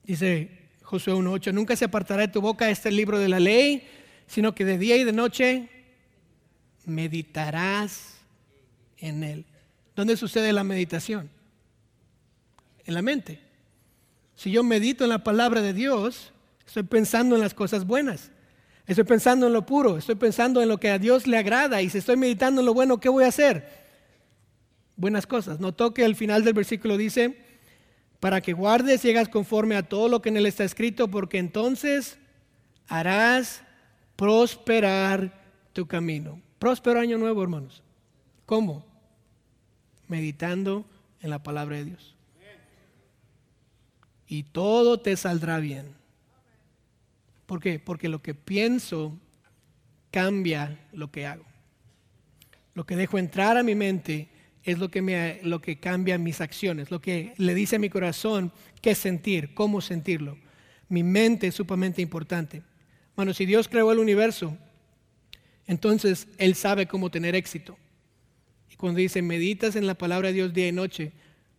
Dice 0.03 0.71
Josué 0.81 1.13
1.8, 1.13 1.53
nunca 1.53 1.77
se 1.77 1.85
apartará 1.85 2.23
de 2.23 2.33
tu 2.33 2.41
boca 2.41 2.71
este 2.71 2.91
libro 2.91 3.19
de 3.19 3.29
la 3.29 3.39
ley, 3.39 3.87
sino 4.27 4.55
que 4.55 4.65
de 4.65 4.79
día 4.79 4.97
y 4.97 5.05
de 5.05 5.13
noche 5.13 5.69
meditarás 6.87 8.15
en 8.97 9.23
él. 9.23 9.45
¿Dónde 9.95 10.17
sucede 10.17 10.51
la 10.55 10.65
meditación? 10.65 11.29
En 12.87 12.95
la 12.95 13.03
mente. 13.03 13.41
Si 14.37 14.51
yo 14.51 14.65
medito 14.65 15.05
en 15.05 15.11
la 15.11 15.23
palabra 15.23 15.61
de 15.61 15.75
Dios, 15.75 16.33
estoy 16.67 16.85
pensando 16.85 17.35
en 17.35 17.43
las 17.43 17.53
cosas 17.53 17.87
buenas. 17.87 18.31
Estoy 18.89 19.05
pensando 19.05 19.47
en 19.47 19.53
lo 19.53 19.67
puro, 19.67 19.99
estoy 19.99 20.15
pensando 20.15 20.63
en 20.63 20.69
lo 20.71 20.81
que 20.81 20.89
a 20.89 20.99
Dios 20.99 21.27
le 21.27 21.37
agrada 21.37 21.83
y 21.83 21.91
si 21.91 21.99
estoy 21.99 22.17
meditando 22.17 22.63
en 22.63 22.67
lo 22.67 22.73
bueno, 22.73 22.99
¿qué 22.99 23.11
voy 23.11 23.25
a 23.25 23.29
hacer? 23.29 23.69
Buenas 24.97 25.27
cosas. 25.27 25.61
Notó 25.61 25.93
que 25.93 26.07
al 26.07 26.17
final 26.17 26.43
del 26.43 26.55
versículo 26.55 26.97
dice, 26.97 27.37
para 28.19 28.41
que 28.41 28.55
guardes 28.55 29.05
y 29.05 29.11
hagas 29.11 29.29
conforme 29.29 29.77
a 29.77 29.83
todo 29.83 30.09
lo 30.09 30.23
que 30.23 30.31
en 30.31 30.39
él 30.39 30.47
está 30.47 30.65
escrito, 30.65 31.09
porque 31.09 31.37
entonces 31.37 32.19
harás 32.89 33.63
prosperar 34.17 35.39
tu 35.75 35.87
camino. 35.87 36.41
Próspero 36.59 36.99
año 36.99 37.19
nuevo, 37.19 37.43
hermanos. 37.43 37.83
¿Cómo? 38.47 38.87
Meditando 40.09 40.87
en 41.21 41.29
la 41.29 41.43
palabra 41.43 41.77
de 41.77 41.85
Dios. 41.85 42.17
Y 44.27 44.45
todo 44.45 44.99
te 44.99 45.15
saldrá 45.15 45.59
bien. 45.59 45.98
¿Por 47.49 47.61
qué? 47.61 47.79
Porque 47.79 48.11
lo 48.11 48.21
que 48.21 48.35
pienso 48.35 49.19
cambia 50.11 50.87
lo 50.93 51.11
que 51.11 51.25
hago. 51.25 51.47
Lo 52.75 52.85
que 52.85 52.95
dejo 52.95 53.17
entrar 53.17 53.57
a 53.57 53.63
mi 53.63 53.75
mente 53.75 54.29
es 54.65 54.79
lo 54.79 54.91
que, 54.91 55.01
me, 55.01 55.41
lo 55.43 55.63
que 55.63 55.81
cambia 55.81 56.19
mis 56.19 56.43
acciones, 56.43 56.91
lo 56.91 57.01
que 57.01 57.33
le 57.39 57.55
dice 57.55 57.77
a 57.77 57.79
mi 57.79 57.89
corazón 57.89 58.53
qué 58.83 58.95
sentir, 58.95 59.55
cómo 59.55 59.81
sentirlo. 59.81 60.37
Mi 60.91 61.03
mente 61.03 61.47
es 61.47 61.55
sumamente 61.55 62.03
importante. 62.03 62.63
Bueno, 63.17 63.33
si 63.33 63.47
Dios 63.47 63.67
creó 63.67 63.93
el 63.93 63.99
universo, 63.99 64.55
entonces 65.67 66.29
Él 66.37 66.55
sabe 66.55 66.85
cómo 66.85 67.11
tener 67.11 67.35
éxito. 67.35 67.79
Y 68.71 68.77
cuando 68.77 69.01
dice, 69.01 69.23
meditas 69.23 69.75
en 69.75 69.87
la 69.87 69.95
palabra 69.95 70.29
de 70.29 70.35
Dios 70.35 70.53
día 70.53 70.69
y 70.69 70.73
noche, 70.73 71.13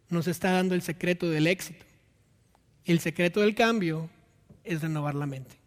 nos 0.08 0.28
está 0.28 0.52
dando 0.52 0.76
el 0.76 0.84
secreto 0.84 1.32
del 1.32 1.48
éxito. 1.48 1.84
El 2.86 3.00
secreto 3.00 3.42
del 3.42 3.56
cambio 3.56 4.08
es 4.64 4.84
renovar 4.84 5.16
la 5.16 5.26
mente. 5.26 5.59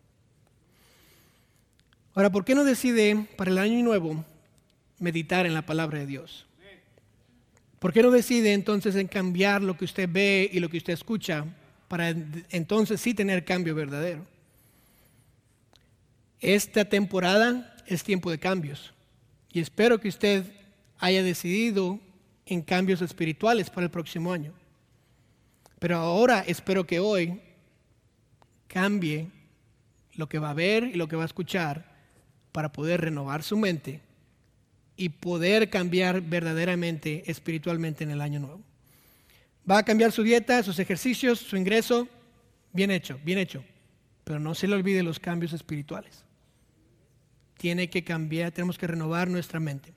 Ahora, 2.14 2.30
¿por 2.30 2.44
qué 2.44 2.54
no 2.54 2.64
decide 2.64 3.26
para 3.36 3.50
el 3.50 3.58
año 3.58 3.82
nuevo 3.82 4.22
meditar 4.98 5.46
en 5.46 5.54
la 5.54 5.64
palabra 5.64 5.98
de 5.98 6.06
Dios? 6.06 6.46
¿Por 7.78 7.92
qué 7.92 8.02
no 8.02 8.10
decide 8.10 8.52
entonces 8.52 8.94
en 8.96 9.08
cambiar 9.08 9.62
lo 9.62 9.76
que 9.76 9.86
usted 9.86 10.08
ve 10.10 10.48
y 10.52 10.60
lo 10.60 10.68
que 10.68 10.76
usted 10.76 10.92
escucha 10.92 11.46
para 11.88 12.10
entonces 12.10 13.00
sí 13.00 13.14
tener 13.14 13.44
cambio 13.44 13.74
verdadero? 13.74 14.26
Esta 16.38 16.84
temporada 16.84 17.74
es 17.86 18.04
tiempo 18.04 18.30
de 18.30 18.38
cambios. 18.38 18.92
Y 19.50 19.60
espero 19.60 19.98
que 19.98 20.08
usted 20.08 20.44
haya 20.98 21.22
decidido 21.22 21.98
en 22.46 22.62
cambios 22.62 23.00
espirituales 23.00 23.70
para 23.70 23.84
el 23.84 23.90
próximo 23.90 24.32
año. 24.32 24.52
Pero 25.78 25.96
ahora 25.96 26.44
espero 26.46 26.86
que 26.86 27.00
hoy 27.00 27.40
cambie 28.68 29.28
lo 30.14 30.28
que 30.28 30.38
va 30.38 30.50
a 30.50 30.54
ver 30.54 30.84
y 30.84 30.94
lo 30.94 31.08
que 31.08 31.16
va 31.16 31.22
a 31.22 31.26
escuchar 31.26 31.91
para 32.52 32.72
poder 32.72 33.00
renovar 33.00 33.42
su 33.42 33.56
mente 33.56 34.00
y 34.96 35.08
poder 35.08 35.70
cambiar 35.70 36.20
verdaderamente 36.20 37.24
espiritualmente 37.26 38.04
en 38.04 38.10
el 38.10 38.20
año 38.20 38.40
nuevo. 38.40 38.60
Va 39.68 39.78
a 39.78 39.84
cambiar 39.84 40.12
su 40.12 40.22
dieta, 40.22 40.62
sus 40.62 40.78
ejercicios, 40.78 41.38
su 41.38 41.56
ingreso. 41.56 42.08
Bien 42.72 42.90
hecho, 42.90 43.18
bien 43.24 43.38
hecho. 43.38 43.64
Pero 44.24 44.38
no 44.38 44.54
se 44.54 44.68
le 44.68 44.74
olvide 44.74 45.02
los 45.02 45.18
cambios 45.18 45.52
espirituales. 45.52 46.24
Tiene 47.56 47.88
que 47.88 48.04
cambiar, 48.04 48.52
tenemos 48.52 48.76
que 48.76 48.86
renovar 48.86 49.28
nuestra 49.28 49.60
mente. 49.60 49.92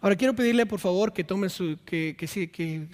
Ahora 0.00 0.16
quiero 0.16 0.34
pedirle 0.34 0.66
por 0.66 0.80
favor 0.80 1.12
que 1.12 1.22
tome 1.22 1.48
su, 1.48 1.78
que, 1.84 2.16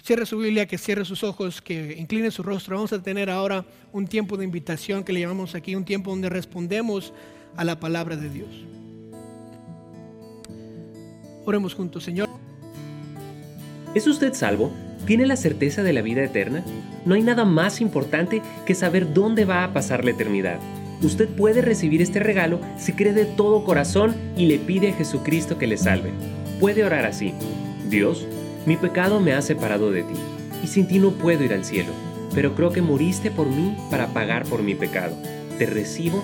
cierre 0.03 0.27
su 0.27 0.37
Biblia, 0.37 0.67
que 0.67 0.77
cierre 0.77 1.03
sus 1.05 1.23
ojos, 1.23 1.59
que 1.59 1.95
incline 1.97 2.29
su 2.29 2.43
rostro. 2.43 2.75
Vamos 2.75 2.93
a 2.93 3.01
tener 3.01 3.31
ahora 3.31 3.65
un 3.91 4.05
tiempo 4.05 4.37
de 4.37 4.45
invitación 4.45 5.03
que 5.03 5.11
le 5.11 5.21
llamamos 5.21 5.55
aquí, 5.55 5.73
un 5.73 5.85
tiempo 5.85 6.11
donde 6.11 6.29
respondemos 6.29 7.11
a 7.55 7.63
la 7.63 7.79
palabra 7.79 8.15
de 8.15 8.29
Dios. 8.29 8.49
Oremos 11.45 11.73
juntos, 11.73 12.03
Señor. 12.03 12.29
¿Es 13.95 14.05
usted 14.07 14.33
salvo? 14.33 14.71
¿Tiene 15.05 15.25
la 15.25 15.35
certeza 15.35 15.81
de 15.81 15.93
la 15.93 16.01
vida 16.01 16.23
eterna? 16.23 16.63
No 17.05 17.15
hay 17.15 17.23
nada 17.23 17.45
más 17.45 17.81
importante 17.81 18.41
que 18.65 18.75
saber 18.75 19.13
dónde 19.13 19.45
va 19.45 19.63
a 19.63 19.73
pasar 19.73 20.05
la 20.05 20.11
eternidad. 20.11 20.59
Usted 21.01 21.29
puede 21.29 21.61
recibir 21.61 22.01
este 22.01 22.19
regalo 22.19 22.59
si 22.77 22.93
cree 22.93 23.13
de 23.13 23.25
todo 23.25 23.63
corazón 23.63 24.15
y 24.35 24.45
le 24.45 24.59
pide 24.59 24.89
a 24.89 24.93
Jesucristo 24.93 25.57
que 25.57 25.65
le 25.65 25.77
salve. 25.77 26.11
Puede 26.59 26.83
orar 26.83 27.05
así. 27.05 27.33
Dios, 27.89 28.27
mi 28.65 28.77
pecado 28.77 29.19
me 29.19 29.33
ha 29.33 29.41
separado 29.41 29.91
de 29.91 30.03
ti, 30.03 30.13
y 30.63 30.67
sin 30.67 30.87
ti 30.87 30.99
no 30.99 31.11
puedo 31.11 31.43
ir 31.43 31.53
al 31.53 31.65
cielo, 31.65 31.91
pero 32.35 32.53
creo 32.53 32.71
que 32.71 32.81
moriste 32.81 33.31
por 33.31 33.47
mí 33.47 33.75
para 33.89 34.07
pagar 34.07 34.45
por 34.45 34.61
mi 34.61 34.75
pecado. 34.75 35.15
Te 35.57 35.65
recibo 35.65 36.23